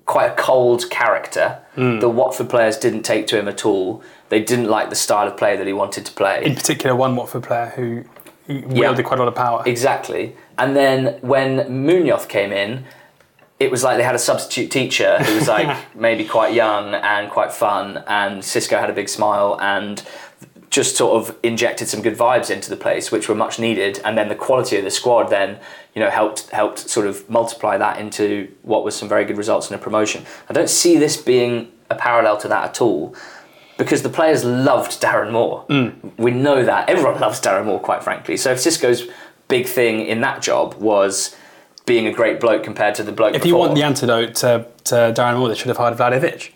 quite 0.05 0.27
a 0.27 0.35
cold 0.35 0.87
character. 0.91 1.59
Mm. 1.75 1.99
The 1.99 2.09
Watford 2.09 2.47
players 2.47 2.77
didn't 2.77 3.01
take 3.01 3.25
to 3.27 3.39
him 3.39 3.47
at 3.47 3.65
all. 3.65 4.03
They 4.29 4.39
didn't 4.39 4.69
like 4.69 4.91
the 4.91 4.95
style 4.95 5.27
of 5.27 5.35
play 5.35 5.57
that 5.57 5.65
he 5.65 5.73
wanted 5.73 6.05
to 6.05 6.11
play. 6.11 6.45
In 6.45 6.53
particular, 6.53 6.95
one 6.95 7.15
Watford 7.15 7.41
player 7.41 7.73
who 7.75 8.05
wielded 8.49 8.75
yeah, 8.75 9.01
quite 9.03 9.19
a 9.19 9.23
lot 9.23 9.27
of 9.27 9.35
power. 9.35 9.63
Exactly. 9.65 10.35
And 10.59 10.75
then 10.75 11.19
when 11.21 11.85
Munoz 11.85 12.25
came 12.25 12.51
in, 12.51 12.85
it 13.59 13.71
was 13.71 13.83
like 13.83 13.97
they 13.97 14.03
had 14.03 14.15
a 14.15 14.19
substitute 14.19 14.71
teacher 14.71 15.21
who 15.23 15.35
was 15.35 15.47
like 15.47 15.75
maybe 15.95 16.25
quite 16.25 16.53
young 16.53 16.93
and 16.93 17.29
quite 17.29 17.51
fun, 17.51 18.03
and 18.07 18.41
Xisco 18.41 18.79
had 18.79 18.89
a 18.89 18.93
big 18.93 19.09
smile 19.09 19.57
and 19.59 20.05
just 20.69 20.95
sort 20.95 21.19
of 21.21 21.35
injected 21.41 21.87
some 21.87 22.01
good 22.01 22.15
vibes 22.15 22.51
into 22.51 22.69
the 22.69 22.77
place, 22.77 23.11
which 23.11 23.27
were 23.27 23.35
much 23.35 23.57
needed. 23.57 23.99
And 24.05 24.17
then 24.17 24.29
the 24.29 24.35
quality 24.35 24.77
of 24.77 24.83
the 24.83 24.91
squad 24.91 25.29
then, 25.29 25.57
you 25.95 26.01
know, 26.01 26.09
helped 26.09 26.49
helped 26.51 26.79
sort 26.79 27.07
of 27.07 27.27
multiply 27.29 27.77
that 27.77 27.99
into 27.99 28.49
what 28.61 28.83
was 28.83 28.95
some 28.95 29.09
very 29.09 29.25
good 29.25 29.37
results 29.37 29.69
in 29.69 29.75
a 29.75 29.79
promotion. 29.79 30.25
I 30.49 30.53
don't 30.53 30.69
see 30.69 30.97
this 30.97 31.17
being 31.17 31.71
a 31.89 31.95
parallel 31.95 32.37
to 32.37 32.47
that 32.49 32.69
at 32.69 32.81
all 32.81 33.15
because 33.77 34.03
the 34.03 34.09
players 34.09 34.43
loved 34.43 35.01
Darren 35.01 35.31
Moore. 35.31 35.65
Mm. 35.69 36.17
We 36.17 36.31
know 36.31 36.63
that. 36.63 36.89
Everyone 36.89 37.19
loves 37.19 37.41
Darren 37.41 37.65
Moore, 37.65 37.79
quite 37.79 38.03
frankly. 38.03 38.37
So 38.37 38.51
if 38.51 38.59
Xisco's 38.59 39.07
big 39.49 39.67
thing 39.67 40.05
in 40.05 40.21
that 40.21 40.41
job 40.41 40.75
was 40.75 41.35
being 41.85 42.07
a 42.07 42.13
great 42.13 42.39
bloke 42.39 42.63
compared 42.63 42.95
to 42.95 43.03
the 43.03 43.11
bloke 43.11 43.35
If 43.35 43.41
before, 43.43 43.47
you 43.47 43.55
want 43.57 43.75
the 43.75 43.83
antidote 43.83 44.35
to, 44.35 44.65
to 44.85 44.95
Darren 44.95 45.37
Moore, 45.37 45.49
they 45.49 45.55
should 45.55 45.67
have 45.67 45.77
hired 45.77 45.97
Vlad 45.97 46.13
Ivic. 46.13 46.51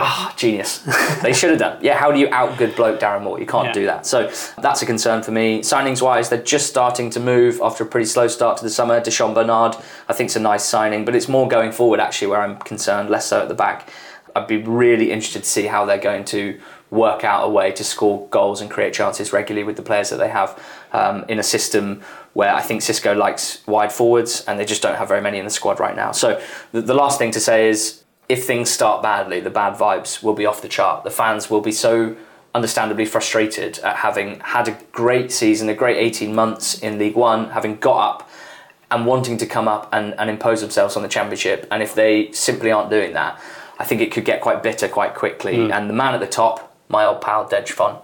Ah, 0.00 0.32
genius. 0.36 0.78
they 1.22 1.32
should 1.32 1.50
have 1.50 1.58
done. 1.58 1.78
Yeah, 1.82 1.96
how 1.96 2.12
do 2.12 2.20
you 2.20 2.28
out 2.28 2.56
good 2.56 2.76
bloke 2.76 3.00
Darren 3.00 3.22
Moore? 3.22 3.40
You 3.40 3.46
can't 3.46 3.68
yeah. 3.68 3.72
do 3.72 3.86
that. 3.86 4.06
So 4.06 4.30
that's 4.60 4.82
a 4.82 4.86
concern 4.86 5.22
for 5.22 5.32
me. 5.32 5.60
Signings 5.60 6.02
wise, 6.02 6.28
they're 6.28 6.42
just 6.42 6.68
starting 6.68 7.10
to 7.10 7.20
move 7.20 7.60
after 7.62 7.82
a 7.82 7.86
pretty 7.86 8.06
slow 8.06 8.28
start 8.28 8.58
to 8.58 8.64
the 8.64 8.70
summer. 8.70 9.00
Di'Shon 9.00 9.34
Bernard, 9.34 9.76
I 10.06 10.12
think, 10.12 10.28
is 10.28 10.36
a 10.36 10.40
nice 10.40 10.64
signing, 10.64 11.04
but 11.04 11.16
it's 11.16 11.28
more 11.28 11.48
going 11.48 11.72
forward 11.72 11.98
actually 11.98 12.28
where 12.28 12.42
I'm 12.42 12.58
concerned, 12.58 13.10
less 13.10 13.26
so 13.26 13.42
at 13.42 13.48
the 13.48 13.54
back. 13.54 13.90
I'd 14.36 14.46
be 14.46 14.58
really 14.58 15.10
interested 15.10 15.42
to 15.42 15.48
see 15.48 15.66
how 15.66 15.84
they're 15.84 15.98
going 15.98 16.24
to 16.26 16.60
work 16.90 17.24
out 17.24 17.44
a 17.44 17.48
way 17.48 17.70
to 17.72 17.84
score 17.84 18.26
goals 18.28 18.60
and 18.60 18.70
create 18.70 18.94
chances 18.94 19.32
regularly 19.32 19.64
with 19.64 19.76
the 19.76 19.82
players 19.82 20.10
that 20.10 20.16
they 20.16 20.28
have 20.28 20.62
um, 20.92 21.24
in 21.28 21.38
a 21.38 21.42
system 21.42 22.02
where 22.32 22.54
I 22.54 22.62
think 22.62 22.82
Xisco 22.82 23.16
likes 23.16 23.66
wide 23.66 23.92
forwards 23.92 24.44
and 24.46 24.58
they 24.58 24.64
just 24.64 24.82
don't 24.82 24.96
have 24.96 25.08
very 25.08 25.20
many 25.20 25.38
in 25.38 25.44
the 25.44 25.50
squad 25.50 25.80
right 25.80 25.96
now. 25.96 26.12
So 26.12 26.40
the, 26.72 26.80
the 26.80 26.94
last 26.94 27.18
thing 27.18 27.30
to 27.32 27.40
say 27.40 27.68
is 27.68 28.04
if 28.28 28.46
things 28.46 28.70
start 28.70 29.02
badly, 29.02 29.40
the 29.40 29.50
bad 29.50 29.74
vibes 29.74 30.22
will 30.22 30.34
be 30.34 30.46
off 30.46 30.62
the 30.62 30.68
chart. 30.68 31.04
The 31.04 31.10
fans 31.10 31.50
will 31.50 31.60
be 31.60 31.72
so 31.72 32.16
understandably 32.54 33.04
frustrated 33.04 33.78
at 33.80 33.96
having 33.96 34.40
had 34.40 34.68
a 34.68 34.78
great 34.92 35.30
season, 35.30 35.68
a 35.68 35.74
great 35.74 35.96
18 35.96 36.34
months 36.34 36.78
in 36.78 36.98
League 36.98 37.14
One, 37.14 37.50
having 37.50 37.76
got 37.76 38.14
up 38.14 38.30
and 38.90 39.06
wanting 39.06 39.36
to 39.38 39.46
come 39.46 39.68
up 39.68 39.88
and, 39.92 40.14
and 40.18 40.30
impose 40.30 40.60
themselves 40.60 40.96
on 40.96 41.02
the 41.02 41.08
Championship. 41.08 41.66
And 41.70 41.82
if 41.82 41.94
they 41.94 42.32
simply 42.32 42.70
aren't 42.70 42.90
doing 42.90 43.12
that, 43.12 43.40
I 43.78 43.84
think 43.84 44.00
it 44.00 44.10
could 44.10 44.24
get 44.24 44.40
quite 44.40 44.62
bitter 44.62 44.88
quite 44.88 45.14
quickly. 45.14 45.56
Mm. 45.56 45.72
And 45.72 45.90
the 45.90 45.94
man 45.94 46.14
at 46.14 46.20
the 46.20 46.26
top, 46.26 46.67
my 46.88 47.04
old 47.04 47.20
pal 47.20 47.48
Dejphon, 47.48 48.00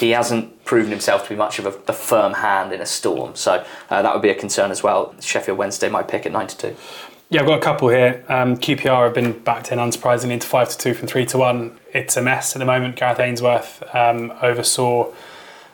he 0.00 0.10
hasn't 0.10 0.64
proven 0.64 0.90
himself 0.90 1.24
to 1.24 1.30
be 1.30 1.36
much 1.36 1.58
of 1.58 1.66
a, 1.66 1.90
a 1.90 1.92
firm 1.92 2.34
hand 2.34 2.72
in 2.72 2.80
a 2.80 2.86
storm. 2.86 3.34
So 3.36 3.64
uh, 3.90 4.02
that 4.02 4.12
would 4.12 4.22
be 4.22 4.30
a 4.30 4.34
concern 4.34 4.70
as 4.70 4.82
well. 4.82 5.14
Sheffield 5.20 5.58
Wednesday 5.58 5.88
might 5.88 6.08
pick 6.08 6.26
at 6.26 6.32
9 6.32 6.46
to 6.48 6.58
2. 6.58 6.76
Yeah, 7.30 7.42
I've 7.42 7.46
got 7.46 7.58
a 7.58 7.62
couple 7.62 7.88
here. 7.90 8.24
Um, 8.28 8.56
QPR 8.56 9.04
have 9.04 9.14
been 9.14 9.38
backed 9.38 9.70
in 9.70 9.78
unsurprisingly 9.78 10.32
into 10.32 10.46
5 10.46 10.70
to 10.70 10.78
2 10.78 10.94
from 10.94 11.08
3 11.08 11.26
to 11.26 11.38
1. 11.38 11.78
It's 11.92 12.16
a 12.16 12.22
mess 12.22 12.56
at 12.56 12.58
the 12.58 12.64
moment. 12.64 12.96
Gareth 12.96 13.20
Ainsworth 13.20 13.82
um, 13.94 14.32
oversaw 14.42 15.12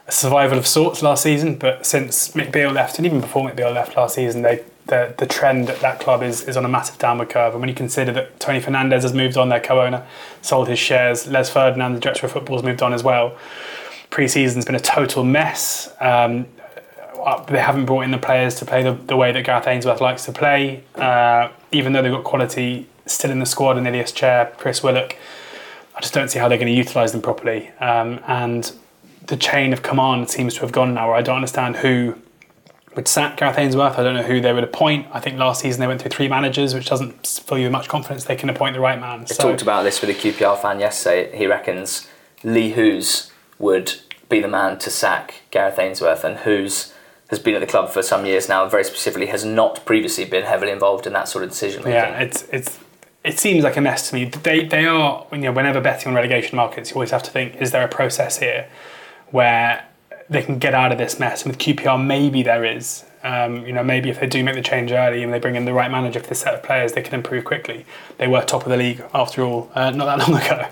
a 0.06 0.12
survival 0.12 0.58
of 0.58 0.66
sorts 0.66 1.02
last 1.02 1.22
season, 1.22 1.56
but 1.56 1.86
since 1.86 2.32
Mick 2.32 2.52
Beale 2.52 2.72
left, 2.72 2.98
and 2.98 3.06
even 3.06 3.20
before 3.20 3.48
Mick 3.48 3.56
Beale 3.56 3.70
left 3.70 3.96
last 3.96 4.16
season, 4.16 4.42
they 4.42 4.62
the, 4.86 5.14
the 5.16 5.26
trend 5.26 5.70
at 5.70 5.80
that 5.80 6.00
club 6.00 6.22
is, 6.22 6.42
is 6.42 6.56
on 6.56 6.64
a 6.64 6.68
massive 6.68 6.98
downward 6.98 7.30
curve. 7.30 7.54
And 7.54 7.60
when 7.60 7.68
you 7.68 7.74
consider 7.74 8.12
that 8.12 8.38
Tony 8.38 8.60
Fernandes 8.60 9.02
has 9.02 9.14
moved 9.14 9.36
on, 9.36 9.48
their 9.48 9.60
co-owner, 9.60 10.06
sold 10.42 10.68
his 10.68 10.78
shares, 10.78 11.26
Les 11.26 11.50
Ferdinand, 11.50 11.94
the 11.94 12.00
director 12.00 12.26
of 12.26 12.32
football, 12.32 12.56
has 12.56 12.64
moved 12.64 12.82
on 12.82 12.92
as 12.92 13.02
well. 13.02 13.36
Pre-season's 14.10 14.64
been 14.64 14.74
a 14.74 14.80
total 14.80 15.24
mess. 15.24 15.92
Um, 16.00 16.46
uh, 17.24 17.42
they 17.44 17.58
haven't 17.58 17.86
brought 17.86 18.02
in 18.02 18.10
the 18.10 18.18
players 18.18 18.54
to 18.56 18.66
play 18.66 18.82
the, 18.82 18.92
the 18.92 19.16
way 19.16 19.32
that 19.32 19.44
Gareth 19.44 19.66
Ainsworth 19.66 20.02
likes 20.02 20.26
to 20.26 20.32
play. 20.32 20.84
Uh, 20.94 21.48
even 21.72 21.94
though 21.94 22.02
they've 22.02 22.12
got 22.12 22.24
quality 22.24 22.86
still 23.06 23.30
in 23.30 23.38
the 23.38 23.46
squad 23.46 23.78
in 23.78 23.86
Ilias 23.86 24.12
Chair, 24.12 24.52
Chris 24.58 24.82
Willock, 24.82 25.16
I 25.96 26.00
just 26.00 26.12
don't 26.12 26.28
see 26.28 26.38
how 26.38 26.48
they're 26.48 26.58
going 26.58 26.72
to 26.72 26.76
utilise 26.76 27.12
them 27.12 27.22
properly. 27.22 27.70
Um, 27.80 28.20
and 28.26 28.70
the 29.26 29.36
chain 29.36 29.72
of 29.72 29.82
command 29.82 30.28
seems 30.28 30.54
to 30.54 30.60
have 30.60 30.72
gone 30.72 30.92
now, 30.94 31.08
where 31.08 31.16
I 31.16 31.22
don't 31.22 31.36
understand 31.36 31.76
who 31.76 32.18
would 32.94 33.08
sack 33.08 33.36
Gareth 33.36 33.58
Ainsworth. 33.58 33.98
I 33.98 34.02
don't 34.02 34.14
know 34.14 34.22
who 34.22 34.40
they 34.40 34.52
would 34.52 34.64
appoint. 34.64 35.06
I 35.12 35.20
think 35.20 35.38
last 35.38 35.60
season 35.60 35.80
they 35.80 35.86
went 35.86 36.00
through 36.00 36.10
three 36.10 36.28
managers, 36.28 36.74
which 36.74 36.86
doesn't 36.86 37.26
fill 37.26 37.58
you 37.58 37.64
with 37.64 37.72
much 37.72 37.88
confidence 37.88 38.24
they 38.24 38.36
can 38.36 38.50
appoint 38.50 38.74
the 38.74 38.80
right 38.80 38.98
man. 38.98 39.22
I 39.22 39.24
so. 39.24 39.50
talked 39.50 39.62
about 39.62 39.82
this 39.82 40.00
with 40.00 40.10
a 40.10 40.14
QPR 40.14 40.60
fan 40.60 40.80
yesterday. 40.80 41.36
He 41.36 41.46
reckons 41.46 42.08
Lee 42.42 42.72
Hoos 42.72 43.32
would 43.58 43.94
be 44.28 44.40
the 44.40 44.48
man 44.48 44.78
to 44.78 44.90
sack 44.90 45.42
Gareth 45.50 45.78
Ainsworth, 45.78 46.24
and 46.24 46.38
Hoos 46.38 46.92
has 47.30 47.38
been 47.38 47.54
at 47.54 47.60
the 47.60 47.66
club 47.66 47.90
for 47.90 48.02
some 48.02 48.26
years 48.26 48.48
now, 48.48 48.62
and 48.62 48.70
very 48.70 48.84
specifically 48.84 49.26
has 49.26 49.44
not 49.44 49.84
previously 49.84 50.24
been 50.24 50.44
heavily 50.44 50.70
involved 50.70 51.06
in 51.06 51.12
that 51.14 51.28
sort 51.28 51.44
of 51.44 51.50
decision 51.50 51.82
making. 51.82 51.94
Yeah, 51.94 52.20
it's 52.20 52.42
it's 52.52 52.78
it 53.24 53.38
seems 53.38 53.64
like 53.64 53.76
a 53.76 53.80
mess 53.80 54.10
to 54.10 54.14
me. 54.14 54.26
They 54.26 54.66
they 54.66 54.86
are 54.86 55.26
you 55.32 55.38
know 55.38 55.52
whenever 55.52 55.80
betting 55.80 56.08
on 56.08 56.14
relegation 56.14 56.56
markets, 56.56 56.90
you 56.90 56.94
always 56.94 57.10
have 57.10 57.22
to 57.24 57.30
think: 57.30 57.56
is 57.56 57.70
there 57.72 57.84
a 57.84 57.88
process 57.88 58.38
here 58.38 58.68
where 59.30 59.84
they 60.28 60.42
can 60.42 60.58
get 60.58 60.74
out 60.74 60.92
of 60.92 60.98
this 60.98 61.18
mess. 61.18 61.42
And 61.42 61.52
with 61.52 61.58
QPR, 61.58 62.04
maybe 62.04 62.42
there 62.42 62.64
is. 62.64 63.04
Um, 63.22 63.66
you 63.66 63.72
know, 63.72 63.82
maybe 63.82 64.10
if 64.10 64.20
they 64.20 64.26
do 64.26 64.44
make 64.44 64.54
the 64.54 64.62
change 64.62 64.92
early 64.92 65.22
and 65.22 65.32
they 65.32 65.38
bring 65.38 65.54
in 65.56 65.64
the 65.64 65.72
right 65.72 65.90
manager 65.90 66.20
for 66.20 66.26
the 66.26 66.34
set 66.34 66.54
of 66.54 66.62
players, 66.62 66.92
they 66.92 67.00
can 67.00 67.14
improve 67.14 67.44
quickly. 67.44 67.86
They 68.18 68.28
were 68.28 68.42
top 68.42 68.64
of 68.64 68.68
the 68.68 68.76
league 68.76 69.02
after 69.14 69.42
all, 69.42 69.70
uh, 69.74 69.90
not 69.90 70.04
that 70.04 70.28
long 70.28 70.40
ago. 70.40 70.66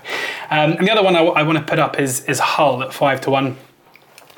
Um, 0.51 0.73
and 0.73 0.87
the 0.87 0.91
other 0.91 1.03
one 1.03 1.15
I, 1.15 1.19
w- 1.19 1.35
I 1.35 1.41
want 1.41 1.57
to 1.57 1.63
put 1.63 1.79
up 1.79 1.99
is 1.99 2.23
is 2.25 2.39
Hull 2.39 2.83
at 2.83 2.93
five 2.93 3.21
to 3.21 3.31
one. 3.31 3.57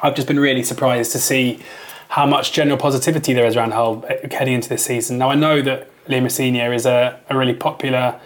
I've 0.01 0.15
just 0.15 0.27
been 0.29 0.39
really 0.39 0.63
surprised 0.63 1.11
to 1.11 1.19
see 1.19 1.59
how 2.09 2.25
much 2.25 2.53
general 2.53 2.77
positivity 2.77 3.33
there 3.33 3.45
is 3.45 3.57
around 3.57 3.73
Hull 3.73 4.05
uh, 4.09 4.29
heading 4.31 4.53
into 4.53 4.69
this 4.69 4.85
season. 4.85 5.17
Now 5.17 5.29
I 5.29 5.35
know 5.35 5.61
that 5.61 5.89
Liam 6.05 6.23
Rosenior 6.23 6.71
is 6.73 6.85
a, 6.85 7.19
a 7.29 7.37
really 7.37 7.53
popular 7.53 8.17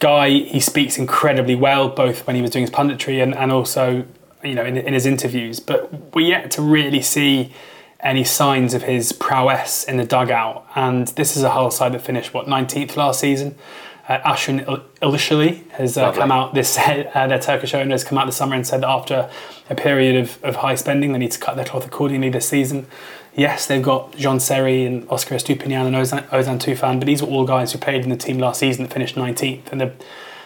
guy. 0.00 0.30
He 0.30 0.58
speaks 0.58 0.98
incredibly 0.98 1.54
well, 1.54 1.88
both 1.88 2.26
when 2.26 2.34
he 2.34 2.42
was 2.42 2.50
doing 2.50 2.64
his 2.64 2.70
punditry 2.70 3.22
and, 3.22 3.32
and 3.36 3.52
also 3.52 4.04
you 4.42 4.54
know 4.54 4.64
in, 4.64 4.76
in 4.76 4.94
his 4.94 5.06
interviews. 5.06 5.60
But 5.60 6.14
we're 6.14 6.28
yet 6.28 6.50
to 6.52 6.62
really 6.62 7.02
see 7.02 7.52
any 8.02 8.24
signs 8.24 8.74
of 8.74 8.82
his 8.84 9.12
prowess 9.12 9.84
in 9.84 9.96
the 9.96 10.04
dugout. 10.04 10.66
And 10.74 11.08
this 11.08 11.36
is 11.36 11.42
a 11.42 11.50
Hull 11.50 11.70
side 11.70 11.92
that 11.92 12.00
finished 12.00 12.32
what 12.32 12.46
19th 12.46 12.96
last 12.96 13.20
season. 13.20 13.56
Uh, 14.08 14.18
Ilicali 14.34 15.70
has 15.72 15.96
uh, 15.96 16.10
come 16.12 16.32
out 16.32 16.52
this 16.54 16.76
uh, 16.78 17.26
their 17.28 17.38
Turkish 17.38 17.74
owner 17.74 17.92
has 17.92 18.02
come 18.02 18.18
out 18.18 18.26
this 18.26 18.36
summer 18.36 18.56
and 18.56 18.66
said 18.66 18.80
that 18.80 18.88
after 18.88 19.30
a 19.68 19.74
period 19.76 20.16
of, 20.16 20.42
of 20.42 20.56
high 20.56 20.74
spending 20.74 21.12
they 21.12 21.18
need 21.18 21.30
to 21.30 21.38
cut 21.38 21.54
their 21.54 21.64
cloth 21.64 21.86
accordingly 21.86 22.28
this 22.28 22.48
season. 22.48 22.86
Yes, 23.36 23.66
they've 23.66 23.82
got 23.82 24.16
Jean 24.16 24.40
Seri 24.40 24.84
and 24.84 25.08
Oscar 25.08 25.36
Estupiñán 25.36 25.86
and 25.86 25.94
Ozan, 25.94 26.26
Ozan 26.30 26.58
Tufan, 26.58 26.98
but 26.98 27.06
these 27.06 27.22
were 27.22 27.28
all 27.28 27.44
guys 27.44 27.70
who 27.70 27.78
played 27.78 28.02
in 28.02 28.10
the 28.10 28.16
team 28.16 28.38
last 28.38 28.58
season 28.58 28.82
that 28.82 28.92
finished 28.92 29.14
19th. 29.14 29.70
And 29.70 29.80
the, 29.80 29.92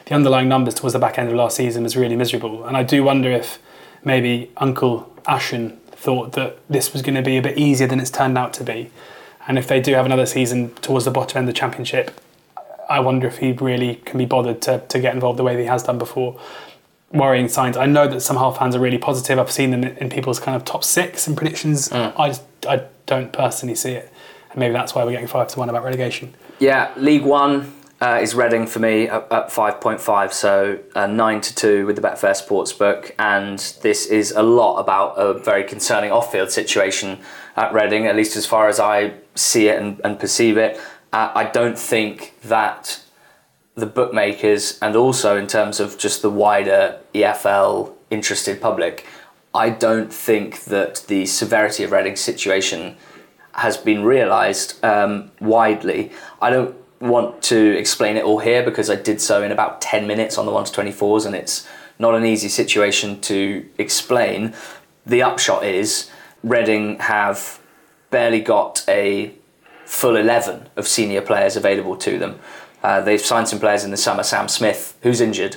the 0.05 0.15
underlying 0.15 0.51
numbers 0.51 0.75
towards 0.75 0.93
the 0.93 0.99
back 0.99 1.19
end 1.19 1.31
of 1.31 1.35
last 1.35 1.57
season 1.57 1.85
was 1.85 1.97
really 1.97 2.15
miserable. 2.15 2.67
And 2.67 2.77
I 2.77 2.83
do 2.83 3.03
wonder 3.03 3.31
if 3.31 3.59
maybe 4.05 4.51
Uncle 4.57 5.13
Ashen 5.27 5.79
thought 5.93 6.33
that 6.33 6.59
this 6.69 6.93
was 6.93 7.03
going 7.03 7.15
to 7.15 7.23
be 7.23 7.37
a 7.37 7.43
bit 7.43 7.57
easier 7.57 7.87
than 7.87 7.99
it's 8.01 8.11
turned 8.11 8.37
out 8.37 8.53
to 8.55 8.65
be. 8.65 8.91
And 9.47 9.59
if 9.59 9.67
they 9.67 9.81
do 9.81 9.95
have 9.95 10.07
another 10.07 10.27
season 10.27 10.75
towards 10.77 11.05
the 11.05 11.11
bottom 11.11 11.39
end 11.39 11.49
of 11.49 11.55
the 11.55 11.59
championship, 11.59 12.21
I 12.89 13.01
wonder 13.01 13.27
if 13.27 13.39
he 13.39 13.53
really 13.53 13.97
can 14.05 14.19
be 14.19 14.27
bothered 14.27 14.61
to, 14.63 14.81
to 14.89 14.99
get 14.99 15.15
involved 15.15 15.39
the 15.39 15.43
way 15.43 15.55
that 15.55 15.63
he 15.63 15.69
has 15.69 15.83
done 15.83 15.99
before. 15.99 16.39
Worrying 17.13 17.49
signs. 17.49 17.77
I 17.77 17.87
know 17.87 18.09
that 18.09 18.21
some 18.21 18.37
Hull 18.37 18.53
fans 18.53 18.75
are 18.75 18.81
really 18.81 18.99
positive. 18.99 19.39
I've 19.39 19.51
seen 19.51 19.71
them 19.71 19.85
in 19.85 20.11
people's 20.11 20.41
kind 20.41 20.57
of 20.57 20.65
top 20.65 20.83
six 20.83 21.27
and 21.27 21.37
predictions. 21.37 21.89
Mm. 21.89 22.13
I 22.19 22.29
just 22.29 22.43
I 22.69 22.83
don't 23.07 23.33
personally 23.33 23.77
see 23.77 23.93
it, 23.93 24.13
and 24.51 24.59
maybe 24.59 24.73
that's 24.73 24.95
why 24.95 25.05
we're 25.05 25.13
getting 25.13 25.29
five 25.29 25.47
to 25.49 25.59
one 25.61 25.69
about 25.69 25.85
relegation. 25.85 26.35
Yeah, 26.59 26.93
League 26.97 27.23
One 27.23 27.73
uh, 28.01 28.19
is 28.21 28.35
Reading 28.35 28.67
for 28.67 28.81
me 28.81 29.09
at, 29.09 29.31
at 29.33 29.49
5.5, 29.49 30.33
so 30.33 30.79
uh, 30.95 31.07
9 31.07 31.41
to 31.41 31.55
2 31.55 31.87
with 31.87 31.97
the 31.97 32.03
Betfair 32.03 32.35
Sportsbook. 32.35 33.13
And 33.19 33.59
this 33.83 34.07
is 34.07 34.33
a 34.33 34.43
lot 34.43 34.79
about 34.79 35.15
a 35.15 35.35
very 35.35 35.65
concerning 35.65 36.11
off 36.11 36.33
field 36.33 36.51
situation 36.51 37.19
at 37.57 37.73
Reading, 37.73 38.07
at 38.07 38.17
least 38.17 38.37
as 38.37 38.47
far 38.47 38.69
as 38.69 38.81
I 38.81 39.15
see 39.35 39.69
it 39.69 39.81
and, 39.81 40.01
and 40.05 40.19
perceive 40.19 40.57
it. 40.57 40.81
Uh, 41.13 41.31
I 41.35 41.45
don't 41.45 41.79
think 41.79 42.35
that 42.43 43.01
the 43.77 43.87
bookmakers, 43.87 44.79
and 44.81 44.97
also 44.97 45.37
in 45.37 45.47
terms 45.47 45.81
of 45.81 45.99
just 45.99 46.23
the 46.23 46.31
wider 46.31 46.99
EFL 47.15 47.93
interested 48.11 48.61
public, 48.61 49.07
I 49.53 49.71
don't 49.71 50.13
think 50.13 50.65
that 50.65 51.05
the 51.07 51.27
severity 51.27 51.85
of 51.85 51.93
Reading's 51.93 52.21
situation 52.21 52.97
has 53.53 53.77
been 53.77 54.05
realised 54.05 54.85
um, 54.85 55.31
widely. 55.41 56.11
I 56.43 56.51
don't 56.51 56.77
want 57.05 57.43
to 57.43 57.77
explain 57.77 58.17
it 58.17 58.25
all 58.25 58.39
here 58.39 58.63
because 58.63 58.89
I 58.89 58.97
did 58.97 59.21
so 59.21 59.43
in 59.43 59.53
about 59.53 59.81
10 59.81 60.07
minutes 60.07 60.39
on 60.39 60.47
the 60.47 60.53
1 60.53 60.65
to 60.65 60.81
24s 60.81 61.27
and 61.27 61.35
it's 61.35 61.69
not 61.99 62.15
an 62.15 62.25
easy 62.25 62.49
situation 62.49 63.21
to 63.23 63.69
explain. 63.79 64.55
The 65.07 65.23
upshot 65.23 65.65
is 65.65 66.11
Reading 66.43 66.99
have 66.99 67.59
barely 68.11 68.41
got 68.41 68.85
a 68.87 69.33
full 69.87 70.15
11 70.15 70.69
of 70.77 70.87
senior 70.87 71.23
players 71.23 71.57
available 71.57 71.97
to 71.97 72.19
them. 72.19 72.39
Uh, 72.83 73.01
they've 73.01 73.21
signed 73.21 73.49
some 73.49 73.59
players 73.59 73.83
in 73.83 73.91
the 73.91 73.97
summer, 73.97 74.23
Sam 74.23 74.47
Smith, 74.49 74.95
who's 75.01 75.23
injured. 75.23 75.57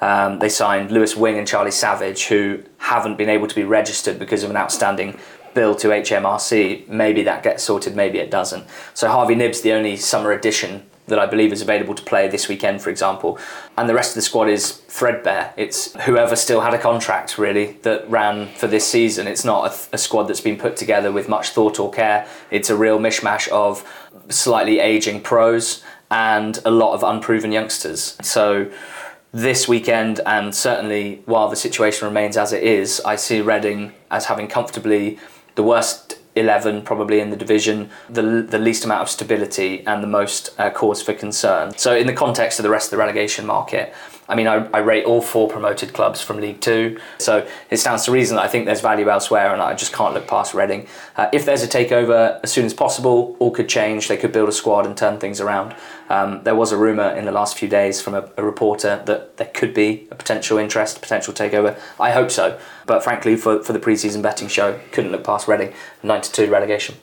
Um, 0.00 0.40
they 0.40 0.48
signed 0.48 0.90
Lewis 0.90 1.16
Wing 1.16 1.38
and 1.38 1.46
Charlie 1.46 1.70
Savage, 1.70 2.24
who 2.24 2.64
haven't 2.78 3.16
been 3.16 3.28
able 3.28 3.46
to 3.46 3.54
be 3.54 3.62
registered 3.62 4.18
because 4.18 4.42
of 4.42 4.50
an 4.50 4.56
outstanding 4.56 5.18
bill 5.54 5.74
to 5.76 5.88
HMRC, 5.88 6.88
maybe 6.88 7.22
that 7.22 7.42
gets 7.42 7.62
sorted, 7.62 7.94
maybe 7.96 8.18
it 8.18 8.30
doesn't. 8.30 8.66
So 8.94 9.08
Harvey 9.08 9.34
Knibb's 9.34 9.60
the 9.60 9.72
only 9.72 9.96
summer 9.96 10.32
addition 10.32 10.84
that 11.06 11.18
I 11.18 11.26
believe 11.26 11.52
is 11.52 11.60
available 11.60 11.94
to 11.94 12.02
play 12.02 12.28
this 12.28 12.48
weekend, 12.48 12.80
for 12.80 12.90
example. 12.90 13.38
And 13.76 13.88
the 13.88 13.94
rest 13.94 14.12
of 14.12 14.14
the 14.16 14.22
squad 14.22 14.48
is 14.48 14.72
threadbare. 14.72 15.52
It's 15.56 15.94
whoever 16.04 16.34
still 16.34 16.62
had 16.62 16.72
a 16.72 16.78
contract, 16.78 17.36
really, 17.36 17.72
that 17.82 18.08
ran 18.08 18.48
for 18.54 18.66
this 18.66 18.86
season. 18.86 19.26
It's 19.26 19.44
not 19.44 19.70
a, 19.70 19.96
a 19.96 19.98
squad 19.98 20.24
that's 20.24 20.40
been 20.40 20.56
put 20.56 20.76
together 20.76 21.12
with 21.12 21.28
much 21.28 21.50
thought 21.50 21.78
or 21.78 21.90
care. 21.90 22.26
It's 22.50 22.70
a 22.70 22.76
real 22.76 22.98
mishmash 22.98 23.48
of 23.48 23.84
slightly 24.30 24.78
aging 24.78 25.20
pros 25.20 25.82
and 26.10 26.58
a 26.64 26.70
lot 26.70 26.94
of 26.94 27.02
unproven 27.02 27.52
youngsters. 27.52 28.16
So 28.22 28.70
this 29.32 29.68
weekend, 29.68 30.20
and 30.24 30.54
certainly 30.54 31.22
while 31.26 31.48
the 31.48 31.56
situation 31.56 32.06
remains 32.06 32.36
as 32.36 32.52
it 32.52 32.62
is, 32.62 33.02
I 33.04 33.16
see 33.16 33.40
Reading 33.40 33.92
as 34.10 34.26
having 34.26 34.46
comfortably 34.46 35.18
the 35.54 35.62
worst 35.62 36.14
11 36.36 36.82
probably 36.82 37.20
in 37.20 37.30
the 37.30 37.36
division, 37.36 37.90
the, 38.08 38.22
the 38.22 38.58
least 38.58 38.84
amount 38.84 39.02
of 39.02 39.08
stability 39.08 39.86
and 39.86 40.02
the 40.02 40.08
most 40.08 40.50
uh, 40.58 40.70
cause 40.70 41.02
for 41.02 41.12
concern. 41.12 41.76
So, 41.78 41.94
in 41.94 42.06
the 42.06 42.12
context 42.12 42.58
of 42.58 42.64
the 42.64 42.70
rest 42.70 42.88
of 42.88 42.90
the 42.92 42.96
relegation 42.96 43.46
market, 43.46 43.94
I 44.28 44.34
mean, 44.34 44.46
I, 44.46 44.66
I, 44.72 44.78
rate 44.78 45.04
all 45.04 45.20
four 45.20 45.48
promoted 45.48 45.92
clubs 45.92 46.22
from 46.22 46.40
League 46.40 46.60
Two, 46.60 46.98
so 47.18 47.46
it 47.70 47.76
stands 47.76 48.04
to 48.04 48.12
reason 48.12 48.36
that 48.36 48.42
I 48.42 48.48
think 48.48 48.64
there's 48.64 48.80
value 48.80 49.08
elsewhere, 49.10 49.52
and 49.52 49.60
I 49.60 49.74
just 49.74 49.92
can't 49.92 50.14
look 50.14 50.26
past 50.26 50.54
Reading. 50.54 50.86
Uh, 51.16 51.28
if 51.32 51.44
there's 51.44 51.62
a 51.62 51.68
takeover 51.68 52.40
as 52.42 52.50
soon 52.50 52.64
as 52.64 52.72
possible, 52.72 53.36
all 53.38 53.50
could 53.50 53.68
change. 53.68 54.08
They 54.08 54.16
could 54.16 54.32
build 54.32 54.48
a 54.48 54.52
squad 54.52 54.86
and 54.86 54.96
turn 54.96 55.18
things 55.18 55.40
around. 55.40 55.74
Um, 56.08 56.42
there 56.44 56.54
was 56.54 56.72
a 56.72 56.76
rumour 56.76 57.10
in 57.10 57.24
the 57.26 57.32
last 57.32 57.58
few 57.58 57.68
days 57.68 58.00
from 58.00 58.14
a, 58.14 58.30
a, 58.36 58.44
reporter 58.44 59.02
that 59.06 59.36
there 59.38 59.50
could 59.54 59.72
be 59.72 60.06
a 60.10 60.14
potential 60.14 60.58
interest, 60.58 61.00
potential 61.00 61.32
takeover. 61.32 61.78
I 61.98 62.12
hope 62.12 62.30
so, 62.30 62.58
but 62.86 63.02
frankly, 63.02 63.36
for, 63.36 63.62
for 63.62 63.72
the 63.72 63.78
pre-season 63.78 64.22
betting 64.22 64.48
show, 64.48 64.78
couldn't 64.92 65.12
look 65.12 65.24
past 65.24 65.48
Reading. 65.48 65.72
Nine 66.02 66.22
to 66.22 66.32
two 66.32 66.50
relegation. 66.50 66.96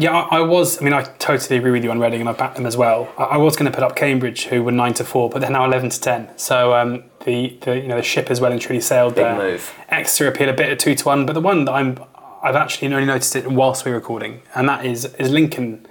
Yeah, 0.00 0.12
I, 0.12 0.38
I, 0.38 0.40
was. 0.40 0.80
I 0.80 0.84
mean, 0.84 0.94
I 0.94 1.02
totally 1.02 1.58
agree 1.58 1.72
with 1.72 1.84
you 1.84 1.90
on 1.90 2.00
Reading, 2.00 2.20
and 2.20 2.28
I 2.28 2.32
backed 2.32 2.56
them 2.56 2.64
as 2.64 2.74
well. 2.74 3.12
I, 3.18 3.24
I 3.24 3.36
was 3.36 3.54
going 3.54 3.70
to 3.70 3.74
put 3.74 3.84
up 3.84 3.94
Cambridge, 3.96 4.44
who 4.46 4.62
were 4.62 4.72
nine 4.72 4.94
to 4.94 5.04
four, 5.04 5.28
but 5.28 5.40
they're 5.40 5.50
now 5.50 5.66
eleven 5.66 5.90
to 5.90 6.00
ten. 6.00 6.30
So 6.38 6.74
um, 6.74 7.04
the, 7.26 7.58
the 7.60 7.76
you 7.76 7.86
know 7.86 7.96
the 7.96 8.02
ship 8.02 8.28
has 8.28 8.40
well 8.40 8.50
and 8.50 8.60
truly 8.60 8.80
sailed 8.80 9.14
Big 9.14 9.24
there. 9.24 9.36
move. 9.36 9.74
Exeter 9.90 10.26
appeal 10.28 10.48
a 10.48 10.54
bit 10.54 10.70
at 10.70 10.78
two 10.78 10.94
to 10.94 11.04
one, 11.04 11.26
but 11.26 11.34
the 11.34 11.40
one 11.40 11.66
that 11.66 11.72
I'm 11.72 11.98
I've 12.42 12.56
actually 12.56 12.88
only 12.94 13.04
noticed 13.04 13.36
it 13.36 13.46
whilst 13.46 13.84
we're 13.84 13.94
recording, 13.94 14.40
and 14.54 14.66
that 14.68 14.86
is 14.86 15.04
is 15.16 15.30
Lincoln, 15.30 15.86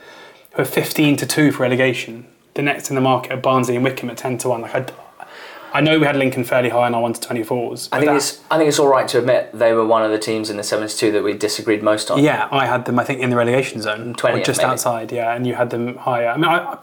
who 0.53 0.63
are 0.63 0.65
fifteen 0.65 1.15
to 1.17 1.27
two 1.27 1.51
for 1.51 1.63
relegation. 1.63 2.25
The 2.55 2.63
next 2.63 2.89
in 2.89 2.95
the 2.95 3.01
market 3.01 3.31
are 3.31 3.37
Barnsley 3.37 3.75
and 3.75 3.83
Wycombe 3.85 4.09
at 4.09 4.17
ten 4.17 4.39
to 4.39 4.49
one. 4.49 4.61
Like 4.61 4.73
I, 4.73 4.85
I 5.73 5.81
know 5.81 5.99
we 5.99 6.05
had 6.05 6.15
Lincoln 6.15 6.43
fairly 6.43 6.69
high 6.69 6.87
in 6.87 6.95
our 6.95 7.01
one 7.01 7.13
to 7.13 7.21
twenty 7.21 7.43
fours. 7.43 7.89
I 7.91 7.99
think 7.99 8.11
it's 8.11 8.41
I 8.49 8.57
think 8.57 8.67
it's 8.67 8.79
all 8.79 8.87
right 8.87 9.07
to 9.09 9.19
admit 9.19 9.51
they 9.53 9.73
were 9.73 9.85
one 9.85 10.03
of 10.03 10.11
the 10.11 10.19
teams 10.19 10.49
in 10.49 10.57
the 10.57 10.63
seventy 10.63 10.93
two 10.93 11.11
that 11.11 11.23
we 11.23 11.33
disagreed 11.33 11.83
most 11.83 12.09
on. 12.11 12.23
Yeah, 12.23 12.47
I 12.51 12.65
had 12.65 12.85
them. 12.85 12.99
I 12.99 13.03
think 13.03 13.21
in 13.21 13.29
the 13.29 13.35
relegation 13.35 13.81
zone, 13.81 14.15
20th, 14.15 14.45
just 14.45 14.59
maybe. 14.59 14.71
outside. 14.71 15.11
Yeah, 15.11 15.35
and 15.35 15.45
you 15.45 15.55
had 15.55 15.69
them 15.69 15.97
higher. 15.97 16.29
I 16.29 16.37
mean, 16.37 16.45
I, 16.45 16.77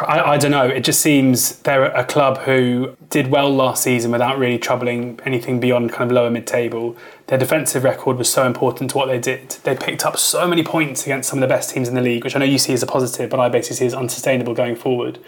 I, 0.00 0.20
I 0.32 0.38
don't 0.38 0.52
know. 0.52 0.66
It 0.66 0.84
just 0.84 1.00
seems 1.00 1.58
they're 1.60 1.86
a 1.86 2.04
club 2.04 2.38
who 2.38 2.96
did 3.10 3.28
well 3.28 3.52
last 3.52 3.82
season 3.82 4.12
without 4.12 4.38
really 4.38 4.58
troubling 4.58 5.18
anything 5.24 5.58
beyond 5.58 5.92
kind 5.92 6.10
of 6.10 6.14
lower 6.14 6.30
mid 6.30 6.46
table. 6.46 6.96
Their 7.26 7.38
defensive 7.38 7.82
record 7.82 8.16
was 8.16 8.30
so 8.32 8.46
important 8.46 8.90
to 8.90 8.96
what 8.96 9.06
they 9.06 9.18
did. 9.18 9.50
They 9.64 9.74
picked 9.74 10.06
up 10.06 10.18
so 10.18 10.46
many 10.46 10.62
points 10.62 11.04
against 11.04 11.28
some 11.28 11.38
of 11.38 11.40
the 11.40 11.52
best 11.52 11.74
teams 11.74 11.88
in 11.88 11.94
the 11.94 12.00
league, 12.02 12.22
which 12.22 12.36
I 12.36 12.38
know 12.38 12.44
you 12.44 12.58
see 12.58 12.72
as 12.72 12.82
a 12.82 12.86
positive, 12.86 13.28
but 13.30 13.40
I 13.40 13.48
basically 13.48 13.76
see 13.76 13.86
as 13.86 13.94
unsustainable 13.94 14.54
going 14.54 14.76
forward. 14.76 15.18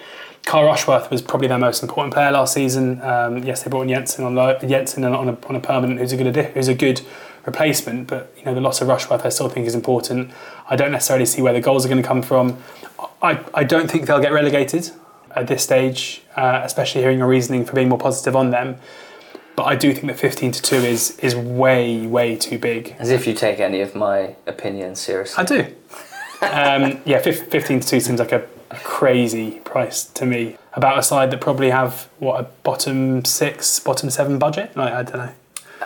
Carl 0.44 0.64
Rushworth 0.64 1.10
was 1.10 1.20
probably 1.20 1.48
their 1.48 1.58
most 1.58 1.82
important 1.82 2.14
player 2.14 2.30
last 2.30 2.54
season. 2.54 3.02
Um, 3.02 3.44
yes, 3.44 3.62
they 3.62 3.70
brought 3.70 3.82
in 3.82 3.88
Jensen 3.90 4.24
on 4.24 4.60
Jensen 4.60 5.04
on 5.04 5.28
a, 5.28 5.46
on 5.46 5.56
a 5.56 5.60
permanent, 5.60 6.00
who's 6.00 6.12
a 6.12 6.16
good 6.16 6.34
who's 6.36 6.68
a 6.68 6.74
good 6.74 7.02
replacement. 7.44 8.08
But 8.08 8.32
you 8.38 8.44
know 8.44 8.54
the 8.54 8.60
loss 8.60 8.80
of 8.80 8.88
Rushworth, 8.88 9.24
I 9.26 9.28
still 9.28 9.48
think 9.48 9.66
is 9.66 9.74
important. 9.74 10.30
I 10.68 10.76
don't 10.76 10.92
necessarily 10.92 11.26
see 11.26 11.42
where 11.42 11.52
the 11.52 11.60
goals 11.60 11.84
are 11.84 11.88
going 11.88 12.02
to 12.02 12.06
come 12.06 12.22
from. 12.22 12.58
I, 13.22 13.44
I 13.54 13.64
don't 13.64 13.90
think 13.90 14.06
they'll 14.06 14.20
get 14.20 14.32
relegated 14.32 14.90
at 15.34 15.46
this 15.46 15.62
stage, 15.62 16.22
uh, 16.36 16.62
especially 16.64 17.02
hearing 17.02 17.18
your 17.18 17.28
reasoning 17.28 17.64
for 17.64 17.74
being 17.74 17.88
more 17.88 17.98
positive 17.98 18.34
on 18.34 18.50
them. 18.50 18.76
But 19.56 19.64
I 19.64 19.74
do 19.74 19.92
think 19.92 20.06
that 20.06 20.18
15 20.18 20.52
to 20.52 20.62
2 20.62 20.76
is 20.76 21.18
is 21.18 21.34
way, 21.34 22.06
way 22.06 22.36
too 22.36 22.58
big. 22.58 22.94
As 22.98 23.10
if 23.10 23.26
you 23.26 23.34
take 23.34 23.58
any 23.58 23.80
of 23.80 23.94
my 23.94 24.36
opinions 24.46 25.00
seriously. 25.00 25.42
I 25.42 25.46
do. 25.46 25.60
um, 26.42 27.00
yeah, 27.04 27.18
15 27.18 27.80
to 27.80 27.88
2 27.88 28.00
seems 28.00 28.20
like 28.20 28.32
a, 28.32 28.46
a 28.70 28.76
crazy 28.76 29.52
price 29.60 30.04
to 30.04 30.26
me. 30.26 30.56
About 30.74 30.98
a 30.98 31.02
side 31.02 31.30
that 31.30 31.40
probably 31.40 31.70
have, 31.70 32.08
what, 32.18 32.40
a 32.40 32.44
bottom 32.62 33.24
six, 33.24 33.80
bottom 33.80 34.10
seven 34.10 34.38
budget? 34.38 34.72
I, 34.76 35.00
I 35.00 35.02
don't 35.02 35.16
know. 35.16 35.32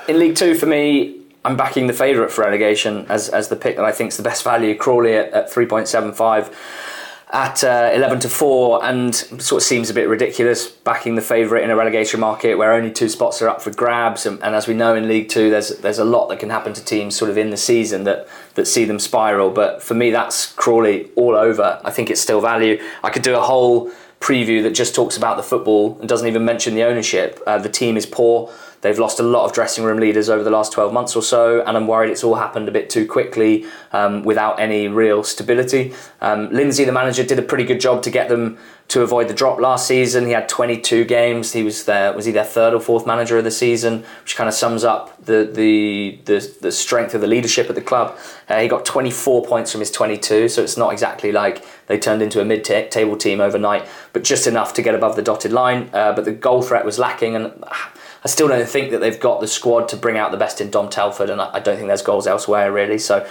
In 0.08 0.18
League 0.18 0.36
Two, 0.36 0.54
for 0.54 0.66
me, 0.66 1.20
I'm 1.44 1.56
backing 1.56 1.86
the 1.86 1.92
favourite 1.92 2.30
for 2.30 2.42
relegation 2.42 3.06
as, 3.08 3.28
as 3.28 3.48
the 3.48 3.56
pick 3.56 3.76
that 3.76 3.84
I 3.84 3.92
think 3.92 4.08
is 4.08 4.16
the 4.16 4.22
best 4.22 4.44
value. 4.44 4.76
Crawley 4.76 5.14
at, 5.14 5.32
at 5.32 5.50
3.75 5.50 6.52
at 7.32 7.64
uh, 7.64 7.90
11 7.94 8.20
to 8.20 8.28
4 8.28 8.84
and 8.84 9.14
sort 9.14 9.62
of 9.62 9.66
seems 9.66 9.88
a 9.88 9.94
bit 9.94 10.06
ridiculous 10.06 10.68
backing 10.68 11.14
the 11.14 11.22
favourite 11.22 11.64
in 11.64 11.70
a 11.70 11.76
relegation 11.76 12.20
market 12.20 12.56
where 12.56 12.74
only 12.74 12.90
two 12.90 13.08
spots 13.08 13.40
are 13.40 13.48
up 13.48 13.62
for 13.62 13.70
grabs. 13.70 14.26
And, 14.26 14.42
and, 14.42 14.54
as 14.54 14.68
we 14.68 14.74
know 14.74 14.94
in 14.94 15.08
League 15.08 15.30
2 15.30 15.48
there's 15.48 15.78
there's 15.78 15.98
a 15.98 16.04
lot 16.04 16.28
that 16.28 16.40
can 16.40 16.50
happen 16.50 16.74
to 16.74 16.84
teams 16.84 17.16
sort 17.16 17.30
of 17.30 17.38
in 17.38 17.48
the 17.48 17.56
season 17.56 18.04
that 18.04 18.28
that 18.54 18.66
see 18.66 18.84
them 18.84 18.98
spiral. 18.98 19.50
But 19.50 19.82
for 19.82 19.94
me 19.94 20.10
that's 20.10 20.52
Crawley 20.52 21.10
all 21.16 21.34
over. 21.34 21.80
I 21.82 21.90
think 21.90 22.10
it's 22.10 22.20
still 22.20 22.42
value. 22.42 22.82
I 23.02 23.08
could 23.08 23.22
do 23.22 23.34
a 23.34 23.40
whole 23.40 23.90
preview 24.20 24.62
that 24.62 24.74
just 24.74 24.94
talks 24.94 25.16
about 25.16 25.38
the 25.38 25.42
football 25.42 25.96
and 26.00 26.08
doesn't 26.08 26.28
even 26.28 26.44
mention 26.44 26.74
the 26.74 26.82
ownership. 26.82 27.40
Uh, 27.46 27.58
the 27.58 27.70
team 27.70 27.96
is 27.96 28.04
poor 28.04 28.52
They've 28.82 28.98
lost 28.98 29.20
a 29.20 29.22
lot 29.22 29.44
of 29.44 29.52
dressing 29.52 29.84
room 29.84 29.98
leaders 29.98 30.28
over 30.28 30.42
the 30.42 30.50
last 30.50 30.72
12 30.72 30.92
months 30.92 31.14
or 31.14 31.22
so, 31.22 31.62
and 31.62 31.76
I'm 31.76 31.86
worried 31.86 32.10
it's 32.10 32.24
all 32.24 32.34
happened 32.34 32.68
a 32.68 32.72
bit 32.72 32.90
too 32.90 33.06
quickly 33.06 33.64
um, 33.92 34.24
without 34.24 34.58
any 34.58 34.88
real 34.88 35.22
stability. 35.22 35.94
Um, 36.20 36.50
Lindsey, 36.52 36.84
the 36.84 36.92
manager, 36.92 37.22
did 37.22 37.38
a 37.38 37.42
pretty 37.42 37.64
good 37.64 37.80
job 37.80 38.02
to 38.02 38.10
get 38.10 38.28
them 38.28 38.58
to 38.88 39.00
avoid 39.00 39.28
the 39.28 39.34
drop 39.34 39.60
last 39.60 39.86
season. 39.86 40.26
He 40.26 40.32
had 40.32 40.48
22 40.48 41.04
games. 41.04 41.52
He 41.52 41.62
was 41.62 41.84
there. 41.84 42.12
Was 42.12 42.26
he 42.26 42.32
their 42.32 42.44
third 42.44 42.74
or 42.74 42.80
fourth 42.80 43.06
manager 43.06 43.38
of 43.38 43.44
the 43.44 43.50
season? 43.50 44.04
Which 44.22 44.36
kind 44.36 44.48
of 44.48 44.54
sums 44.54 44.84
up 44.84 45.24
the 45.24 45.48
the 45.50 46.18
the, 46.24 46.56
the 46.60 46.72
strength 46.72 47.14
of 47.14 47.20
the 47.20 47.26
leadership 47.26 47.68
at 47.68 47.76
the 47.76 47.80
club. 47.80 48.18
Uh, 48.48 48.60
he 48.60 48.68
got 48.68 48.84
24 48.84 49.46
points 49.46 49.70
from 49.70 49.80
his 49.80 49.90
22, 49.90 50.48
so 50.48 50.62
it's 50.62 50.76
not 50.76 50.92
exactly 50.92 51.32
like 51.32 51.64
they 51.86 51.98
turned 51.98 52.20
into 52.20 52.40
a 52.40 52.44
mid-table 52.44 53.16
team 53.16 53.40
overnight, 53.40 53.86
but 54.12 54.24
just 54.24 54.46
enough 54.46 54.74
to 54.74 54.82
get 54.82 54.94
above 54.94 55.16
the 55.16 55.22
dotted 55.22 55.52
line. 55.52 55.88
Uh, 55.92 56.12
but 56.12 56.24
the 56.24 56.32
goal 56.32 56.62
threat 56.62 56.84
was 56.84 56.98
lacking, 56.98 57.36
and 57.36 57.64
I 58.24 58.28
still 58.28 58.48
don't 58.48 58.68
think 58.68 58.92
that 58.92 59.00
they've 59.00 59.18
got 59.18 59.40
the 59.40 59.48
squad 59.48 59.88
to 59.88 59.96
bring 59.96 60.16
out 60.16 60.30
the 60.30 60.36
best 60.36 60.60
in 60.60 60.70
Dom 60.70 60.88
Telford, 60.88 61.28
and 61.28 61.40
I, 61.40 61.58
don't 61.58 61.76
think 61.76 61.88
there's 61.88 62.02
goals 62.02 62.26
elsewhere 62.26 62.70
really. 62.70 62.98
So, 62.98 63.26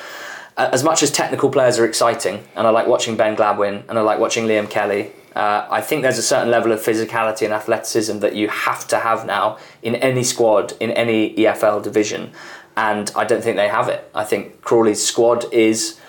uh, 0.58 0.70
as 0.74 0.84
much 0.84 1.02
as 1.02 1.12
technical 1.12 1.50
players 1.50 1.80
are 1.80 1.86
exciting, 1.86 2.44
and 2.56 2.68
I 2.68 2.72
like 2.72 2.88
watching 2.88 3.16
Ben 3.16 3.36
Gladwin, 3.36 3.84
and 3.88 3.98
I 3.98 4.02
like 4.02 4.20
watching 4.20 4.46
Liam 4.48 4.70
Kelly, 4.70 5.12
uh, 5.34 5.66
I 5.72 5.80
think 5.80 6.02
there's 6.02 6.18
a 6.18 6.24
certain 6.24 6.52
level 6.52 6.74
of 6.74 6.82
physicality 6.82 7.44
and 7.44 7.54
athleticism 7.54 8.20
that 8.20 8.36
you 8.36 8.50
have 8.50 8.86
to 8.90 9.00
have 9.00 9.26
now 9.26 9.58
in 9.82 9.96
any 9.96 10.24
squad 10.24 10.74
in 10.82 10.92
any 10.92 11.34
EFL 11.36 11.82
division, 11.82 12.32
and 12.76 13.12
I 13.16 13.24
don't 13.24 13.42
think 13.42 13.56
they 13.56 13.70
have 13.70 13.88
it. 13.88 14.10
I 14.14 14.26
think 14.26 14.62
Crawley's 14.62 15.02
squad 15.02 15.46
is 15.54 16.01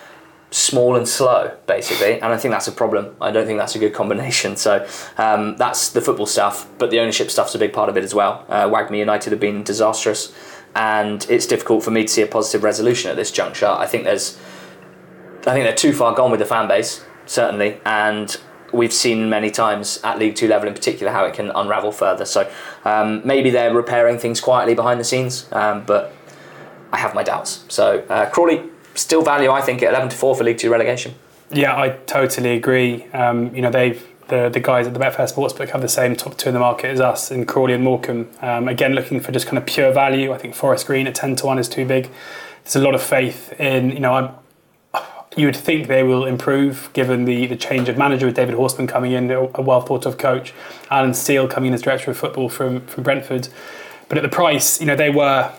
small 0.53 0.95
and 0.95 1.07
slow, 1.07 1.51
basically, 1.65 2.21
and 2.21 2.25
I 2.25 2.37
think 2.37 2.51
that's 2.51 2.67
a 2.67 2.71
problem. 2.71 3.15
I 3.19 3.31
don't 3.31 3.47
think 3.47 3.57
that's 3.57 3.75
a 3.75 3.79
good 3.79 3.93
combination. 3.93 4.55
So 4.63 4.87
um, 5.17 5.57
that's 5.57 5.89
the 5.89 5.99
football 5.99 6.25
stuff, 6.25 6.69
but 6.77 6.89
the 6.89 6.99
ownership 6.99 7.29
stuff's 7.29 7.53
a 7.53 7.59
big 7.59 7.73
part 7.73 7.89
of 7.89 7.97
it 7.97 8.03
as 8.03 8.13
well. 8.15 8.45
Uh, 8.47 8.69
WAGMI 8.69 8.99
United 8.99 9.31
have 9.31 9.39
been 9.39 9.63
disastrous, 9.63 10.33
and 10.75 11.25
it's 11.29 11.45
difficult 11.45 11.83
for 11.83 11.91
me 11.91 12.03
to 12.03 12.07
see 12.07 12.21
a 12.21 12.27
positive 12.27 12.63
resolution 12.63 13.09
at 13.09 13.17
this 13.17 13.31
juncture. 13.31 13.67
I 13.67 13.87
think 13.87 14.05
there's, 14.05 14.37
I 15.39 15.51
think 15.51 15.65
they're 15.65 15.75
too 15.75 15.91
far 15.91 16.13
gone 16.15 16.31
with 16.31 16.39
the 16.39 16.45
fan 16.45 16.67
base, 16.69 17.03
certainly, 17.25 17.81
and 17.85 18.37
we've 18.71 18.93
seen 18.93 19.29
many 19.29 19.51
times 19.51 19.99
at 20.03 20.17
League 20.17 20.35
Two 20.35 20.47
level 20.47 20.67
in 20.67 20.73
particular 20.73 21.11
how 21.11 21.25
it 21.25 21.33
can 21.33 21.51
unravel 21.55 21.91
further. 21.91 22.25
So 22.25 22.49
um, 22.85 23.21
maybe 23.25 23.49
they're 23.49 23.73
repairing 23.73 24.17
things 24.17 24.39
quietly 24.39 24.75
behind 24.75 24.99
the 24.99 25.05
scenes, 25.05 25.47
um, 25.51 25.83
but 25.85 26.13
I 26.93 26.97
have 26.97 27.13
my 27.15 27.23
doubts. 27.23 27.65
So 27.67 28.05
uh, 28.07 28.29
Crawley 28.29 28.69
still 28.95 29.21
value, 29.21 29.49
I 29.49 29.61
think, 29.61 29.81
at 29.81 29.89
11 29.89 30.09
to 30.09 30.15
4 30.15 30.35
for 30.35 30.43
League 30.43 30.57
Two 30.57 30.71
relegation. 30.71 31.15
Yeah, 31.51 31.79
I 31.79 31.89
totally 31.89 32.55
agree. 32.55 33.05
Um, 33.13 33.55
you 33.55 33.61
know, 33.61 33.69
they've 33.69 34.03
the, 34.27 34.49
the 34.49 34.59
guys 34.59 34.87
at 34.87 34.93
the 34.93 34.99
Betfair 34.99 35.31
Sportsbook 35.31 35.69
have 35.69 35.81
the 35.81 35.89
same 35.89 36.15
top 36.15 36.37
two 36.37 36.49
in 36.49 36.53
the 36.53 36.59
market 36.59 36.89
as 36.89 37.01
us 37.01 37.31
in 37.31 37.45
Crawley 37.45 37.73
and 37.73 37.83
Morecambe. 37.83 38.29
Um, 38.41 38.67
again, 38.67 38.93
looking 38.93 39.19
for 39.19 39.31
just 39.31 39.45
kind 39.45 39.57
of 39.57 39.65
pure 39.65 39.91
value. 39.91 40.31
I 40.31 40.37
think 40.37 40.55
Forest 40.55 40.87
Green 40.87 41.07
at 41.07 41.15
10 41.15 41.35
to 41.37 41.45
1 41.45 41.59
is 41.59 41.69
too 41.69 41.85
big. 41.85 42.09
There's 42.63 42.75
a 42.75 42.81
lot 42.81 42.95
of 42.95 43.03
faith 43.03 43.53
in, 43.59 43.91
you 43.91 43.99
know, 43.99 44.13
I'm, 44.13 44.29
you 45.35 45.47
would 45.47 45.55
think 45.55 45.87
they 45.87 46.03
will 46.03 46.25
improve 46.25 46.89
given 46.93 47.25
the, 47.25 47.47
the 47.47 47.55
change 47.55 47.89
of 47.89 47.97
manager 47.97 48.27
with 48.27 48.35
David 48.35 48.55
Horseman 48.55 48.87
coming 48.87 49.11
in, 49.11 49.29
a 49.31 49.61
well 49.61 49.81
thought 49.81 50.05
of 50.05 50.17
coach, 50.17 50.53
Alan 50.91 51.13
Steele 51.13 51.47
coming 51.47 51.69
in 51.69 51.73
as 51.73 51.81
director 51.81 52.11
of 52.11 52.17
football 52.17 52.49
from, 52.49 52.81
from 52.85 53.03
Brentford. 53.03 53.49
But 54.09 54.17
at 54.17 54.21
the 54.21 54.29
price, 54.29 54.79
you 54.79 54.85
know, 54.85 54.95
they 54.95 55.09
were 55.09 55.51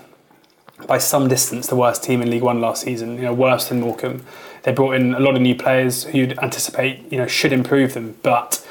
by 0.87 0.99
some 0.99 1.29
distance 1.29 1.67
the 1.67 1.77
worst 1.77 2.03
team 2.03 2.21
in 2.21 2.31
League 2.31 2.43
One 2.43 2.61
last 2.61 2.83
season. 2.83 3.17
You 3.17 3.23
know, 3.23 3.35
worse 3.35 3.69
than 3.69 3.81
Morecambe. 3.81 4.25
They 4.63 4.73
brought 4.73 4.97
in 4.97 5.15
a 5.15 5.21
lot 5.21 5.37
of 5.37 5.43
new 5.43 5.55
players 5.55 6.05
who 6.05 6.19
you'd 6.19 6.39
anticipate 6.39 7.11
you 7.13 7.19
know 7.19 7.27
should 7.27 7.53
improve 7.53 7.95
them, 7.95 8.17
but 8.23 8.67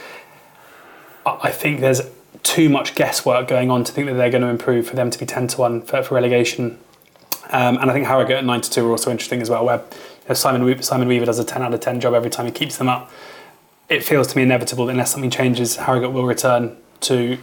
I 1.26 1.52
think 1.52 1.80
there's 1.80 2.02
too 2.42 2.68
much 2.68 2.96
guesswork 2.96 3.48
going 3.48 3.72
on 3.72 3.84
to 3.86 3.92
think 3.92 4.08
that 4.08 4.16
they're 4.16 4.30
going 4.30 4.42
to 4.42 4.50
improve 4.50 4.88
for 4.88 4.96
them 4.96 5.10
to 5.10 5.18
be 5.18 5.26
ten 5.26 5.48
to 5.48 5.58
one 5.58 5.82
for, 5.82 6.04
for 6.04 6.16
relegation. 6.16 6.80
Um, 7.52 7.78
and 7.78 7.90
I 7.90 7.94
think 7.94 8.08
Harrogate 8.08 8.38
at 8.38 8.46
nine 8.46 8.62
to 8.62 8.70
two 8.70 8.86
are 8.88 8.92
also 8.92 9.12
interesting 9.12 9.42
as 9.42 9.50
well, 9.50 9.66
where 9.66 9.78
you 9.78 10.30
know, 10.30 10.36
Simon 10.36 10.82
Simon 10.82 11.08
Weaver 11.08 11.26
does 11.26 11.40
a 11.40 11.44
ten 11.44 11.62
out 11.62 11.74
of 11.74 11.80
ten 11.80 12.00
job 12.00 12.14
every 12.14 12.30
time 12.30 12.46
he 12.46 12.52
keeps 12.52 12.78
them 12.78 12.90
up. 12.90 13.12
It 13.90 14.04
feels 14.04 14.28
to 14.28 14.38
me 14.38 14.44
inevitable 14.44 14.86
that 14.88 14.92
unless 14.92 15.12
something 15.12 15.30
changes, 15.30 15.76
Harrogate 15.76 16.12
will 16.12 16.26
return 16.26 16.76
to 17.02 17.38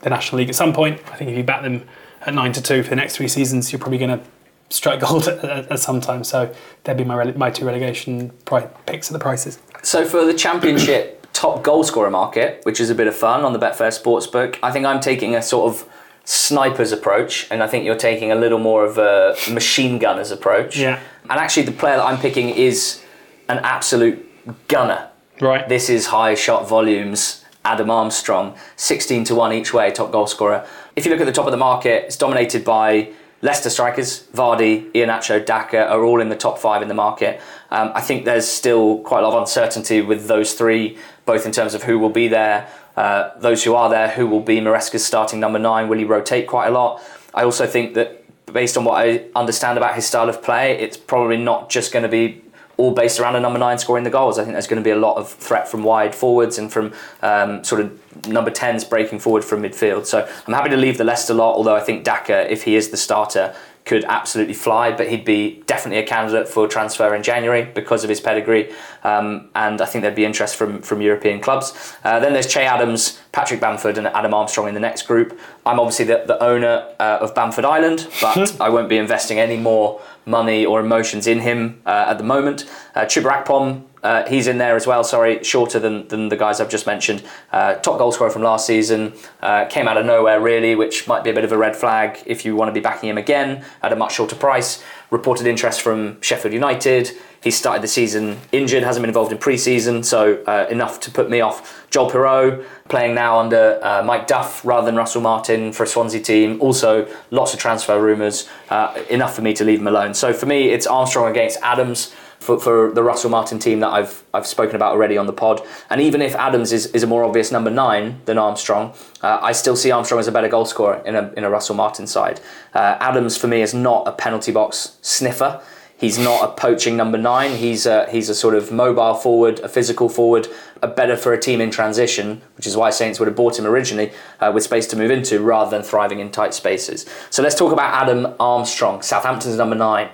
the 0.00 0.10
National 0.10 0.38
League 0.38 0.48
at 0.48 0.54
some 0.54 0.72
point. 0.72 1.00
I 1.10 1.16
think 1.16 1.30
if 1.30 1.36
you 1.36 1.42
bat 1.42 1.62
them 1.62 1.86
at 2.26 2.34
nine 2.34 2.52
to 2.52 2.62
two 2.62 2.82
for 2.82 2.90
the 2.90 2.96
next 2.96 3.16
three 3.16 3.28
seasons, 3.28 3.72
you're 3.72 3.78
probably 3.78 3.98
going 3.98 4.18
to 4.18 4.24
strike 4.68 5.00
gold 5.00 5.28
at, 5.28 5.44
at, 5.44 5.70
at, 5.70 5.80
some 5.80 6.00
time. 6.00 6.24
So 6.24 6.52
there'd 6.84 6.98
be 6.98 7.04
my 7.04 7.14
rele- 7.14 7.36
my 7.36 7.50
two 7.50 7.64
relegation 7.64 8.30
pri- 8.44 8.68
picks 8.84 9.08
at 9.08 9.12
the 9.12 9.18
prices. 9.18 9.58
So 9.82 10.04
for 10.04 10.24
the 10.24 10.34
championship 10.34 11.26
top 11.32 11.62
goal 11.62 11.84
scorer 11.84 12.10
market, 12.10 12.60
which 12.64 12.80
is 12.80 12.90
a 12.90 12.94
bit 12.94 13.06
of 13.06 13.14
fun 13.14 13.44
on 13.44 13.52
the 13.52 13.58
Betfair 13.58 13.92
Sportsbook, 13.92 14.58
I 14.62 14.72
think 14.72 14.84
I'm 14.84 15.00
taking 15.00 15.34
a 15.34 15.42
sort 15.42 15.72
of 15.72 15.88
sniper's 16.24 16.90
approach, 16.90 17.46
and 17.52 17.62
I 17.62 17.68
think 17.68 17.84
you're 17.84 17.96
taking 17.96 18.32
a 18.32 18.34
little 18.34 18.58
more 18.58 18.84
of 18.84 18.98
a 18.98 19.36
machine 19.52 19.98
gunner's 19.98 20.32
approach. 20.32 20.76
Yeah. 20.76 21.00
And 21.30 21.38
actually, 21.38 21.62
the 21.64 21.72
player 21.72 21.96
that 21.96 22.04
I'm 22.04 22.18
picking 22.18 22.50
is 22.50 23.02
an 23.48 23.58
absolute 23.58 24.24
gunner. 24.66 25.08
Right. 25.40 25.68
This 25.68 25.88
is 25.88 26.06
high 26.06 26.34
shot 26.34 26.68
volumes. 26.68 27.44
Adam 27.66 27.90
Armstrong, 27.90 28.56
16 28.76 29.24
to 29.24 29.34
1 29.34 29.52
each 29.52 29.74
way, 29.74 29.90
top 29.90 30.10
goal 30.12 30.26
scorer 30.26 30.66
if 30.96 31.04
you 31.04 31.12
look 31.12 31.20
at 31.20 31.26
the 31.26 31.32
top 31.32 31.44
of 31.44 31.52
the 31.52 31.58
market, 31.58 32.06
it's 32.06 32.16
dominated 32.16 32.64
by 32.64 33.12
Leicester 33.42 33.68
strikers, 33.68 34.26
Vardy, 34.34 34.90
Iheanacho, 34.92 35.44
Daka 35.44 35.86
are 35.86 36.02
all 36.02 36.22
in 36.22 36.30
the 36.30 36.36
top 36.36 36.58
five 36.58 36.80
in 36.80 36.88
the 36.88 36.94
market. 36.94 37.38
Um, 37.70 37.92
I 37.94 38.00
think 38.00 38.24
there's 38.24 38.48
still 38.48 39.00
quite 39.00 39.22
a 39.22 39.28
lot 39.28 39.34
of 39.34 39.42
uncertainty 39.42 40.00
with 40.00 40.26
those 40.26 40.54
three, 40.54 40.96
both 41.26 41.44
in 41.44 41.52
terms 41.52 41.74
of 41.74 41.82
who 41.82 41.98
will 41.98 42.10
be 42.10 42.28
there, 42.28 42.66
uh, 42.96 43.38
those 43.38 43.62
who 43.62 43.74
are 43.74 43.90
there, 43.90 44.08
who 44.08 44.26
will 44.26 44.40
be 44.40 44.58
Maresca's 44.58 45.04
starting 45.04 45.38
number 45.38 45.58
nine, 45.58 45.88
will 45.88 45.98
he 45.98 46.04
rotate 46.04 46.46
quite 46.46 46.68
a 46.68 46.70
lot? 46.70 47.02
I 47.34 47.44
also 47.44 47.66
think 47.66 47.92
that 47.94 48.22
based 48.50 48.78
on 48.78 48.84
what 48.84 48.94
I 48.94 49.26
understand 49.34 49.76
about 49.76 49.94
his 49.94 50.06
style 50.06 50.30
of 50.30 50.42
play, 50.42 50.78
it's 50.78 50.96
probably 50.96 51.36
not 51.36 51.68
just 51.68 51.92
going 51.92 52.04
to 52.04 52.08
be 52.08 52.42
all 52.76 52.92
based 52.92 53.18
around 53.18 53.36
a 53.36 53.40
number 53.40 53.58
nine 53.58 53.78
scoring 53.78 54.04
the 54.04 54.10
goals. 54.10 54.38
I 54.38 54.42
think 54.42 54.54
there's 54.54 54.66
going 54.66 54.82
to 54.82 54.84
be 54.84 54.90
a 54.90 54.96
lot 54.96 55.16
of 55.16 55.30
threat 55.30 55.68
from 55.68 55.82
wide 55.82 56.14
forwards 56.14 56.58
and 56.58 56.72
from 56.72 56.92
um, 57.22 57.64
sort 57.64 57.80
of 57.80 58.28
number 58.28 58.50
10s 58.50 58.88
breaking 58.88 59.18
forward 59.18 59.44
from 59.44 59.62
midfield. 59.62 60.06
So 60.06 60.28
I'm 60.46 60.54
happy 60.54 60.70
to 60.70 60.76
leave 60.76 60.98
the 60.98 61.04
Leicester 61.04 61.34
lot, 61.34 61.54
although 61.54 61.76
I 61.76 61.80
think 61.80 62.04
Daka, 62.04 62.50
if 62.52 62.64
he 62.64 62.76
is 62.76 62.90
the 62.90 62.96
starter, 62.96 63.54
could 63.86 64.04
absolutely 64.04 64.52
fly, 64.52 64.90
but 64.90 65.08
he'd 65.08 65.24
be 65.24 65.62
definitely 65.66 66.02
a 66.02 66.06
candidate 66.06 66.48
for 66.48 66.66
transfer 66.66 67.14
in 67.14 67.22
January 67.22 67.62
because 67.62 68.02
of 68.02 68.10
his 68.10 68.20
pedigree. 68.20 68.72
Um, 69.04 69.48
and 69.54 69.80
I 69.80 69.86
think 69.86 70.02
there'd 70.02 70.16
be 70.16 70.24
interest 70.24 70.56
from, 70.56 70.82
from 70.82 71.00
European 71.00 71.40
clubs. 71.40 71.94
Uh, 72.02 72.18
then 72.18 72.32
there's 72.32 72.48
Che 72.48 72.64
Adams, 72.64 73.20
Patrick 73.30 73.60
Bamford, 73.60 73.96
and 73.96 74.08
Adam 74.08 74.34
Armstrong 74.34 74.66
in 74.66 74.74
the 74.74 74.80
next 74.80 75.02
group. 75.02 75.38
I'm 75.64 75.78
obviously 75.78 76.06
the, 76.06 76.24
the 76.26 76.42
owner 76.42 76.92
uh, 76.98 77.18
of 77.20 77.32
Bamford 77.36 77.64
Island, 77.64 78.08
but 78.20 78.60
I 78.60 78.70
won't 78.70 78.88
be 78.88 78.98
investing 78.98 79.38
any 79.38 79.56
more 79.56 80.00
money 80.26 80.66
or 80.66 80.80
emotions 80.80 81.26
in 81.26 81.40
him 81.40 81.80
uh, 81.86 82.06
at 82.08 82.18
the 82.18 82.24
moment. 82.24 82.68
Uh, 82.94 83.02
Chuba 83.02 83.44
Akpom, 83.44 83.84
uh, 84.02 84.28
he's 84.28 84.46
in 84.46 84.58
there 84.58 84.76
as 84.76 84.86
well, 84.86 85.02
sorry, 85.02 85.42
shorter 85.42 85.78
than, 85.78 86.06
than 86.08 86.28
the 86.28 86.36
guys 86.36 86.60
I've 86.60 86.68
just 86.68 86.86
mentioned. 86.86 87.22
Uh, 87.52 87.74
top 87.74 87.98
goal 87.98 88.12
scorer 88.12 88.30
from 88.30 88.42
last 88.42 88.66
season, 88.66 89.12
uh, 89.40 89.64
came 89.66 89.88
out 89.88 89.96
of 89.96 90.04
nowhere 90.04 90.40
really, 90.40 90.74
which 90.74 91.08
might 91.08 91.24
be 91.24 91.30
a 91.30 91.32
bit 91.32 91.44
of 91.44 91.52
a 91.52 91.56
red 91.56 91.74
flag 91.74 92.22
if 92.26 92.44
you 92.44 92.54
want 92.54 92.68
to 92.68 92.72
be 92.72 92.80
backing 92.80 93.08
him 93.08 93.18
again 93.18 93.64
at 93.82 93.92
a 93.92 93.96
much 93.96 94.14
shorter 94.14 94.36
price. 94.36 94.82
Reported 95.10 95.46
interest 95.46 95.82
from 95.82 96.20
Sheffield 96.20 96.52
United. 96.52 97.12
He 97.42 97.52
started 97.52 97.82
the 97.82 97.88
season 97.88 98.38
injured, 98.50 98.82
hasn't 98.82 99.02
been 99.02 99.10
involved 99.10 99.30
in 99.30 99.38
pre-season, 99.38 100.02
so 100.02 100.42
uh, 100.46 100.66
enough 100.68 100.98
to 101.00 101.12
put 101.12 101.30
me 101.30 101.40
off. 101.40 101.86
Joel 101.90 102.10
Piroe 102.10 102.64
playing 102.88 103.14
now 103.14 103.38
under 103.38 103.78
uh, 103.84 104.02
Mike 104.02 104.26
Duff 104.26 104.64
rather 104.64 104.86
than 104.86 104.96
Russell 104.96 105.22
Martin 105.22 105.72
for 105.72 105.84
a 105.84 105.86
Swansea 105.86 106.20
team. 106.20 106.60
Also, 106.60 107.06
lots 107.30 107.54
of 107.54 107.60
transfer 107.60 108.00
rumours. 108.00 108.48
Uh, 108.68 109.00
enough 109.08 109.36
for 109.36 109.42
me 109.42 109.52
to 109.54 109.64
leave 109.64 109.78
him 109.78 109.86
alone. 109.86 110.12
So 110.12 110.32
for 110.32 110.46
me, 110.46 110.70
it's 110.70 110.86
Armstrong 110.88 111.30
against 111.30 111.58
Adams 111.62 112.12
for, 112.40 112.60
for 112.60 112.92
the 112.92 113.02
Russell 113.02 113.30
Martin 113.30 113.58
team 113.58 113.80
that 113.80 113.90
I've 113.90 114.24
I've 114.32 114.46
spoken 114.46 114.76
about 114.76 114.92
already 114.92 115.18
on 115.18 115.26
the 115.26 115.32
pod. 115.32 115.60
And 115.90 116.00
even 116.00 116.22
if 116.22 116.34
Adams 116.34 116.72
is, 116.72 116.86
is 116.86 117.02
a 117.02 117.06
more 117.06 117.24
obvious 117.24 117.50
number 117.50 117.70
nine 117.70 118.20
than 118.24 118.38
Armstrong, 118.38 118.94
uh, 119.22 119.38
I 119.42 119.52
still 119.52 119.76
see 119.76 119.90
Armstrong 119.90 120.20
as 120.20 120.28
a 120.28 120.32
better 120.32 120.48
goal 120.48 120.64
scorer 120.64 121.02
in 121.04 121.14
a 121.16 121.32
in 121.36 121.44
a 121.44 121.50
Russell 121.50 121.74
Martin 121.74 122.06
side. 122.06 122.40
Uh, 122.74 122.96
Adams 123.00 123.36
for 123.36 123.46
me 123.46 123.62
is 123.62 123.74
not 123.74 124.06
a 124.06 124.12
penalty 124.12 124.52
box 124.52 124.98
sniffer. 125.02 125.62
He's 125.98 126.18
not 126.18 126.44
a 126.44 126.52
poaching 126.52 126.94
number 126.94 127.16
nine. 127.16 127.56
He's 127.56 127.86
a, 127.86 128.06
he's 128.10 128.28
a 128.28 128.34
sort 128.34 128.54
of 128.54 128.70
mobile 128.70 129.14
forward, 129.14 129.60
a 129.60 129.68
physical 129.68 130.10
forward, 130.10 130.46
a 130.82 130.88
better 130.88 131.16
for 131.16 131.32
a 131.32 131.40
team 131.40 131.58
in 131.58 131.70
transition, 131.70 132.42
which 132.58 132.66
is 132.66 132.76
why 132.76 132.90
Saints 132.90 133.18
would 133.18 133.28
have 133.28 133.36
bought 133.36 133.58
him 133.58 133.64
originally 133.64 134.12
uh, 134.38 134.52
with 134.54 134.62
space 134.62 134.86
to 134.88 134.96
move 134.96 135.10
into 135.10 135.40
rather 135.40 135.70
than 135.70 135.82
thriving 135.82 136.20
in 136.20 136.30
tight 136.30 136.52
spaces. 136.52 137.06
So 137.30 137.42
let's 137.42 137.54
talk 137.54 137.72
about 137.72 137.94
Adam 137.94 138.34
Armstrong, 138.38 139.00
Southampton's 139.00 139.56
number 139.56 139.74
nine. 139.74 140.10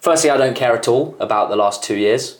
Firstly, 0.00 0.30
I 0.30 0.36
don't 0.36 0.56
care 0.56 0.74
at 0.74 0.88
all 0.88 1.14
about 1.20 1.50
the 1.50 1.56
last 1.56 1.82
two 1.82 1.96
years. 1.96 2.38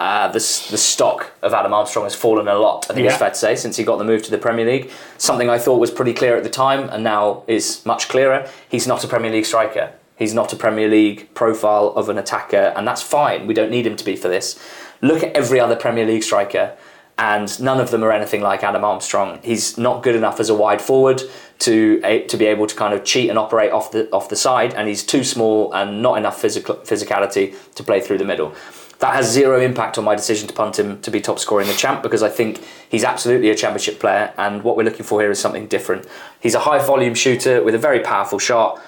uh, 0.00 0.28
the, 0.28 0.34
the 0.70 0.78
stock 0.78 1.32
of 1.42 1.52
Adam 1.52 1.74
Armstrong 1.74 2.04
has 2.06 2.14
fallen 2.14 2.46
a 2.46 2.54
lot, 2.54 2.86
I 2.88 2.94
think 2.94 3.04
Yeah. 3.04 3.10
it's 3.10 3.18
fair 3.18 3.30
to 3.30 3.34
say, 3.34 3.56
since 3.56 3.76
he 3.76 3.82
got 3.84 3.98
the 3.98 4.04
move 4.04 4.22
to 4.22 4.30
the 4.30 4.38
Premier 4.38 4.64
League. 4.64 4.90
Something 5.18 5.50
I 5.50 5.58
thought 5.58 5.80
was 5.80 5.90
pretty 5.90 6.14
clear 6.14 6.36
at 6.36 6.44
the 6.44 6.50
time 6.50 6.88
and 6.90 7.02
now 7.02 7.42
is 7.48 7.84
much 7.84 8.08
clearer. 8.08 8.48
He's 8.68 8.86
not 8.86 9.02
a 9.02 9.08
Premier 9.08 9.30
League 9.32 9.44
striker. 9.46 9.92
He's 10.16 10.32
not 10.34 10.52
a 10.52 10.56
Premier 10.56 10.88
League 10.88 11.32
profile 11.34 11.88
of 11.96 12.08
an 12.08 12.16
attacker, 12.18 12.72
and 12.76 12.86
that's 12.86 13.02
fine. 13.02 13.46
We 13.48 13.54
don't 13.54 13.70
need 13.70 13.86
him 13.86 13.96
to 13.96 14.04
be 14.04 14.16
for 14.16 14.28
this. 14.28 14.58
Look 15.02 15.22
at 15.22 15.36
every 15.36 15.60
other 15.60 15.76
Premier 15.76 16.06
League 16.06 16.22
striker, 16.24 16.76
and 17.18 17.60
none 17.60 17.80
of 17.80 17.90
them 17.90 18.02
are 18.04 18.12
anything 18.12 18.40
like 18.40 18.62
Adam 18.64 18.84
Armstrong. 18.84 19.40
He's 19.42 19.76
not 19.78 20.02
good 20.04 20.14
enough 20.16 20.38
as 20.40 20.48
a 20.48 20.54
wide 20.54 20.80
forward 20.82 21.22
to 21.60 22.00
to 22.26 22.36
be 22.36 22.46
able 22.46 22.66
to 22.66 22.74
kind 22.74 22.94
of 22.94 23.04
cheat 23.04 23.30
and 23.30 23.38
operate 23.38 23.72
off 23.72 23.90
the 23.90 24.10
off 24.10 24.28
the 24.28 24.36
side, 24.36 24.74
and 24.74 24.88
he's 24.88 25.04
too 25.04 25.24
small 25.24 25.72
and 25.72 26.02
not 26.02 26.18
enough 26.18 26.40
physical 26.40 26.76
physicality 26.76 27.54
to 27.74 27.82
play 27.82 28.00
through 28.00 28.18
the 28.18 28.24
middle. 28.24 28.54
That 29.00 29.14
has 29.14 29.30
zero 29.30 29.60
impact 29.60 29.96
on 29.96 30.04
my 30.04 30.16
decision 30.16 30.48
to 30.48 30.54
punt 30.54 30.78
him 30.78 31.00
to 31.02 31.10
be 31.10 31.20
top 31.20 31.38
scorer 31.38 31.62
in 31.62 31.68
the 31.68 31.74
champ 31.74 32.02
because 32.02 32.22
I 32.22 32.28
think 32.28 32.64
he's 32.88 33.04
absolutely 33.04 33.50
a 33.50 33.54
championship 33.54 34.00
player, 34.00 34.32
and 34.36 34.62
what 34.62 34.76
we're 34.76 34.84
looking 34.84 35.04
for 35.04 35.20
here 35.20 35.30
is 35.30 35.38
something 35.38 35.66
different. 35.68 36.06
He's 36.40 36.54
a 36.54 36.60
high 36.60 36.84
volume 36.84 37.14
shooter 37.14 37.62
with 37.62 37.74
a 37.74 37.78
very 37.78 38.00
powerful 38.00 38.38
shot, 38.38 38.80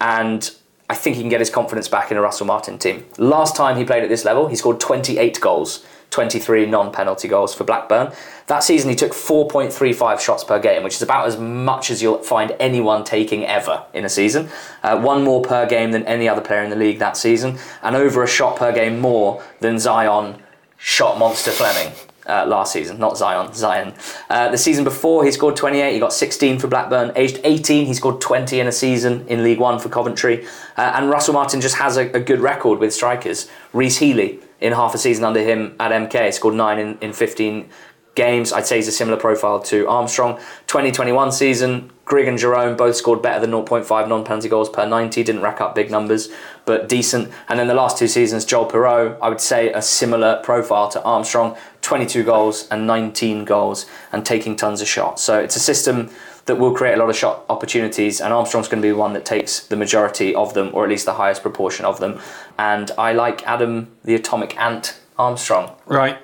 and 0.00 0.50
I 0.88 0.94
think 0.94 1.16
he 1.16 1.22
can 1.22 1.28
get 1.28 1.40
his 1.40 1.50
confidence 1.50 1.88
back 1.88 2.10
in 2.10 2.16
a 2.16 2.20
Russell 2.20 2.46
Martin 2.46 2.78
team. 2.78 3.04
Last 3.16 3.54
time 3.54 3.76
he 3.76 3.84
played 3.84 4.02
at 4.02 4.08
this 4.08 4.24
level, 4.24 4.48
he 4.48 4.56
scored 4.56 4.80
28 4.80 5.40
goals, 5.40 5.86
23 6.10 6.66
non 6.66 6.92
penalty 6.92 7.28
goals 7.28 7.54
for 7.54 7.64
Blackburn. 7.64 8.12
That 8.48 8.60
season, 8.60 8.90
he 8.90 8.96
took 8.96 9.12
4.35 9.12 10.20
shots 10.20 10.44
per 10.44 10.58
game, 10.58 10.82
which 10.82 10.96
is 10.96 11.02
about 11.02 11.26
as 11.26 11.38
much 11.38 11.90
as 11.90 12.02
you'll 12.02 12.18
find 12.18 12.54
anyone 12.58 13.04
taking 13.04 13.46
ever 13.46 13.84
in 13.94 14.04
a 14.04 14.08
season. 14.08 14.48
Uh, 14.82 15.00
one 15.00 15.22
more 15.22 15.42
per 15.42 15.66
game 15.66 15.92
than 15.92 16.04
any 16.06 16.28
other 16.28 16.42
player 16.42 16.62
in 16.62 16.70
the 16.70 16.76
league 16.76 16.98
that 16.98 17.16
season, 17.16 17.58
and 17.82 17.96
over 17.96 18.22
a 18.22 18.28
shot 18.28 18.56
per 18.56 18.72
game 18.72 18.98
more 18.98 19.42
than 19.60 19.78
Zion 19.78 20.42
shot 20.76 21.18
monster 21.18 21.50
Flemming 21.50 21.92
uh, 22.26 22.46
last 22.46 22.72
season, 22.72 22.98
not 22.98 23.16
Zion, 23.16 23.52
Zion. 23.52 23.94
Uh, 24.28 24.48
the 24.50 24.58
season 24.58 24.84
before, 24.84 25.24
he 25.24 25.32
scored 25.32 25.56
28, 25.56 25.92
he 25.92 25.98
got 25.98 26.12
16 26.12 26.58
for 26.58 26.68
Blackburn. 26.68 27.12
Aged 27.16 27.40
18, 27.44 27.86
he 27.86 27.94
scored 27.94 28.20
20 28.20 28.60
in 28.60 28.66
a 28.66 28.72
season 28.72 29.26
in 29.28 29.42
League 29.42 29.58
One 29.58 29.78
for 29.78 29.88
Coventry. 29.88 30.46
Uh, 30.76 30.92
and 30.94 31.10
Russell 31.10 31.34
Martin 31.34 31.60
just 31.60 31.76
has 31.76 31.96
a, 31.96 32.10
a 32.12 32.20
good 32.20 32.40
record 32.40 32.78
with 32.78 32.92
strikers. 32.94 33.48
Rhys 33.72 33.98
Healey, 33.98 34.40
in 34.60 34.72
half 34.72 34.94
a 34.94 34.98
season 34.98 35.24
under 35.24 35.40
him 35.40 35.74
at 35.80 35.92
MK, 35.92 36.32
scored 36.32 36.54
9 36.54 36.78
in, 36.78 36.98
in 36.98 37.12
15 37.12 37.68
games. 38.14 38.52
I'd 38.52 38.66
say 38.66 38.76
he's 38.76 38.88
a 38.88 38.92
similar 38.92 39.16
profile 39.16 39.60
to 39.60 39.88
Armstrong. 39.88 40.36
2021 40.66 41.32
season, 41.32 41.90
Grigg 42.04 42.28
and 42.28 42.38
Jerome 42.38 42.76
both 42.76 42.96
scored 42.96 43.22
better 43.22 43.40
than 43.40 43.52
0.5 43.52 44.08
non 44.08 44.24
penalty 44.24 44.48
goals 44.48 44.68
per 44.68 44.86
90, 44.86 45.22
didn't 45.22 45.42
rack 45.42 45.60
up 45.60 45.74
big 45.74 45.90
numbers, 45.90 46.28
but 46.64 46.88
decent. 46.88 47.30
And 47.48 47.58
then 47.58 47.68
the 47.68 47.74
last 47.74 47.96
two 47.96 48.08
seasons, 48.08 48.44
Joel 48.44 48.68
Piroe, 48.68 49.16
I 49.22 49.28
would 49.28 49.40
say 49.40 49.72
a 49.72 49.80
similar 49.80 50.40
profile 50.42 50.88
to 50.90 51.02
Armstrong 51.02 51.56
22 51.82 52.24
goals 52.24 52.68
and 52.68 52.86
19 52.86 53.44
goals, 53.44 53.86
and 54.12 54.26
taking 54.26 54.56
tons 54.56 54.80
of 54.80 54.88
shots. 54.88 55.22
So 55.22 55.38
it's 55.40 55.56
a 55.56 55.60
system 55.60 56.10
that 56.46 56.56
will 56.56 56.74
create 56.74 56.94
a 56.94 56.96
lot 56.96 57.10
of 57.10 57.16
shot 57.16 57.44
opportunities, 57.48 58.20
and 58.20 58.32
Armstrong's 58.32 58.68
going 58.68 58.82
to 58.82 58.88
be 58.88 58.92
one 58.92 59.12
that 59.12 59.24
takes 59.24 59.60
the 59.66 59.76
majority 59.76 60.34
of 60.34 60.54
them, 60.54 60.70
or 60.72 60.84
at 60.84 60.90
least 60.90 61.06
the 61.06 61.14
highest 61.14 61.42
proportion 61.42 61.84
of 61.84 62.00
them. 62.00 62.20
And 62.58 62.90
I 62.98 63.12
like 63.12 63.46
Adam 63.46 63.90
the 64.04 64.14
Atomic 64.14 64.56
Ant 64.58 64.98
Armstrong. 65.18 65.74
Right. 65.86 66.18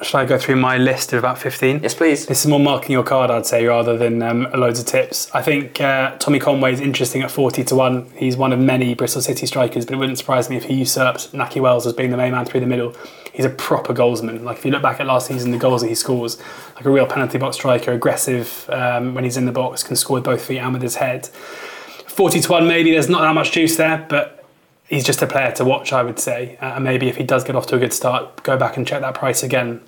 Shall 0.00 0.20
I 0.20 0.26
go 0.26 0.38
through 0.38 0.56
my 0.56 0.78
list 0.78 1.12
of 1.12 1.18
about 1.18 1.38
15? 1.38 1.80
Yes, 1.82 1.92
please. 1.92 2.26
This 2.26 2.44
is 2.44 2.46
more 2.46 2.60
marking 2.60 2.92
your 2.92 3.02
card, 3.02 3.32
I'd 3.32 3.46
say, 3.46 3.66
rather 3.66 3.98
than 3.98 4.22
um, 4.22 4.46
loads 4.54 4.78
of 4.78 4.86
tips. 4.86 5.28
I 5.34 5.42
think 5.42 5.80
uh, 5.80 6.16
Tommy 6.18 6.38
Conway 6.38 6.72
is 6.72 6.80
interesting 6.80 7.22
at 7.22 7.32
40 7.32 7.64
to 7.64 7.74
1. 7.74 8.12
He's 8.14 8.36
one 8.36 8.52
of 8.52 8.60
many 8.60 8.94
Bristol 8.94 9.22
City 9.22 9.44
strikers, 9.44 9.84
but 9.84 9.94
it 9.94 9.96
wouldn't 9.96 10.18
surprise 10.18 10.48
me 10.48 10.56
if 10.56 10.64
he 10.64 10.74
usurps 10.74 11.28
Nahki 11.32 11.60
Wells 11.60 11.84
as 11.84 11.94
being 11.94 12.10
the 12.10 12.16
main 12.16 12.30
man 12.30 12.44
through 12.44 12.60
the 12.60 12.66
middle. 12.66 12.94
He's 13.38 13.46
a 13.46 13.50
proper 13.50 13.94
goalsman. 13.94 14.42
Like, 14.42 14.58
if 14.58 14.64
you 14.64 14.72
look 14.72 14.82
back 14.82 14.98
at 14.98 15.06
last 15.06 15.28
season, 15.28 15.52
the 15.52 15.58
goals 15.58 15.82
that 15.82 15.86
he 15.86 15.94
scores, 15.94 16.38
like 16.74 16.84
a 16.84 16.90
real 16.90 17.06
penalty 17.06 17.38
box 17.38 17.54
striker, 17.54 17.92
aggressive 17.92 18.68
um, 18.68 19.14
when 19.14 19.22
he's 19.22 19.36
in 19.36 19.46
the 19.46 19.52
box, 19.52 19.84
can 19.84 19.94
score 19.94 20.14
with 20.14 20.24
both 20.24 20.44
feet 20.44 20.58
and 20.58 20.72
with 20.72 20.82
his 20.82 20.96
head. 20.96 21.28
40 21.28 22.40
to 22.40 22.50
1, 22.50 22.66
maybe 22.66 22.90
there's 22.90 23.08
not 23.08 23.20
that 23.20 23.32
much 23.34 23.52
juice 23.52 23.76
there, 23.76 24.04
but 24.08 24.44
he's 24.88 25.04
just 25.04 25.22
a 25.22 25.26
player 25.28 25.52
to 25.52 25.64
watch, 25.64 25.92
I 25.92 26.02
would 26.02 26.18
say. 26.18 26.58
Uh, 26.60 26.72
and 26.74 26.82
maybe 26.82 27.06
if 27.06 27.16
he 27.16 27.22
does 27.22 27.44
get 27.44 27.54
off 27.54 27.68
to 27.68 27.76
a 27.76 27.78
good 27.78 27.92
start, 27.92 28.42
go 28.42 28.56
back 28.56 28.76
and 28.76 28.84
check 28.84 29.02
that 29.02 29.14
price 29.14 29.44
again. 29.44 29.82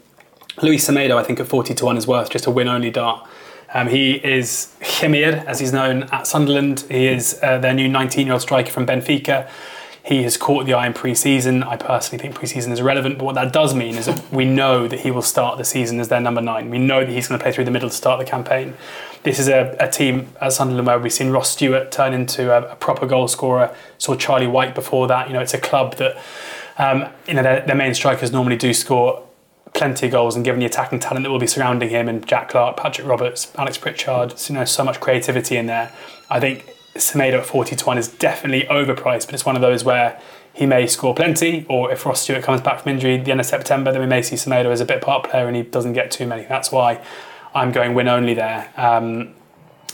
Luis 0.62 0.88
Semedo, 0.88 1.16
I 1.16 1.24
think 1.24 1.40
at 1.40 1.48
40 1.48 1.74
to 1.74 1.84
1 1.84 1.96
is 1.96 2.06
worth 2.06 2.30
just 2.30 2.46
a 2.46 2.52
win 2.52 2.68
only 2.68 2.92
dart. 2.92 3.28
Um, 3.74 3.88
he 3.88 4.12
is 4.24 4.72
Hemir, 4.80 5.44
as 5.46 5.58
he's 5.58 5.72
known 5.72 6.04
at 6.04 6.28
Sunderland. 6.28 6.84
He 6.88 7.08
is 7.08 7.36
uh, 7.42 7.58
their 7.58 7.74
new 7.74 7.88
19 7.88 8.26
year 8.26 8.34
old 8.34 8.42
striker 8.42 8.70
from 8.70 8.86
Benfica. 8.86 9.50
He 10.10 10.24
has 10.24 10.36
caught 10.36 10.66
the 10.66 10.74
eye 10.74 10.88
in 10.88 10.92
pre 10.92 11.14
season. 11.14 11.62
I 11.62 11.76
personally 11.76 12.20
think 12.20 12.34
pre 12.34 12.48
season 12.48 12.72
is 12.72 12.80
irrelevant, 12.80 13.16
but 13.16 13.26
what 13.26 13.36
that 13.36 13.52
does 13.52 13.76
mean 13.76 13.94
is 13.94 14.06
that 14.06 14.20
we 14.32 14.44
know 14.44 14.88
that 14.88 14.98
he 14.98 15.12
will 15.12 15.22
start 15.22 15.56
the 15.56 15.64
season 15.64 16.00
as 16.00 16.08
their 16.08 16.20
number 16.20 16.40
nine. 16.40 16.68
We 16.68 16.78
know 16.78 17.04
that 17.04 17.12
he's 17.12 17.28
going 17.28 17.38
to 17.38 17.42
play 17.44 17.52
through 17.52 17.66
the 17.66 17.70
middle 17.70 17.88
to 17.88 17.94
start 17.94 18.18
the 18.18 18.24
campaign. 18.24 18.74
This 19.22 19.38
is 19.38 19.46
a, 19.46 19.76
a 19.78 19.88
team 19.88 20.32
at 20.40 20.52
Sunderland 20.52 20.88
where 20.88 20.98
we've 20.98 21.12
seen 21.12 21.30
Ross 21.30 21.50
Stewart 21.50 21.92
turn 21.92 22.12
into 22.12 22.50
a, 22.50 22.72
a 22.72 22.74
proper 22.74 23.06
goal 23.06 23.28
scorer. 23.28 23.72
Saw 23.98 24.16
Charlie 24.16 24.48
Wyke 24.48 24.74
before 24.74 25.06
that. 25.06 25.28
You 25.28 25.32
know, 25.32 25.40
it's 25.40 25.54
a 25.54 25.60
club 25.60 25.94
that 25.98 26.20
um, 26.76 27.08
you 27.28 27.34
know 27.34 27.44
their, 27.44 27.64
their 27.64 27.76
main 27.76 27.94
strikers 27.94 28.32
normally 28.32 28.56
do 28.56 28.74
score 28.74 29.24
plenty 29.74 30.06
of 30.06 30.12
goals 30.12 30.34
and 30.34 30.44
given 30.44 30.58
the 30.58 30.66
attacking 30.66 30.98
talent 30.98 31.22
that 31.22 31.30
will 31.30 31.38
be 31.38 31.46
surrounding 31.46 31.88
him 31.88 32.08
and 32.08 32.26
Jack 32.26 32.48
Clarke, 32.48 32.76
Patrick 32.76 33.06
Roberts, 33.06 33.52
Alex 33.56 33.78
Pritchard, 33.78 34.34
you 34.48 34.56
know, 34.56 34.64
so 34.64 34.82
much 34.82 34.98
creativity 34.98 35.56
in 35.56 35.66
there. 35.66 35.92
I 36.28 36.40
think 36.40 36.64
Semedo 36.94 37.38
at 37.38 37.46
40 37.46 37.76
to 37.76 37.84
1 37.84 37.98
is 37.98 38.08
definitely 38.08 38.66
overpriced, 38.68 39.26
but 39.26 39.34
it's 39.34 39.44
one 39.44 39.56
of 39.56 39.62
those 39.62 39.84
where 39.84 40.20
he 40.52 40.66
may 40.66 40.86
score 40.86 41.14
plenty, 41.14 41.64
or 41.68 41.92
if 41.92 42.04
Ross 42.04 42.22
Stewart 42.22 42.42
comes 42.42 42.60
back 42.60 42.82
from 42.82 42.92
injury 42.92 43.18
at 43.18 43.24
the 43.24 43.30
end 43.30 43.40
of 43.40 43.46
September, 43.46 43.92
then 43.92 44.00
we 44.00 44.06
may 44.06 44.22
see 44.22 44.36
Semedo 44.36 44.66
as 44.66 44.80
a 44.80 44.84
bit 44.84 45.00
part 45.00 45.28
player 45.28 45.46
and 45.46 45.56
he 45.56 45.62
doesn't 45.62 45.92
get 45.92 46.10
too 46.10 46.26
many. 46.26 46.42
That's 46.44 46.72
why 46.72 47.02
I'm 47.54 47.72
going 47.72 47.94
win 47.94 48.08
only 48.08 48.34
there. 48.34 48.70
Um, 48.76 49.34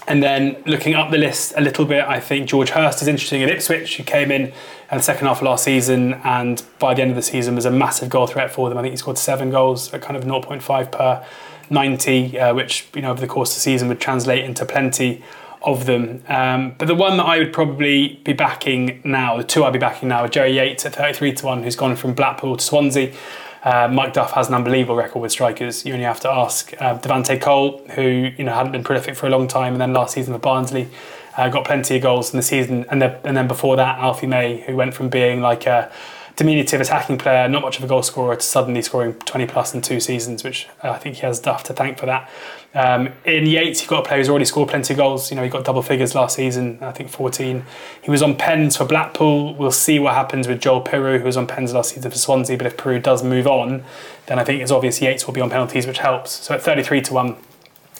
and 0.08 0.22
then 0.22 0.62
looking 0.66 0.94
up 0.94 1.10
the 1.10 1.18
list 1.18 1.52
a 1.56 1.60
little 1.60 1.84
bit, 1.84 2.04
I 2.04 2.20
think 2.20 2.48
George 2.48 2.70
Hurst 2.70 3.02
is 3.02 3.08
interesting 3.08 3.42
at 3.42 3.50
Ipswich. 3.50 3.94
He 3.94 4.02
came 4.02 4.30
in 4.30 4.42
in 4.42 4.52
the 4.98 5.02
second 5.02 5.26
half 5.26 5.38
of 5.38 5.42
last 5.42 5.64
season, 5.64 6.14
and 6.24 6.62
by 6.78 6.94
the 6.94 7.02
end 7.02 7.10
of 7.10 7.16
the 7.16 7.22
season 7.22 7.56
was 7.56 7.64
a 7.64 7.72
massive 7.72 8.08
goal 8.08 8.28
threat 8.28 8.52
for 8.52 8.68
them. 8.68 8.78
I 8.78 8.82
think 8.82 8.92
he 8.92 8.96
scored 8.96 9.18
seven 9.18 9.50
goals 9.50 9.92
at 9.92 10.02
kind 10.02 10.16
of 10.16 10.24
0.5 10.24 10.92
per 10.92 11.26
90, 11.70 12.38
uh, 12.38 12.54
which 12.54 12.86
you 12.94 13.02
know 13.02 13.10
over 13.10 13.20
the 13.20 13.26
course 13.26 13.50
of 13.50 13.56
the 13.56 13.60
season 13.60 13.88
would 13.88 14.00
translate 14.00 14.44
into 14.44 14.64
plenty 14.64 15.24
of 15.62 15.86
them. 15.86 16.22
Um, 16.28 16.74
but 16.78 16.86
the 16.88 16.94
one 16.94 17.16
that 17.16 17.24
I 17.24 17.38
would 17.38 17.52
probably 17.52 18.20
be 18.24 18.32
backing 18.32 19.00
now, 19.04 19.36
the 19.36 19.44
two 19.44 19.64
I'd 19.64 19.72
be 19.72 19.78
backing 19.78 20.08
now, 20.08 20.20
are 20.20 20.28
Jerry 20.28 20.54
Yates 20.56 20.86
at 20.86 20.94
33 20.94 21.34
to 21.34 21.46
one, 21.46 21.62
who's 21.62 21.76
gone 21.76 21.96
from 21.96 22.14
Blackpool 22.14 22.56
to 22.56 22.64
Swansea. 22.64 23.14
Uh, 23.62 23.88
Mike 23.88 24.12
Duff 24.12 24.32
has 24.32 24.48
an 24.48 24.54
unbelievable 24.54 24.94
record 24.94 25.20
with 25.20 25.32
strikers. 25.32 25.84
You 25.84 25.92
only 25.92 26.04
have 26.04 26.20
to 26.20 26.30
ask 26.30 26.72
uh, 26.80 26.98
Devante 26.98 27.40
Cole, 27.40 27.84
who 27.94 28.30
you 28.36 28.44
know 28.44 28.54
hadn't 28.54 28.72
been 28.72 28.84
prolific 28.84 29.16
for 29.16 29.26
a 29.26 29.30
long 29.30 29.48
time, 29.48 29.72
and 29.72 29.80
then 29.80 29.92
last 29.92 30.14
season 30.14 30.32
for 30.34 30.38
Barnsley 30.38 30.88
uh, 31.36 31.48
got 31.48 31.64
plenty 31.64 31.96
of 31.96 32.02
goals 32.02 32.32
in 32.32 32.36
the 32.36 32.42
season, 32.42 32.86
and 32.90 33.02
then, 33.02 33.16
and 33.24 33.36
then 33.36 33.46
before 33.46 33.76
that 33.76 33.98
Alfie 33.98 34.26
May, 34.26 34.60
who 34.62 34.74
went 34.74 34.94
from 34.94 35.08
being 35.08 35.40
like 35.40 35.66
a 35.66 35.90
diminutive 36.36 36.82
attacking 36.82 37.16
player, 37.16 37.48
not 37.48 37.62
much 37.62 37.78
of 37.78 37.84
a 37.84 37.86
goal 37.86 38.02
scorer, 38.02 38.36
to 38.36 38.42
suddenly 38.42 38.82
scoring 38.82 39.14
20 39.14 39.46
plus 39.46 39.74
in 39.74 39.80
two 39.80 39.98
seasons, 40.00 40.44
which 40.44 40.68
uh, 40.84 40.90
I 40.90 40.98
think 40.98 41.16
he 41.16 41.22
has 41.22 41.40
Duff 41.40 41.64
to 41.64 41.72
thank 41.72 41.98
for 41.98 42.04
that. 42.04 42.30
Um, 42.74 43.08
in 43.24 43.46
Yates, 43.46 43.80
you've 43.80 43.88
got 43.88 44.04
a 44.04 44.06
player 44.06 44.18
who's 44.18 44.28
already 44.28 44.44
scored 44.44 44.68
plenty 44.68 44.92
of 44.92 44.98
goals. 44.98 45.30
You 45.30 45.36
know, 45.36 45.42
he 45.42 45.48
got 45.48 45.64
double 45.64 45.80
figures 45.80 46.14
last 46.14 46.36
season, 46.36 46.78
I 46.82 46.92
think 46.92 47.08
14. 47.08 47.64
He 48.02 48.10
was 48.10 48.22
on 48.22 48.36
pens 48.36 48.76
for 48.76 48.84
Blackpool. 48.84 49.54
We'll 49.54 49.72
see 49.72 49.98
what 49.98 50.12
happens 50.12 50.46
with 50.46 50.60
Joel 50.60 50.82
Piroe, 50.82 51.18
who 51.18 51.24
was 51.24 51.38
on 51.38 51.46
pens 51.46 51.72
last 51.72 51.94
season 51.94 52.10
for 52.10 52.18
Swansea. 52.18 52.58
But 52.58 52.66
if 52.66 52.76
Piru 52.76 53.00
does 53.00 53.24
move 53.24 53.46
on, 53.46 53.82
then 54.26 54.38
I 54.38 54.44
think 54.44 54.60
it's 54.60 54.70
obvious 54.70 55.00
Yates 55.00 55.26
will 55.26 55.32
be 55.32 55.40
on 55.40 55.48
penalties, 55.48 55.86
which 55.86 55.98
helps. 55.98 56.32
So 56.32 56.54
at 56.54 56.60
33 56.60 57.00
to 57.02 57.14
1, 57.14 57.36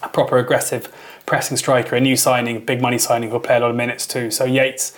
a 0.03 0.09
proper 0.11 0.37
aggressive 0.37 0.93
pressing 1.25 1.57
striker, 1.57 1.97
a 1.97 2.01
new 2.01 2.17
signing, 2.17 2.65
big 2.65 2.83
money 2.83 2.99
signing 2.99 3.31
who'll 3.31 3.41
play 3.41 3.57
a 3.57 3.61
lot 3.61 3.71
of 3.71 3.77
minutes 3.77 4.07
too. 4.07 4.31
So 4.31 4.45
Yates 4.45 4.97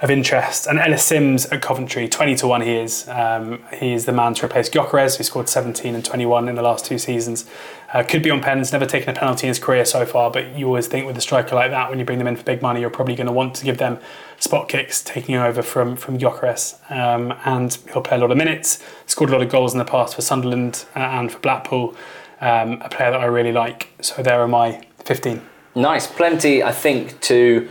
of 0.00 0.10
interest. 0.10 0.66
And 0.66 0.78
Ellis 0.78 1.04
Simms 1.04 1.46
at 1.46 1.62
Coventry, 1.62 2.08
20 2.08 2.36
to 2.36 2.46
1 2.46 2.60
he 2.62 2.76
is. 2.76 3.08
Um, 3.08 3.62
he 3.72 3.92
is 3.92 4.04
the 4.04 4.12
man 4.12 4.34
to 4.34 4.46
replace 4.46 4.68
Gyökeres, 4.68 5.16
who 5.16 5.24
scored 5.24 5.48
17 5.48 5.94
and 5.94 6.04
21 6.04 6.48
in 6.48 6.54
the 6.54 6.62
last 6.62 6.84
two 6.84 6.98
seasons. 6.98 7.44
Uh, 7.92 8.02
could 8.02 8.22
be 8.22 8.30
on 8.30 8.40
pens, 8.40 8.72
never 8.72 8.86
taken 8.86 9.08
a 9.08 9.12
penalty 9.12 9.46
in 9.46 9.48
his 9.48 9.58
career 9.58 9.84
so 9.84 10.04
far, 10.04 10.30
but 10.30 10.56
you 10.56 10.66
always 10.66 10.88
think 10.88 11.06
with 11.06 11.16
a 11.16 11.20
striker 11.20 11.54
like 11.54 11.70
that, 11.70 11.90
when 11.90 11.98
you 11.98 12.04
bring 12.04 12.18
them 12.18 12.26
in 12.26 12.36
for 12.36 12.42
big 12.42 12.60
money, 12.60 12.80
you're 12.80 12.90
probably 12.90 13.14
going 13.14 13.28
to 13.28 13.32
want 13.32 13.54
to 13.54 13.64
give 13.64 13.78
them 13.78 13.98
spot 14.38 14.68
kicks, 14.68 15.02
taking 15.02 15.36
over 15.36 15.62
from, 15.62 15.96
from 15.96 16.18
Gyökeres. 16.18 16.78
Um, 16.90 17.34
and 17.44 17.72
he'll 17.92 18.02
play 18.02 18.16
a 18.16 18.20
lot 18.20 18.30
of 18.30 18.36
minutes, 18.36 18.82
scored 19.06 19.30
a 19.30 19.32
lot 19.32 19.42
of 19.42 19.48
goals 19.48 19.72
in 19.72 19.78
the 19.78 19.84
past 19.84 20.16
for 20.16 20.22
Sunderland 20.22 20.84
uh, 20.96 21.00
and 21.00 21.30
for 21.30 21.38
Blackpool. 21.38 21.94
Um, 22.40 22.82
a 22.82 22.88
player 22.88 23.10
that 23.10 23.20
I 23.20 23.26
really 23.26 23.52
like. 23.52 23.88
So 24.00 24.22
there 24.22 24.40
are 24.40 24.48
my 24.48 24.84
15. 25.04 25.40
Nice, 25.76 26.06
plenty. 26.06 26.62
I 26.62 26.72
think 26.72 27.20
to 27.22 27.68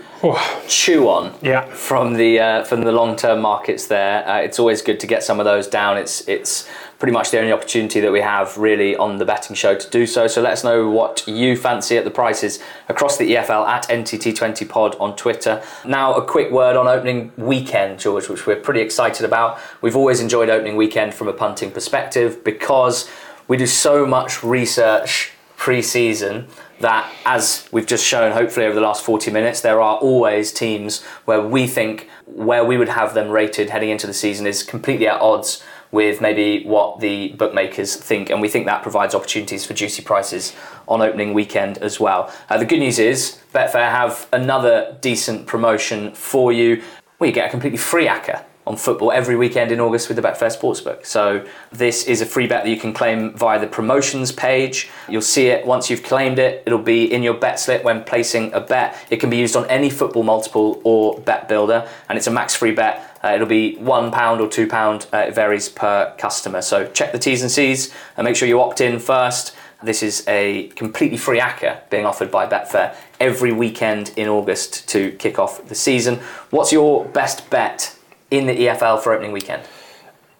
chew 0.67 1.09
on 1.09 1.33
Yeah. 1.41 1.65
from 1.65 2.13
the 2.13 2.39
uh, 2.39 2.63
from 2.63 2.81
the 2.83 2.91
long 2.91 3.15
term 3.15 3.41
markets 3.41 3.87
there. 3.87 4.27
Uh, 4.27 4.37
it's 4.37 4.59
always 4.59 4.81
good 4.81 4.99
to 5.01 5.07
get 5.07 5.23
some 5.23 5.39
of 5.39 5.45
those 5.45 5.67
down. 5.67 5.97
It's 5.97 6.27
it's 6.27 6.67
pretty 6.99 7.11
much 7.11 7.31
the 7.31 7.39
only 7.39 7.51
opportunity 7.51 7.99
that 7.99 8.11
we 8.13 8.21
have 8.21 8.57
really 8.57 8.95
on 8.95 9.17
the 9.17 9.25
betting 9.25 9.55
show 9.57 9.75
to 9.75 9.89
do 9.89 10.05
so. 10.05 10.25
So 10.27 10.41
let 10.41 10.53
us 10.53 10.63
know 10.63 10.89
what 10.89 11.27
you 11.27 11.57
fancy 11.57 11.97
at 11.97 12.05
the 12.05 12.11
prices 12.11 12.59
across 12.87 13.17
the 13.17 13.33
EFL 13.33 13.67
at 13.67 13.85
NTT20 13.89 14.69
Pod 14.69 14.95
on 15.01 15.13
Twitter. 15.17 15.61
Now 15.83 16.13
a 16.13 16.23
quick 16.25 16.49
word 16.49 16.77
on 16.77 16.87
opening 16.87 17.33
weekend, 17.35 17.99
George, 17.99 18.29
which 18.29 18.47
we're 18.47 18.55
pretty 18.55 18.79
excited 18.79 19.25
about. 19.25 19.59
We've 19.81 19.97
always 19.97 20.21
enjoyed 20.21 20.49
opening 20.49 20.77
weekend 20.77 21.13
from 21.13 21.27
a 21.27 21.33
punting 21.33 21.71
perspective 21.71 22.41
because 22.45 23.09
we 23.49 23.57
do 23.57 23.67
so 23.67 24.05
much 24.05 24.41
research 24.41 25.32
pre-season 25.63 26.45
that 26.81 27.09
as 27.25 27.69
we've 27.71 27.87
just 27.87 28.05
shown 28.05 28.33
hopefully 28.33 28.65
over 28.65 28.75
the 28.75 28.81
last 28.81 29.01
40 29.01 29.31
minutes 29.31 29.61
there 29.61 29.81
are 29.81 29.95
always 29.95 30.51
teams 30.51 31.01
where 31.23 31.39
we 31.39 31.67
think 31.67 32.09
where 32.25 32.65
we 32.65 32.75
would 32.75 32.89
have 32.89 33.13
them 33.13 33.29
rated 33.29 33.69
heading 33.69 33.89
into 33.89 34.05
the 34.05 34.13
season 34.13 34.45
is 34.45 34.61
completely 34.61 35.07
at 35.07 35.21
odds 35.21 35.63
with 35.89 36.19
maybe 36.19 36.65
what 36.65 36.99
the 36.99 37.29
bookmakers 37.37 37.95
think. 37.95 38.31
And 38.31 38.41
we 38.41 38.49
think 38.49 38.65
that 38.65 38.81
provides 38.81 39.13
opportunities 39.15 39.63
for 39.63 39.73
juicy 39.75 40.01
prices 40.01 40.53
on 40.87 41.01
opening 41.01 41.35
weekend 41.35 41.77
as 41.77 41.99
well. 41.99 42.33
Uh, 42.49 42.57
the 42.57 42.65
good 42.65 42.79
news 42.79 42.97
is 42.97 43.39
betfair 43.53 43.89
have 43.89 44.27
another 44.33 44.97
decent 44.99 45.45
promotion 45.45 46.13
for 46.13 46.51
you. 46.51 46.81
Where 47.19 47.27
you 47.27 47.33
get 47.33 47.47
a 47.47 47.51
completely 47.51 47.77
free 47.77 48.07
acca 48.07 48.43
on 48.65 48.77
football 48.77 49.11
every 49.11 49.35
weekend 49.35 49.71
in 49.71 49.79
August 49.79 50.07
with 50.07 50.17
the 50.17 50.23
Betfair 50.23 50.55
Sportsbook. 50.55 51.05
So 51.05 51.45
this 51.71 52.05
is 52.05 52.21
a 52.21 52.25
free 52.25 52.47
bet 52.47 52.63
that 52.63 52.69
you 52.69 52.77
can 52.77 52.93
claim 52.93 53.33
via 53.33 53.59
the 53.59 53.67
promotions 53.67 54.31
page. 54.31 54.89
You'll 55.09 55.21
see 55.21 55.47
it 55.47 55.65
once 55.65 55.89
you've 55.89 56.03
claimed 56.03 56.39
it. 56.39 56.63
It'll 56.65 56.79
be 56.79 57.11
in 57.11 57.23
your 57.23 57.33
bet 57.33 57.59
slip 57.59 57.83
when 57.83 58.03
placing 58.03 58.53
a 58.53 58.61
bet. 58.61 58.95
It 59.09 59.17
can 59.17 59.29
be 59.29 59.37
used 59.37 59.55
on 59.55 59.65
any 59.69 59.89
football 59.89 60.23
multiple 60.23 60.81
or 60.83 61.19
bet 61.19 61.47
builder, 61.47 61.87
and 62.07 62.17
it's 62.17 62.27
a 62.27 62.31
max 62.31 62.55
free 62.55 62.73
bet. 62.73 63.19
Uh, 63.23 63.33
it'll 63.35 63.47
be 63.47 63.75
one 63.75 64.11
pound 64.11 64.41
or 64.41 64.49
two 64.49 64.67
pound. 64.67 65.07
Uh, 65.13 65.17
it 65.17 65.35
varies 65.35 65.69
per 65.69 66.13
customer. 66.17 66.61
So 66.61 66.87
check 66.87 67.11
the 67.11 67.19
T's 67.19 67.41
and 67.41 67.51
C's 67.51 67.93
and 68.17 68.25
make 68.25 68.35
sure 68.35 68.47
you 68.47 68.61
opt 68.61 68.81
in 68.81 68.99
first. 68.99 69.55
This 69.81 70.01
is 70.01 70.23
a 70.29 70.67
completely 70.69 71.17
free 71.17 71.39
acca 71.39 71.89
being 71.89 72.05
offered 72.05 72.31
by 72.31 72.47
Betfair 72.47 72.95
every 73.19 73.51
weekend 73.51 74.13
in 74.15 74.29
August 74.29 74.87
to 74.89 75.11
kick 75.13 75.37
off 75.37 75.67
the 75.67 75.75
season. 75.75 76.19
What's 76.51 76.71
your 76.71 77.05
best 77.05 77.49
bet 77.49 77.97
in 78.37 78.47
the 78.47 78.53
EFL 78.53 79.01
for 79.01 79.13
opening 79.13 79.31
weekend? 79.31 79.63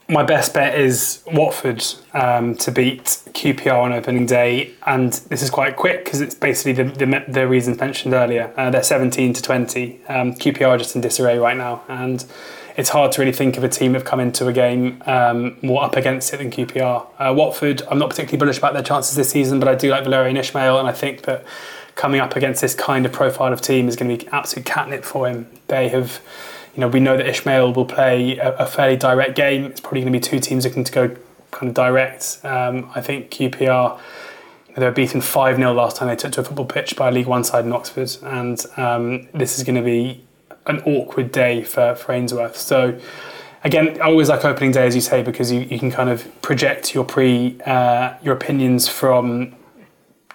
My 0.10 0.24
best 0.24 0.54
bet 0.54 0.78
is 0.78 1.24
Watford 1.28 1.84
um, 2.14 2.56
to 2.56 2.72
beat 2.72 3.04
QPR 3.06 3.82
on 3.82 3.94
opening 3.94 4.26
day, 4.26 4.74
and 4.86 5.14
this 5.14 5.41
is 5.41 5.50
quite 5.50 5.78
quick 5.78 6.04
because 6.04 6.20
it's 6.20 6.36
basically 6.36 6.74
the, 6.74 6.84
the, 6.84 7.26
the 7.28 7.48
reasons 7.48 7.80
mentioned 7.80 8.14
earlier. 8.14 8.54
Uh, 8.58 8.70
they're 8.70 8.84
17 8.84 9.34
to 9.34 9.41
20. 9.41 10.02
Um, 10.10 10.34
QPR 10.34 10.68
are 10.68 10.78
just 10.78 10.96
in 10.96 11.02
disarray 11.02 11.38
right 11.38 11.56
now, 11.56 11.84
and 11.88 12.26
it's 12.76 12.89
hard 12.89 13.14
to 13.14 13.22
really 13.22 13.32
think 13.32 13.56
of 13.56 13.64
a 13.64 13.70
team 13.70 13.94
that 13.94 14.00
have 14.00 14.08
come 14.08 14.20
into 14.20 14.48
a 14.48 14.54
game 14.54 15.02
um, 15.06 15.58
more 15.62 15.84
up 15.84 15.96
against 15.96 16.34
it 16.34 16.38
than 16.38 16.52
QPR. 16.52 17.08
Uh, 17.18 17.34
Watford, 17.34 17.84
I'm 17.89 17.98
not 17.98 18.10
particularly 18.10 18.39
bullish 18.39 18.58
about 18.58 18.74
their 18.74 18.84
chances 18.84 19.16
this 19.16 19.30
season, 19.30 19.60
but 19.60 19.70
I 19.70 19.76
do 19.76 19.89
like 19.89 20.04
Valérien 20.04 20.38
Ismaël, 20.38 20.80
and 20.80 20.88
I 20.88 20.91
think 20.91 21.22
that 21.24 21.46
coming 21.96 22.20
up 22.20 22.36
against 22.36 22.60
this 22.62 22.76
kind 22.76 23.06
of 23.06 23.14
profile 23.14 23.54
of 23.54 23.62
team 23.62 23.88
is 23.88 23.96
going 23.96 24.18
to 24.18 24.26
be 24.26 24.32
absolute 24.32 24.66
catnip 24.66 25.06
for 25.06 25.30
him. 25.30 25.48
They 25.68 25.89
have 25.89 26.22
you 26.76 26.82
know, 26.82 26.88
we 26.88 26.99
know 26.99 27.17
that 27.17 27.26
Ismaël 27.26 27.76
will 27.76 27.86
play 27.86 28.38
a, 28.38 28.55
a 28.57 28.65
fairly 28.65 28.97
direct 28.97 29.36
game. 29.36 29.65
It's 29.65 29.80
probably 29.80 30.01
going 30.01 30.13
to 30.13 30.19
be 30.19 30.24
two 30.24 30.39
teams 30.39 30.65
looking 30.65 30.84
to 30.84 30.91
go 30.91 31.15
kind 31.51 31.69
of 31.69 31.76
direct. 31.76 32.39
Um, 32.43 32.89
I 32.95 33.01
think 33.01 33.30
QPR, 33.30 33.99
they 34.76 34.84
were 34.84 34.91
beaten 34.91 35.21
5 35.21 35.55
0 35.57 35.74
last 35.74 35.97
time 35.97 36.07
they 36.07 36.15
took 36.15 36.32
to 36.34 36.41
a 36.41 36.43
football 36.43 36.65
pitch 36.65 36.95
by 36.95 37.09
a 37.09 37.11
League 37.11 37.28
One 37.28 37.43
side 37.43 37.65
in 37.65 37.71
Oxford. 37.71 38.17
And 38.24 38.63
um, 38.78 39.28
this 39.34 39.57
is 39.57 39.63
going 39.63 39.76
to 39.76 39.84
be 39.84 40.24
an 40.65 40.80
awkward 40.82 41.32
day 41.32 41.63
for, 41.63 41.93
for 41.93 42.11
Ainsworth. 42.11 42.57
So, 42.57 42.99
again, 43.63 44.01
I 44.01 44.05
always 44.05 44.30
like 44.30 44.43
opening 44.43 44.71
day, 44.71 44.88
as 44.88 44.95
you 44.95 45.01
say, 45.01 45.21
because 45.21 45.51
you, 45.51 45.61
you 45.61 45.78
can 45.78 45.91
kind 45.91 46.09
of 46.09 46.41
project 46.41 46.95
your 46.95 47.03
pre 47.03 47.59
uh, 47.65 48.15
your 48.24 48.36
opinions 48.36 48.88
from 48.88 49.55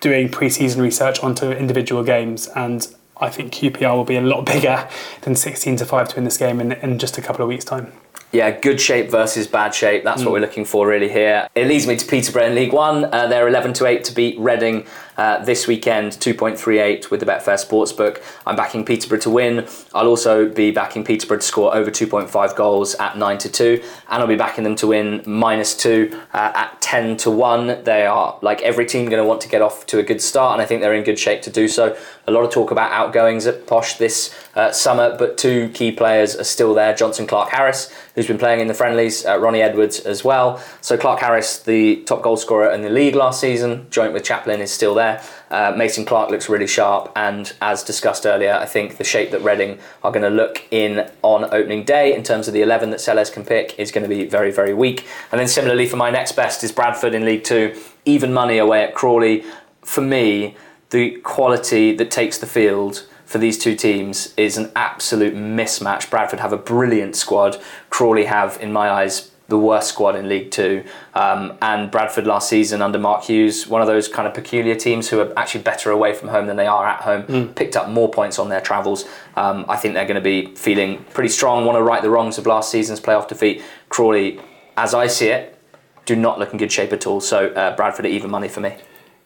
doing 0.00 0.28
pre-season 0.28 0.80
research 0.80 1.18
onto 1.24 1.50
individual 1.50 2.04
games 2.04 2.46
and 2.54 2.94
I 3.20 3.30
think 3.30 3.52
QPR 3.52 3.96
will 3.96 4.04
be 4.04 4.16
a 4.16 4.20
lot 4.20 4.46
bigger 4.52 4.88
than 5.22 5.34
16 5.34 5.76
to 5.76 5.86
5 5.86 6.08
to 6.08 6.16
win 6.16 6.24
this 6.24 6.36
game 6.36 6.60
in, 6.60 6.72
in 6.72 6.98
just 6.98 7.18
a 7.18 7.22
couple 7.22 7.42
of 7.42 7.48
weeks' 7.48 7.64
time. 7.64 7.92
Yeah, 8.30 8.50
good 8.50 8.78
shape 8.78 9.10
versus 9.10 9.46
bad 9.46 9.74
shape. 9.74 10.04
That's 10.04 10.20
mm. 10.20 10.26
what 10.26 10.32
we're 10.32 10.40
looking 10.40 10.66
for 10.66 10.86
really 10.86 11.08
here. 11.08 11.48
It 11.54 11.66
leads 11.66 11.86
me 11.86 11.96
to 11.96 12.06
Peterborough 12.06 12.46
in 12.46 12.54
League 12.54 12.74
One. 12.74 13.06
Uh, 13.06 13.26
they're 13.26 13.48
11 13.48 13.72
to 13.74 13.86
8 13.86 14.04
to 14.04 14.14
beat 14.14 14.38
Reading 14.38 14.86
uh, 15.18 15.44
this 15.44 15.66
weekend, 15.66 16.12
2.38 16.12 17.10
with 17.10 17.18
the 17.18 17.26
Betfair 17.26 17.58
Sportsbook. 17.58 18.22
I'm 18.46 18.54
backing 18.54 18.84
Peterborough 18.84 19.18
to 19.18 19.30
win. 19.30 19.66
I'll 19.92 20.06
also 20.06 20.48
be 20.48 20.70
backing 20.70 21.02
Peterborough 21.02 21.38
to 21.38 21.42
score 21.42 21.74
over 21.74 21.90
2.5 21.90 22.54
goals 22.54 22.94
at 22.94 23.18
9 23.18 23.38
to 23.38 23.48
2, 23.50 23.82
and 24.08 24.22
I'll 24.22 24.28
be 24.28 24.36
backing 24.36 24.62
them 24.62 24.76
to 24.76 24.86
win 24.86 25.22
minus 25.26 25.76
2 25.76 26.16
uh, 26.32 26.52
at 26.54 26.80
10 26.80 27.16
to 27.18 27.30
1. 27.32 27.82
They 27.82 28.06
are, 28.06 28.38
like 28.42 28.62
every 28.62 28.86
team, 28.86 29.06
going 29.10 29.22
to 29.22 29.28
want 29.28 29.40
to 29.40 29.48
get 29.48 29.60
off 29.60 29.86
to 29.86 29.98
a 29.98 30.04
good 30.04 30.22
start, 30.22 30.52
and 30.52 30.62
I 30.62 30.66
think 30.66 30.82
they're 30.82 30.94
in 30.94 31.02
good 31.02 31.18
shape 31.18 31.42
to 31.42 31.50
do 31.50 31.66
so. 31.66 31.96
A 32.28 32.30
lot 32.30 32.44
of 32.44 32.52
talk 32.52 32.70
about 32.70 32.92
outgoings 32.92 33.46
at 33.46 33.66
Posh 33.66 33.94
this 33.94 34.32
uh, 34.54 34.70
summer, 34.70 35.16
but 35.18 35.36
two 35.36 35.70
key 35.70 35.90
players 35.90 36.36
are 36.36 36.44
still 36.44 36.74
there 36.74 36.94
Jonson 36.94 37.26
Clarke-Harris, 37.26 37.92
who's 38.14 38.28
been 38.28 38.38
playing 38.38 38.60
in 38.60 38.68
the 38.68 38.74
friendlies, 38.74 39.26
uh, 39.26 39.36
Ronnie 39.36 39.62
Edwards 39.62 39.98
as 40.00 40.22
well. 40.22 40.62
So 40.80 40.96
Clarke-Harris, 40.96 41.60
the 41.64 42.04
top 42.04 42.22
goal 42.22 42.36
scorer 42.36 42.70
in 42.70 42.82
the 42.82 42.90
league 42.90 43.16
last 43.16 43.40
season, 43.40 43.88
joint 43.90 44.12
with 44.12 44.22
Chaplin, 44.22 44.60
is 44.60 44.70
still 44.70 44.94
there 44.94 45.07
there. 45.08 45.22
Uh, 45.50 45.74
Mason-Clark 45.76 46.30
looks 46.30 46.48
really 46.48 46.66
sharp, 46.66 47.12
and 47.16 47.52
as 47.60 47.82
discussed 47.82 48.26
earlier, 48.26 48.52
I 48.52 48.66
think 48.66 48.96
the 48.98 49.04
shape 49.04 49.30
that 49.30 49.40
Reading 49.40 49.78
are 50.02 50.12
going 50.12 50.22
to 50.22 50.30
look 50.30 50.66
in 50.70 51.10
on 51.22 51.44
opening 51.44 51.84
day 51.84 52.14
in 52.14 52.22
terms 52.22 52.48
of 52.48 52.54
the 52.54 52.62
11 52.62 52.90
that 52.90 53.00
Sellés 53.00 53.32
can 53.32 53.44
pick 53.44 53.78
is 53.78 53.90
going 53.90 54.02
to 54.02 54.08
be 54.08 54.26
very, 54.26 54.50
very 54.50 54.74
weak. 54.74 55.06
And 55.32 55.40
then 55.40 55.48
similarly 55.48 55.86
for 55.86 55.96
my 55.96 56.10
next 56.10 56.32
best 56.32 56.62
is 56.64 56.72
Bradford 56.72 57.14
in 57.14 57.24
League 57.24 57.44
Two, 57.44 57.74
even 58.04 58.32
money 58.32 58.58
away 58.58 58.84
at 58.84 58.94
Crawley. 58.94 59.44
For 59.82 60.00
me, 60.00 60.56
the 60.90 61.16
quality 61.20 61.94
that 61.96 62.10
takes 62.10 62.38
the 62.38 62.46
field 62.46 63.06
for 63.24 63.38
these 63.38 63.58
two 63.58 63.76
teams 63.76 64.32
is 64.36 64.56
an 64.56 64.72
absolute 64.74 65.34
mismatch. 65.34 66.08
Bradford 66.08 66.40
have 66.40 66.52
a 66.52 66.56
brilliant 66.56 67.14
squad. 67.14 67.60
Crawley 67.90 68.24
have, 68.24 68.58
in 68.60 68.72
my 68.72 68.88
eyes, 68.88 69.30
the 69.48 69.58
worst 69.58 69.88
squad 69.88 70.14
in 70.14 70.28
League 70.28 70.50
Two. 70.50 70.84
Um, 71.14 71.56
and 71.62 71.90
Bradford 71.90 72.26
last 72.26 72.48
season 72.48 72.82
under 72.82 72.98
Mark 72.98 73.24
Hughes, 73.24 73.66
one 73.66 73.80
of 73.80 73.86
those 73.86 74.06
kind 74.06 74.28
of 74.28 74.34
peculiar 74.34 74.74
teams 74.74 75.08
who 75.08 75.20
are 75.20 75.32
actually 75.38 75.62
better 75.62 75.90
away 75.90 76.12
from 76.14 76.28
home 76.28 76.46
than 76.46 76.56
they 76.56 76.66
are 76.66 76.86
at 76.86 77.00
home, 77.00 77.22
mm. 77.22 77.54
picked 77.54 77.76
up 77.76 77.88
more 77.88 78.10
points 78.10 78.38
on 78.38 78.50
their 78.50 78.60
travels. 78.60 79.06
Um, 79.36 79.64
I 79.68 79.76
think 79.76 79.94
they're 79.94 80.06
going 80.06 80.16
to 80.16 80.20
be 80.20 80.54
feeling 80.54 81.04
pretty 81.14 81.30
strong, 81.30 81.64
want 81.64 81.76
to 81.76 81.82
right 81.82 82.02
the 82.02 82.10
wrongs 82.10 82.38
of 82.38 82.46
last 82.46 82.70
season's 82.70 83.00
playoff 83.00 83.26
defeat. 83.26 83.62
Crawley, 83.88 84.40
as 84.76 84.92
I 84.92 85.06
see 85.06 85.28
it, 85.28 85.58
do 86.04 86.14
not 86.14 86.38
look 86.38 86.52
in 86.52 86.58
good 86.58 86.72
shape 86.72 86.92
at 86.92 87.06
all. 87.06 87.20
So 87.20 87.48
uh, 87.48 87.74
Bradford 87.74 88.04
are 88.04 88.08
even 88.08 88.30
money 88.30 88.48
for 88.48 88.60
me. 88.60 88.76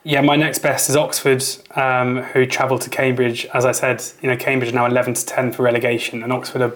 Yeah, 0.04 0.20
my 0.20 0.34
next 0.34 0.58
best 0.58 0.90
is 0.90 0.96
Oxford, 0.96 1.44
um, 1.76 2.22
who 2.22 2.44
travelled 2.44 2.80
to 2.82 2.90
Cambridge. 2.90 3.46
As 3.54 3.64
I 3.64 3.70
said, 3.70 4.02
you 4.20 4.28
know, 4.28 4.36
Cambridge 4.36 4.72
are 4.72 4.74
now 4.74 4.86
11 4.86 5.14
to 5.14 5.26
10 5.26 5.52
for 5.52 5.62
relegation, 5.62 6.24
and 6.24 6.32
Oxford 6.32 6.60
are 6.60 6.74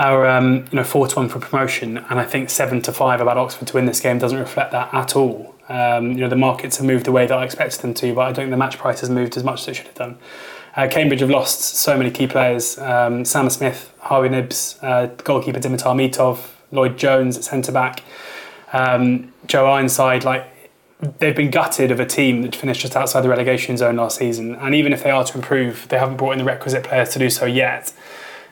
our 0.00 0.26
um, 0.26 0.64
you 0.72 0.76
know 0.76 0.84
four 0.84 1.06
to 1.06 1.16
one 1.16 1.28
for 1.28 1.38
promotion, 1.38 1.98
and 1.98 2.18
I 2.18 2.24
think 2.24 2.48
seven 2.48 2.80
to 2.82 2.92
five 2.92 3.20
about 3.20 3.36
Oxford 3.36 3.68
to 3.68 3.74
win 3.74 3.84
this 3.84 4.00
game 4.00 4.18
doesn't 4.18 4.38
reflect 4.38 4.72
that 4.72 4.92
at 4.94 5.14
all. 5.14 5.54
Um, 5.68 6.12
you 6.12 6.20
know 6.20 6.28
the 6.28 6.36
markets 6.36 6.78
have 6.78 6.86
moved 6.86 7.04
the 7.04 7.12
way 7.12 7.26
that 7.26 7.36
I 7.36 7.44
expected 7.44 7.82
them 7.82 7.92
to, 7.94 8.14
but 8.14 8.22
I 8.22 8.24
don't 8.26 8.36
think 8.36 8.50
the 8.50 8.56
match 8.56 8.78
price 8.78 9.00
has 9.00 9.10
moved 9.10 9.36
as 9.36 9.44
much 9.44 9.60
as 9.60 9.68
it 9.68 9.76
should 9.76 9.86
have 9.86 9.94
done. 9.94 10.18
Uh, 10.74 10.88
Cambridge 10.90 11.20
have 11.20 11.28
lost 11.28 11.60
so 11.60 11.98
many 11.98 12.10
key 12.10 12.26
players: 12.26 12.78
um, 12.78 13.26
Sam 13.26 13.50
Smith, 13.50 13.92
Harvey 13.98 14.30
Knibbs, 14.30 14.78
uh, 14.82 15.06
goalkeeper 15.18 15.60
Dimitar 15.60 15.94
Mitov, 15.94 16.48
Lloyd 16.72 16.96
Jones 16.96 17.36
at 17.36 17.44
centre 17.44 17.72
back, 17.72 18.02
um, 18.72 19.34
Joe 19.46 19.66
Ironside. 19.66 20.24
Like 20.24 20.46
they've 21.18 21.36
been 21.36 21.50
gutted 21.50 21.90
of 21.90 22.00
a 22.00 22.06
team 22.06 22.40
that 22.40 22.56
finished 22.56 22.80
just 22.80 22.96
outside 22.96 23.20
the 23.20 23.28
relegation 23.28 23.76
zone 23.76 23.96
last 23.96 24.16
season, 24.16 24.54
and 24.54 24.74
even 24.74 24.94
if 24.94 25.02
they 25.02 25.10
are 25.10 25.24
to 25.24 25.36
improve, 25.36 25.88
they 25.90 25.98
haven't 25.98 26.16
brought 26.16 26.32
in 26.32 26.38
the 26.38 26.44
requisite 26.44 26.84
players 26.84 27.10
to 27.10 27.18
do 27.18 27.28
so 27.28 27.44
yet. 27.44 27.92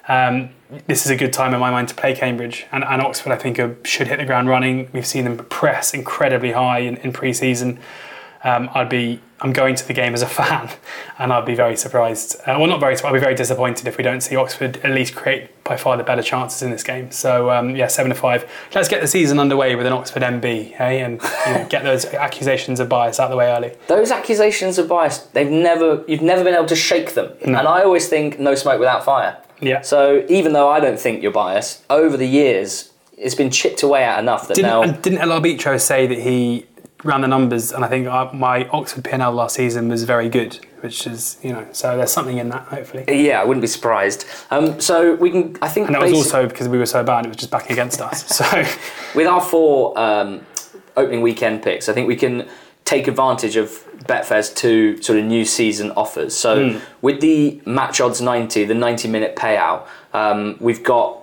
Um, 0.08 0.50
this 0.86 1.04
is 1.04 1.10
a 1.10 1.16
good 1.16 1.32
time 1.32 1.54
in 1.54 1.60
my 1.60 1.70
mind 1.70 1.88
to 1.88 1.94
play 1.94 2.14
Cambridge 2.14 2.66
and, 2.72 2.84
and 2.84 3.00
Oxford. 3.02 3.32
I 3.32 3.36
think 3.36 3.58
are, 3.58 3.76
should 3.84 4.08
hit 4.08 4.18
the 4.18 4.24
ground 4.24 4.48
running. 4.48 4.88
We've 4.92 5.06
seen 5.06 5.24
them 5.24 5.38
press 5.38 5.94
incredibly 5.94 6.52
high 6.52 6.80
in, 6.80 6.96
in 6.98 7.12
pre-season. 7.12 7.78
Um, 8.44 8.70
I'd 8.72 8.88
be 8.88 9.20
I'm 9.40 9.52
going 9.52 9.76
to 9.76 9.86
the 9.86 9.92
game 9.92 10.14
as 10.14 10.22
a 10.22 10.26
fan, 10.38 10.70
and 11.18 11.32
I'd 11.32 11.44
be 11.44 11.54
very 11.54 11.76
surprised. 11.76 12.36
Uh, 12.40 12.56
well, 12.58 12.66
not 12.66 12.80
very. 12.80 12.96
I'd 12.96 13.12
be 13.12 13.18
very 13.18 13.34
disappointed 13.34 13.86
if 13.86 13.96
we 13.96 14.04
don't 14.04 14.20
see 14.20 14.36
Oxford 14.36 14.78
at 14.78 14.90
least 14.92 15.14
create 15.14 15.64
by 15.64 15.76
far 15.76 15.96
the 15.96 16.04
better 16.04 16.22
chances 16.22 16.62
in 16.62 16.70
this 16.70 16.82
game. 16.82 17.10
So 17.10 17.50
um, 17.50 17.76
yeah, 17.76 17.86
seven 17.86 18.10
to 18.10 18.14
five. 18.14 18.50
Let's 18.74 18.88
get 18.88 19.00
the 19.00 19.06
season 19.06 19.38
underway 19.38 19.74
with 19.74 19.86
an 19.86 19.92
Oxford 19.92 20.22
MB, 20.22 20.72
hey, 20.74 21.00
and 21.00 21.20
you 21.46 21.52
know, 21.52 21.66
get 21.68 21.82
those 21.84 22.04
accusations 22.14 22.80
of 22.80 22.88
bias 22.88 23.20
out 23.20 23.24
of 23.24 23.30
the 23.30 23.36
way 23.36 23.50
early. 23.50 23.72
Those 23.86 24.10
accusations 24.10 24.78
of 24.78 24.88
bias, 24.88 25.18
they've 25.18 25.50
never, 25.50 26.04
you've 26.08 26.22
never 26.22 26.44
been 26.44 26.54
able 26.54 26.66
to 26.66 26.76
shake 26.76 27.14
them. 27.14 27.32
No. 27.46 27.58
And 27.58 27.68
I 27.68 27.82
always 27.82 28.08
think 28.08 28.38
no 28.38 28.54
smoke 28.54 28.78
without 28.78 29.04
fire. 29.04 29.38
Yeah. 29.60 29.80
So 29.82 30.24
even 30.28 30.52
though 30.52 30.68
I 30.68 30.80
don't 30.80 30.98
think 30.98 31.22
you're 31.22 31.32
biased, 31.32 31.84
over 31.90 32.16
the 32.16 32.26
years 32.26 32.92
it's 33.16 33.34
been 33.34 33.50
chipped 33.50 33.82
away 33.82 34.04
at 34.04 34.18
enough 34.18 34.48
that 34.48 34.54
didn't, 34.54 34.70
now. 34.70 34.82
And 34.82 35.02
didn't 35.02 35.18
El 35.18 35.28
Arbitro 35.28 35.80
say 35.80 36.06
that 36.06 36.18
he 36.18 36.66
ran 37.04 37.20
the 37.20 37.28
numbers, 37.28 37.72
and 37.72 37.84
I 37.84 37.88
think 37.88 38.06
uh, 38.06 38.30
my 38.32 38.68
Oxford 38.68 39.04
PNL 39.04 39.34
last 39.34 39.56
season 39.56 39.88
was 39.88 40.04
very 40.04 40.28
good, 40.28 40.58
which 40.80 41.06
is 41.06 41.38
you 41.42 41.52
know 41.52 41.66
so 41.72 41.96
there's 41.96 42.12
something 42.12 42.38
in 42.38 42.48
that 42.50 42.62
hopefully. 42.64 43.04
Yeah, 43.08 43.40
I 43.40 43.44
wouldn't 43.44 43.62
be 43.62 43.68
surprised. 43.68 44.24
Um, 44.50 44.80
so 44.80 45.14
we 45.14 45.30
can, 45.30 45.56
I 45.62 45.68
think, 45.68 45.86
And 45.86 45.94
that 45.94 46.02
was 46.02 46.12
also 46.12 46.48
because 46.48 46.68
we 46.68 46.78
were 46.78 46.86
so 46.86 47.02
bad; 47.04 47.26
it 47.26 47.28
was 47.28 47.36
just 47.36 47.50
backing 47.50 47.72
against 47.72 48.00
us. 48.00 48.24
So 48.38 48.64
with 49.14 49.26
our 49.26 49.40
four 49.40 49.98
um, 49.98 50.46
opening 50.96 51.22
weekend 51.22 51.62
picks, 51.62 51.88
I 51.88 51.92
think 51.92 52.06
we 52.06 52.16
can 52.16 52.48
take 52.88 53.06
advantage 53.06 53.56
of 53.56 53.68
Betfair's 54.04 54.50
two 54.50 55.00
sort 55.02 55.18
of 55.18 55.26
new 55.26 55.44
season 55.44 55.90
offers. 55.90 56.34
So 56.34 56.80
with 57.02 57.20
the 57.20 57.60
match 57.66 58.00
odds 58.00 58.22
90, 58.22 58.64
the 58.64 58.74
90 58.74 59.08
minute 59.08 59.36
payout, 59.36 59.86
um, 60.14 60.56
we've 60.58 60.82
got 60.82 61.22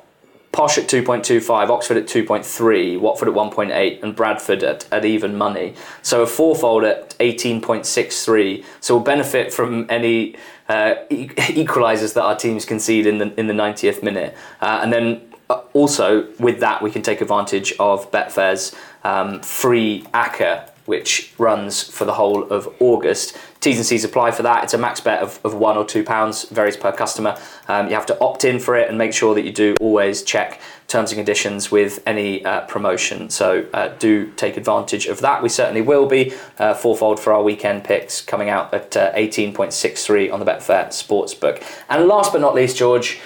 Posh 0.51 0.77
at 0.77 0.87
2.25, 0.87 1.69
Oxford 1.69 1.97
at 1.97 2.05
2.3, 2.05 2.99
Watford 2.99 3.29
at 3.29 3.33
1.8, 3.33 4.03
and 4.03 4.15
Bradford 4.15 4.63
at, 4.63 4.87
at 4.93 5.05
even 5.05 5.35
money. 5.35 5.73
So 6.03 6.21
a 6.21 6.27
fourfold 6.27 6.83
at 6.83 7.17
18.63. 7.17 8.63
So 8.79 8.95
we'll 8.95 9.03
benefit 9.03 9.51
from 9.51 9.87
any 9.89 10.35
uh, 10.69 10.95
e- 11.09 11.27
equalisers 11.63 12.13
that 12.13 12.23
our 12.23 12.35
teams 12.35 12.63
concede 12.63 13.07
in 13.07 13.17
the 13.17 13.39
in 13.39 13.47
the 13.47 13.53
90th 13.53 14.01
minute, 14.01 14.35
uh, 14.61 14.79
and 14.81 14.93
then 14.93 15.21
uh, 15.49 15.61
also 15.73 16.27
with 16.39 16.59
that 16.59 16.81
we 16.81 16.89
can 16.89 17.01
take 17.01 17.21
advantage 17.21 17.73
of 17.79 18.09
Betfair's 18.11 18.73
um, 19.03 19.41
free 19.41 20.03
ACCA 20.13 20.69
which 20.85 21.33
runs 21.37 21.83
for 21.83 22.05
the 22.05 22.13
whole 22.13 22.43
of 22.51 22.73
August. 22.79 23.37
T's 23.59 23.77
and 23.77 23.85
C's 23.85 24.03
apply 24.03 24.31
for 24.31 24.43
that. 24.43 24.63
It's 24.63 24.73
a 24.73 24.77
max 24.77 24.99
bet 24.99 25.21
of, 25.21 25.39
of 25.43 25.55
one 25.55 25.77
or 25.77 25.85
two 25.85 26.03
pounds, 26.03 26.45
varies 26.49 26.77
per 26.77 26.91
customer. 26.91 27.37
Um, 27.67 27.87
you 27.87 27.95
have 27.95 28.05
to 28.07 28.19
opt 28.19 28.45
in 28.45 28.59
for 28.59 28.75
it 28.75 28.87
and 28.87 28.97
make 28.97 29.13
sure 29.13 29.33
that 29.33 29.43
you 29.43 29.51
do 29.51 29.75
always 29.81 30.21
check 30.21 30.61
terms 30.87 31.11
and 31.11 31.17
conditions 31.17 31.71
with 31.71 32.03
any 32.05 32.45
uh, 32.45 32.61
promotion. 32.61 33.29
So 33.31 33.67
uh, 33.73 33.89
do 33.97 34.31
take 34.33 34.57
advantage 34.57 35.07
of 35.07 35.21
that. 35.21 35.41
We 35.41 35.49
certainly 35.49 35.81
will 35.81 36.05
be. 36.05 36.33
Uh, 36.59 36.73
fourfold 36.75 37.19
for 37.19 37.33
our 37.33 37.41
weekend 37.41 37.83
picks 37.83 38.21
coming 38.21 38.49
out 38.49 38.73
at 38.73 38.95
uh, 38.95 39.11
18.63 39.13 40.31
on 40.31 40.39
the 40.39 40.45
Betfair 40.45 40.87
Sportsbook. 40.89 41.63
And 41.89 42.07
last 42.07 42.31
but 42.31 42.41
not 42.41 42.53
least, 42.53 42.77
George, 42.77 43.19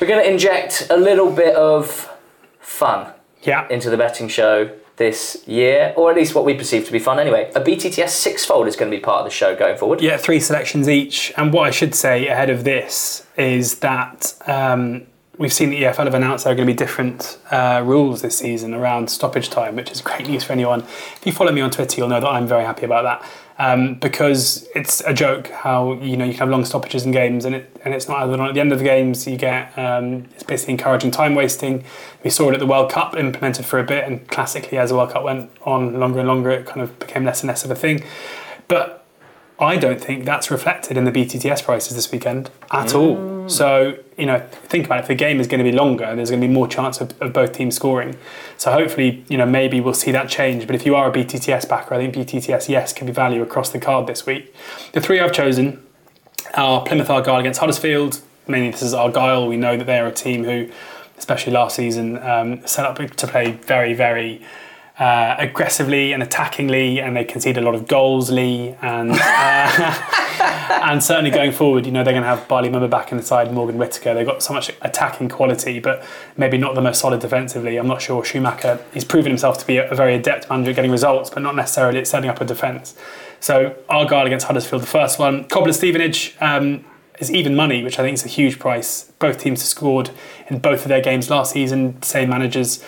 we're 0.00 0.06
going 0.06 0.24
to 0.24 0.30
inject 0.30 0.86
a 0.88 0.96
little 0.96 1.30
bit 1.30 1.54
of 1.54 2.10
fun 2.60 3.12
yeah, 3.42 3.68
into 3.68 3.90
the 3.90 3.96
betting 3.96 4.28
show 4.28 4.70
this 5.02 5.42
year, 5.48 5.92
or 5.96 6.10
at 6.10 6.16
least 6.16 6.32
what 6.32 6.44
we 6.44 6.54
perceive 6.54 6.86
to 6.86 6.92
be 6.92 7.00
fun 7.00 7.18
anyway. 7.18 7.50
A 7.56 7.60
BTTS 7.60 8.10
sixfold 8.10 8.68
is 8.68 8.76
going 8.76 8.88
to 8.88 8.96
be 8.96 9.02
part 9.02 9.18
of 9.18 9.24
the 9.24 9.32
show 9.32 9.56
going 9.56 9.76
forward. 9.76 10.00
Yeah, 10.00 10.16
three 10.16 10.38
selections 10.38 10.88
each. 10.88 11.32
And 11.36 11.52
what 11.52 11.66
I 11.66 11.72
should 11.72 11.94
say 11.94 12.28
ahead 12.28 12.50
of 12.50 12.62
this 12.62 13.26
is 13.36 13.80
that 13.80 14.34
um, 14.46 15.06
we've 15.38 15.52
seen 15.52 15.70
the 15.70 15.82
EFL 15.82 16.04
have 16.04 16.14
announced 16.14 16.44
there 16.44 16.52
are 16.52 16.56
going 16.56 16.68
to 16.68 16.72
be 16.72 16.76
different 16.76 17.38
uh, 17.50 17.82
rules 17.84 18.22
this 18.22 18.38
season 18.38 18.74
around 18.74 19.10
stoppage 19.10 19.50
time, 19.50 19.74
which 19.74 19.90
is 19.90 20.00
great 20.00 20.28
news 20.28 20.44
for 20.44 20.52
anyone. 20.52 20.80
If 20.82 21.22
you 21.24 21.32
follow 21.32 21.50
me 21.50 21.60
on 21.60 21.72
Twitter, 21.72 21.98
you'll 21.98 22.08
know 22.08 22.20
that 22.20 22.28
I'm 22.28 22.46
very 22.46 22.64
happy 22.64 22.84
about 22.84 23.02
that. 23.02 23.28
Um, 23.58 23.96
because 23.96 24.66
it's 24.74 25.02
a 25.02 25.12
joke 25.12 25.48
how 25.48 25.92
you 25.94 26.16
know 26.16 26.24
you 26.24 26.32
can 26.32 26.40
have 26.40 26.48
long 26.48 26.64
stoppages 26.64 27.04
in 27.04 27.12
games 27.12 27.44
and 27.44 27.54
it 27.54 27.76
and 27.84 27.92
it's 27.92 28.08
not 28.08 28.22
either 28.22 28.32
on 28.32 28.48
at 28.48 28.54
the 28.54 28.60
end 28.60 28.72
of 28.72 28.78
the 28.78 28.84
games 28.84 29.26
you 29.26 29.36
get 29.36 29.78
um, 29.78 30.26
it's 30.34 30.42
basically 30.42 30.72
encouraging 30.72 31.10
time 31.10 31.34
wasting. 31.34 31.84
We 32.24 32.30
saw 32.30 32.48
it 32.48 32.54
at 32.54 32.60
the 32.60 32.66
World 32.66 32.90
Cup 32.90 33.16
implemented 33.16 33.66
for 33.66 33.78
a 33.78 33.84
bit 33.84 34.04
and 34.04 34.26
classically 34.28 34.78
as 34.78 34.90
the 34.90 34.96
World 34.96 35.10
Cup 35.10 35.22
went 35.22 35.50
on 35.62 36.00
longer 36.00 36.20
and 36.20 36.28
longer 36.28 36.50
it 36.50 36.66
kind 36.66 36.80
of 36.80 36.98
became 36.98 37.24
less 37.24 37.42
and 37.42 37.48
less 37.48 37.64
of 37.64 37.70
a 37.70 37.76
thing. 37.76 38.02
But 38.68 39.01
I 39.58 39.76
don't 39.76 40.00
think 40.00 40.24
that's 40.24 40.50
reflected 40.50 40.96
in 40.96 41.04
the 41.04 41.12
BTTS 41.12 41.64
prices 41.64 41.94
this 41.94 42.10
weekend 42.10 42.50
at 42.70 42.94
all. 42.94 43.48
So, 43.48 43.98
you 44.16 44.26
know, 44.26 44.40
think 44.50 44.86
about 44.86 44.98
it. 44.98 45.02
If 45.02 45.08
the 45.08 45.14
game 45.14 45.40
is 45.40 45.46
going 45.46 45.64
to 45.64 45.70
be 45.70 45.76
longer, 45.76 46.14
there's 46.16 46.30
going 46.30 46.40
to 46.40 46.46
be 46.46 46.52
more 46.52 46.66
chance 46.66 47.00
of, 47.00 47.20
of 47.20 47.32
both 47.32 47.52
teams 47.52 47.74
scoring. 47.74 48.16
So 48.56 48.72
hopefully, 48.72 49.24
you 49.28 49.36
know, 49.36 49.46
maybe 49.46 49.80
we'll 49.80 49.94
see 49.94 50.10
that 50.12 50.28
change. 50.28 50.66
But 50.66 50.74
if 50.74 50.86
you 50.86 50.94
are 50.94 51.08
a 51.08 51.12
BTTS 51.12 51.68
backer, 51.68 51.94
I 51.94 51.98
think 51.98 52.14
BTTS, 52.14 52.68
yes, 52.68 52.92
can 52.92 53.06
be 53.06 53.12
value 53.12 53.42
across 53.42 53.70
the 53.70 53.78
card 53.78 54.06
this 54.06 54.26
week. 54.26 54.54
The 54.92 55.00
three 55.00 55.20
I've 55.20 55.32
chosen 55.32 55.84
are 56.54 56.84
Plymouth 56.84 57.10
Argyle 57.10 57.38
against 57.38 57.60
Huddersfield. 57.60 58.20
Mainly 58.46 58.70
this 58.70 58.82
is 58.82 58.94
Argyle. 58.94 59.46
We 59.46 59.56
know 59.56 59.76
that 59.76 59.84
they 59.84 59.98
are 59.98 60.06
a 60.06 60.12
team 60.12 60.44
who, 60.44 60.70
especially 61.18 61.52
last 61.52 61.76
season, 61.76 62.18
um, 62.22 62.66
set 62.66 62.84
up 62.84 62.96
to 62.98 63.26
play 63.26 63.52
very, 63.52 63.94
very 63.94 64.44
uh, 65.02 65.34
aggressively 65.36 66.12
and 66.12 66.22
attackingly, 66.22 67.02
and 67.02 67.16
they 67.16 67.24
concede 67.24 67.58
a 67.58 67.60
lot 67.60 67.74
of 67.74 67.88
goals, 67.88 68.30
Lee, 68.30 68.76
and 68.82 69.10
uh, 69.10 69.16
and 70.84 71.02
certainly 71.02 71.32
going 71.32 71.50
forward, 71.50 71.86
you 71.86 71.90
know 71.90 72.04
they're 72.04 72.12
going 72.12 72.22
to 72.22 72.28
have 72.28 72.46
Bali 72.46 72.68
Mumba 72.68 72.88
back 72.88 73.10
in 73.10 73.18
the 73.18 73.24
side, 73.24 73.52
Morgan 73.52 73.78
Whittaker. 73.78 74.14
They've 74.14 74.24
got 74.24 74.44
so 74.44 74.54
much 74.54 74.70
attacking 74.80 75.28
quality, 75.28 75.80
but 75.80 76.04
maybe 76.36 76.56
not 76.56 76.76
the 76.76 76.80
most 76.80 77.00
solid 77.00 77.18
defensively. 77.18 77.78
I'm 77.78 77.88
not 77.88 78.00
sure 78.00 78.24
Schumacher. 78.24 78.78
He's 78.94 79.04
proven 79.04 79.32
himself 79.32 79.58
to 79.58 79.66
be 79.66 79.78
a, 79.78 79.92
very 79.92 80.14
adept 80.14 80.48
manager 80.48 80.70
at 80.70 80.76
getting 80.76 80.92
results, 80.92 81.30
but 81.30 81.42
not 81.42 81.56
necessarily 81.56 81.98
at 81.98 82.06
setting 82.06 82.30
up 82.30 82.40
a 82.40 82.44
defence. 82.44 82.94
So 83.40 83.74
Argyle 83.88 84.26
against 84.26 84.46
Huddersfield, 84.46 84.82
the 84.82 84.86
first 84.86 85.18
one. 85.18 85.46
Cobblers 85.48 85.78
Stevenage. 85.78 86.36
Um, 86.40 86.84
is 87.18 87.30
even 87.30 87.54
money, 87.54 87.84
which 87.84 87.98
I 87.98 88.02
think 88.02 88.14
is 88.14 88.24
a 88.24 88.28
huge 88.28 88.58
price. 88.58 89.12
Both 89.18 89.38
teams 89.38 89.60
have 89.60 89.68
scored 89.68 90.10
in 90.48 90.58
both 90.58 90.82
of 90.82 90.88
their 90.88 91.00
games 91.00 91.30
last 91.30 91.52
season, 91.52 92.02
same 92.02 92.30
managers. 92.30 92.82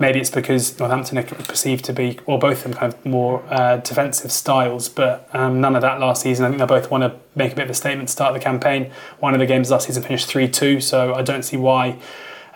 Maybe 0.00 0.18
it's 0.18 0.30
because 0.30 0.78
Northampton 0.78 1.18
are 1.18 1.22
perceived 1.22 1.84
to 1.84 1.92
be, 1.92 2.18
or 2.24 2.38
both 2.38 2.64
of 2.64 2.72
them, 2.72 2.72
kind 2.72 2.94
of 2.94 3.06
more 3.06 3.44
uh, 3.50 3.76
defensive 3.76 4.32
styles, 4.32 4.88
but 4.88 5.28
um, 5.34 5.60
none 5.60 5.76
of 5.76 5.82
that 5.82 6.00
last 6.00 6.22
season. 6.22 6.46
I 6.46 6.48
think 6.48 6.58
they 6.58 6.66
both 6.66 6.90
want 6.90 7.04
to 7.04 7.14
make 7.36 7.52
a 7.52 7.54
bit 7.54 7.66
of 7.66 7.70
a 7.70 7.74
statement 7.74 8.08
to 8.08 8.12
start 8.12 8.32
the 8.32 8.40
campaign. 8.40 8.90
One 9.18 9.34
of 9.34 9.40
the 9.40 9.46
games 9.46 9.70
last 9.70 9.86
season 9.86 10.02
finished 10.02 10.26
3 10.26 10.48
2, 10.48 10.80
so 10.80 11.14
I 11.14 11.20
don't 11.20 11.42
see 11.42 11.58
why 11.58 11.98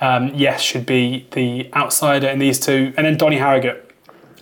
um, 0.00 0.32
Yes 0.34 0.62
should 0.62 0.86
be 0.86 1.26
the 1.32 1.70
outsider 1.74 2.28
in 2.28 2.38
these 2.38 2.58
two. 2.58 2.94
And 2.96 3.06
then 3.06 3.16
Donny 3.16 3.36
Harrogate. 3.36 3.82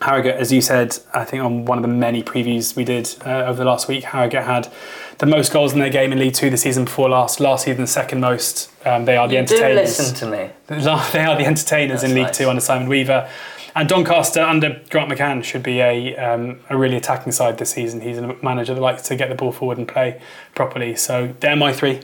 Harrogate, 0.01 0.35
as 0.35 0.53
you 0.53 0.61
said, 0.61 0.99
I 1.15 1.25
think 1.25 1.45
on 1.45 1.65
one 1.65 1.79
of 1.79 1.83
the 1.83 1.89
many 1.89 2.25
previews 2.25 2.75
we 2.75 2.83
did 2.83 3.15
uh, 3.25 3.45
over 3.45 3.59
the 3.59 3.65
last 3.65 3.87
week, 3.87 4.03
Harrogate 4.03 4.43
had 4.43 4.73
the 5.19 5.27
most 5.27 5.53
goals 5.53 5.73
in 5.73 5.79
their 5.79 5.91
game 5.91 6.13
in 6.13 6.19
League 6.19 6.35
Two 6.35 6.51
the 6.51 6.57
season 6.57 6.85
before 6.85 7.09
last. 7.09 7.41
Last 7.41 7.65
season, 7.65 7.83
the 7.83 7.87
second 7.87 8.21
most. 8.21 8.71
Um, 8.87 9.05
they 9.05 9.17
are 9.17 9.29
the 9.29 9.35
You 9.37 9.45
do 9.47 9.55
entertainers. 9.55 9.99
listen 9.99 10.15
to 10.17 10.27
me. 10.37 10.51
They 11.13 11.25
are 11.25 11.37
the 11.37 11.47
entertainers 11.47 12.03
in 12.03 12.15
League 12.15 12.25
nice. 12.25 12.39
Two 12.39 12.49
under 12.49 12.61
Simon 12.61 12.89
Weaver. 12.89 13.29
And 13.75 13.89
Doncaster 13.89 14.43
under 14.43 14.83
Grant 14.91 15.11
McCann 15.11 15.43
should 15.43 15.63
be 15.63 15.81
a, 15.81 16.15
um, 16.17 16.61
a 16.69 16.77
really 16.77 16.97
attacking 16.97 17.33
side 17.33 17.57
this 17.57 17.71
season. 17.71 18.03
He's 18.03 18.19
a 18.19 18.37
manager 18.43 18.75
that 18.75 18.81
likes 18.81 19.03
to 19.09 19.17
get 19.17 19.31
the 19.31 19.35
ball 19.35 19.51
forward 19.51 19.79
and 19.79 19.89
play 19.89 20.21
properly. 20.55 20.95
So 20.95 21.35
they're 21.41 21.57
my 21.57 21.73
three. 21.73 22.01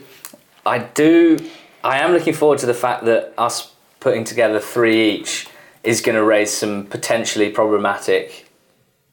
I 0.65 0.79
do. 0.79 1.37
I 1.83 1.99
am 1.99 2.11
looking 2.11 2.33
forward 2.33 2.57
to 2.59 2.65
the 2.65 2.73
fact 2.73 3.05
that 3.05 3.33
us 3.37 3.71
putting 3.99 4.23
together 4.23 4.59
three 4.59 5.11
each 5.11 5.47
is 5.83 6.01
going 6.01 6.15
to 6.15 6.23
raise 6.23 6.51
some 6.51 6.85
potentially 6.87 7.49
problematic 7.51 8.48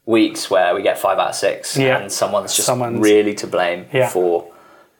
weeks 0.07 0.49
where 0.49 0.73
we 0.73 0.81
get 0.81 0.97
five 0.97 1.19
out 1.19 1.29
of 1.29 1.35
six 1.35 1.77
Yeah. 1.77 1.99
and 1.99 2.11
someone's 2.11 2.55
just 2.55 2.65
Someone's- 2.65 2.99
really 2.99 3.35
to 3.35 3.45
blame 3.45 3.85
Yeah. 3.93 4.07
for 4.07 4.45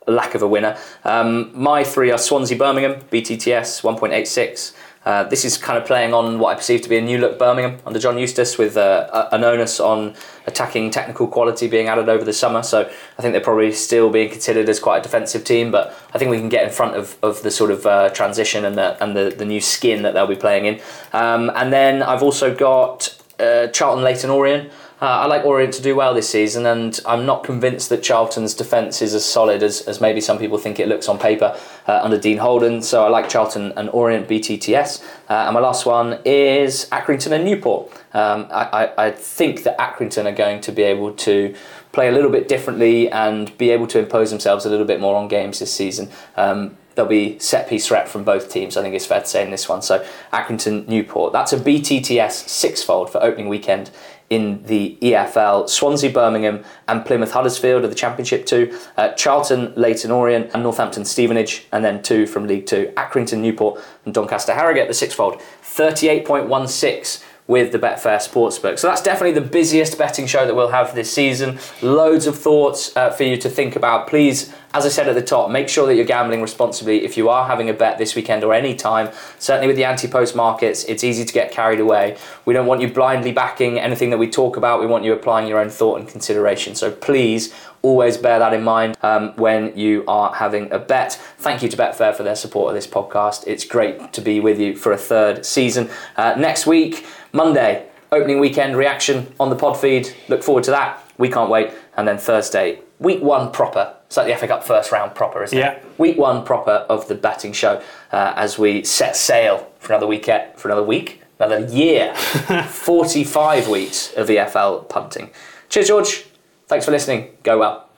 a 0.05 0.12
lack 0.12 0.36
of 0.36 0.41
a 0.43 0.47
winner. 0.47 0.78
Um, 1.03 1.49
my 1.53 1.84
three 1.84 2.12
are 2.12 2.18
Swansea 2.20 2.58
Birmingham, 2.58 2.97
BTTS 3.10 3.82
1.86. 3.84 4.74
Uh, 5.05 5.24
this 5.24 5.45
is 5.45 5.58
kind 5.58 5.78
of 5.78 5.86
playing 5.86 6.14
on 6.14 6.38
what 6.38 6.49
I 6.51 6.55
perceive 6.55 6.82
to 6.82 6.89
be 6.89 6.97
a 6.97 7.01
new 7.01 7.18
look 7.18 7.39
Birmingham 7.39 7.78
under 7.86 7.97
John 7.97 8.18
Eustace 8.18 8.58
with 8.58 8.76
uh, 8.76 9.08
a- 9.14 9.36
an 9.36 9.45
onus 9.45 9.80
on 9.80 10.14
attacking 10.45 10.91
technical 10.91 11.28
quality 11.28 11.68
being 11.70 11.88
added 11.88 12.10
over 12.10 12.26
the 12.26 12.34
summer. 12.34 12.62
So 12.62 12.82
I 13.18 13.22
think 13.22 13.32
they're 13.32 13.39
probably 13.39 13.72
still 13.72 14.10
being 14.10 14.30
considered 14.30 14.68
as 14.68 14.82
quite 14.82 14.97
a 14.97 15.01
defensive 15.01 15.45
team, 15.45 15.72
but 15.72 15.93
I 16.14 16.18
think 16.18 16.30
we 16.32 16.38
can 16.39 16.49
get 16.49 16.66
in 16.66 16.70
front 16.72 16.95
of, 16.97 17.16
of 17.24 17.41
the 17.43 17.51
sort 17.51 17.72
of 17.72 17.86
uh, 17.86 18.10
transition 18.10 18.66
and 18.66 18.78
the 18.78 19.01
and 19.01 19.16
the, 19.16 19.30
the 19.30 19.45
new 19.45 19.62
skin 19.62 20.01
that 20.03 20.14
they'll 20.14 20.28
be 20.28 20.36
playing 20.36 20.66
in. 20.66 20.82
Um, 21.14 21.51
and 21.55 21.72
then 21.72 22.03
I've 22.03 22.24
also 22.24 22.53
got 22.53 23.16
uh, 23.39 23.68
Charlton 23.68 24.03
Leyton 24.03 24.30
Orient. 24.30 24.72
Uh, 25.00 25.06
I 25.06 25.26
like 25.28 25.45
Orient 25.45 25.76
to 25.76 25.82
do 25.84 25.95
well 25.95 26.16
this 26.16 26.28
season, 26.28 26.66
and 26.66 27.00
I'm 27.06 27.24
not 27.24 27.43
convinced 27.43 27.89
that 27.89 28.02
Charlton's 28.02 28.56
defence 28.56 29.00
is 29.00 29.14
as 29.14 29.24
solid 29.24 29.62
as, 29.62 29.82
as 29.82 30.02
maybe 30.02 30.20
some 30.20 30.39
people 30.39 30.58
think 30.58 30.80
it 30.80 30.88
looks 30.88 31.08
on 31.08 31.20
paper 31.20 31.56
uh, 31.88 32.00
under 32.02 32.18
Dean 32.18 32.39
Holden. 32.39 32.82
So 32.82 33.06
I 33.06 33.10
like 33.10 33.30
Charlton 33.30 33.74
and 33.78 33.89
Orient 33.91 34.28
BTTS. 34.28 35.04
Uh, 35.30 35.34
and 35.34 35.54
my 35.54 35.60
last 35.60 35.86
one 35.86 36.20
is 36.26 36.89
Accrington 36.91 37.32
and 37.32 37.45
Newport. 37.45 37.91
Um, 38.16 38.48
I, 38.50 38.64
I, 38.98 39.06
I 39.06 39.12
think 39.12 39.62
that 39.64 39.78
Accrington 39.78 40.26
are 40.26 40.36
going 40.36 40.62
to 40.62 40.72
be 40.72 40.82
able 40.82 41.14
to 41.14 41.54
play 41.91 42.08
a 42.08 42.12
little 42.12 42.32
bit 42.32 42.48
differently 42.48 43.08
and 43.12 43.56
be 43.60 43.70
able 43.70 43.86
to 43.88 44.00
impose 44.00 44.32
themselves 44.32 44.66
a 44.66 44.70
little 44.70 44.86
bit 44.86 45.00
more 45.00 45.16
on 45.16 45.28
games 45.28 45.60
this 45.60 45.72
season. 45.72 46.10
Um, 46.36 46.76
there'll 46.95 47.08
be 47.08 47.38
set 47.38 47.70
piece 47.70 47.88
threat 47.88 48.10
from 48.10 48.24
both 48.24 48.52
teams. 48.52 48.76
I 48.76 48.82
think 48.82 48.95
it's 48.95 49.06
fair 49.06 49.20
to 49.20 49.26
say 49.28 49.43
in 49.43 49.52
this 49.52 49.70
one. 49.70 49.84
So 49.84 50.04
Accrington, 50.34 50.88
Newport. 50.88 51.32
That's 51.32 51.54
a 51.54 51.58
BTTS 51.58 52.50
sixfold 52.50 53.12
for 53.12 53.24
opening 53.24 53.48
weekend 53.48 53.91
in 54.30 54.63
the 54.63 54.97
EFL. 55.01 55.69
Swansea, 55.69 56.11
Birmingham, 56.11 56.63
and 56.88 57.05
Plymouth 57.05 57.32
Huddersfield 57.32 57.84
are 57.84 57.88
the 57.88 57.95
Championship 57.95 58.45
two. 58.45 58.78
Uh, 58.97 59.09
Charlton, 59.13 59.73
Leyton 59.75 60.11
Orient, 60.11 60.51
and 60.53 60.63
Northampton 60.63 61.05
Stevenage, 61.05 61.65
and 61.71 61.84
then 61.84 62.03
two 62.03 62.28
from 62.28 62.47
League 62.47 62.65
Two. 62.65 62.91
Accrington, 62.97 63.39
Newport, 63.39 63.82
and 64.05 64.13
Doncaster 64.13 64.53
Harrogate 64.53 64.88
the 64.88 64.93
sixfold. 64.93 65.41
Thirty-eight 65.61 66.25
point 66.25 66.47
one 66.47 66.67
six 66.67 67.23
with 67.48 67.72
the 67.72 67.80
Betfair 67.80 68.18
Sportsbook. 68.18 68.78
So 68.78 68.88
that's 68.88 69.02
definitely 69.02 69.39
the 69.39 69.48
busiest 69.48 69.98
betting 69.98 70.28
show 70.28 70.45
that 70.45 70.54
we'll 70.54 70.70
have 70.70 70.93
this 70.93 71.12
season. 71.12 71.60
Loads 71.82 72.28
of 72.28 72.38
thoughts 72.38 72.95
uh, 72.95 73.10
for 73.10 73.24
you 73.24 73.38
to 73.38 73.50
think 73.50 73.76
about. 73.76 74.08
Please, 74.08 74.54
as 74.74 74.86
I 74.86 74.89
said 74.89 75.08
at 75.08 75.16
the 75.16 75.22
top, 75.22 75.50
make 75.50 75.70
sure 75.70 75.88
that 75.88 75.95
you're 75.95 76.06
gambling 76.06 76.41
responsibly 76.41 77.06
if 77.06 77.16
you 77.16 77.30
are 77.30 77.48
having 77.48 77.70
a 77.70 77.74
bet 77.74 77.98
this 77.98 78.16
weekend 78.16 78.43
or 78.43 78.54
any 78.54 78.76
time. 78.76 79.10
Certainly 79.39 79.68
with 79.68 79.78
the 79.78 79.86
ante-post 79.86 80.36
markets, 80.36 80.84
it's 80.84 81.04
easy 81.04 81.24
to 81.24 81.34
get 81.34 81.52
carried 81.52 81.80
away. 81.80 82.18
We 82.45 82.54
don't 82.54 82.68
want 82.68 82.82
you 82.82 82.91
blindly 82.91 83.32
backing 83.32 83.80
anything 83.80 84.10
that 84.10 84.18
we 84.18 84.30
talk 84.30 84.58
about. 84.58 84.82
We 84.82 84.88
want 84.88 85.06
you 85.06 85.14
applying 85.14 85.48
your 85.48 85.60
own 85.60 85.70
thought 85.70 86.00
and 86.00 86.08
consideration. 86.08 86.76
So 86.76 86.91
please 86.91 87.54
always 87.82 88.18
bear 88.18 88.39
that 88.39 88.54
in 88.54 88.64
mind 88.64 88.98
um, 89.02 89.34
when 89.38 89.78
you 89.78 90.04
are 90.08 90.34
having 90.34 90.72
a 90.72 90.80
bet. 90.80 91.14
Thank 91.38 91.62
you 91.64 91.70
to 91.70 91.78
Betfair 91.78 92.14
for 92.14 92.24
their 92.24 92.36
support 92.36 92.70
of 92.70 92.76
this 92.76 92.88
podcast. 92.88 93.43
It's 93.48 93.64
great 93.64 94.12
to 94.14 94.22
be 94.22 94.39
with 94.39 94.60
you 94.60 94.76
for 94.76 94.91
a 94.91 94.98
third 94.98 95.45
season. 95.45 95.89
Uh, 96.18 96.36
next 96.38 96.68
week, 96.68 97.06
Monday, 97.34 97.88
opening 98.11 98.39
weekend 98.39 98.78
reaction 98.78 99.34
on 99.39 99.49
the 99.49 99.55
pod 99.55 99.78
feed. 99.80 100.13
Look 100.28 100.43
forward 100.43 100.63
to 100.65 100.71
that. 100.71 101.03
We 101.17 101.30
can't 101.30 101.49
wait. 101.49 101.71
And 101.95 102.07
then 102.07 102.17
Thursday, 102.17 102.80
week 102.99 103.21
one 103.21 103.51
proper. 103.51 103.93
It's 104.05 104.15
like 104.17 104.28
the 104.28 104.36
FA 104.38 104.47
Cup 104.47 104.63
first 104.63 104.91
round 104.91 105.13
proper, 105.15 105.43
isn't 105.43 105.57
Yeah. 105.57 105.71
it? 105.73 105.82
Yeah. 105.84 105.89
Week 105.97 106.17
one 106.17 106.45
proper 106.45 106.86
of 106.89 107.07
the 107.07 107.15
batting 107.15 107.51
show 107.53 107.82
uh, 108.11 108.34
as 108.36 108.57
we 108.57 108.84
set 108.84 109.15
sail 109.15 109.69
for 109.80 109.93
another 109.93 110.07
weekend, 110.07 110.57
for 110.57 110.69
another 110.69 110.84
week, 110.84 111.21
another 111.39 111.65
year. 111.67 112.13
45 112.67 113.67
weeks 113.67 114.13
of 114.13 114.28
EFL 114.30 114.88
punting. 114.88 115.32
Cheers, 115.69 115.88
George. 115.88 116.25
Thanks 116.67 116.86
for 116.86 116.91
listening. 116.91 117.36
Go 117.43 117.57
well. 117.59 117.89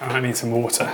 I 0.00 0.20
need 0.20 0.36
some 0.36 0.50
water. 0.52 0.92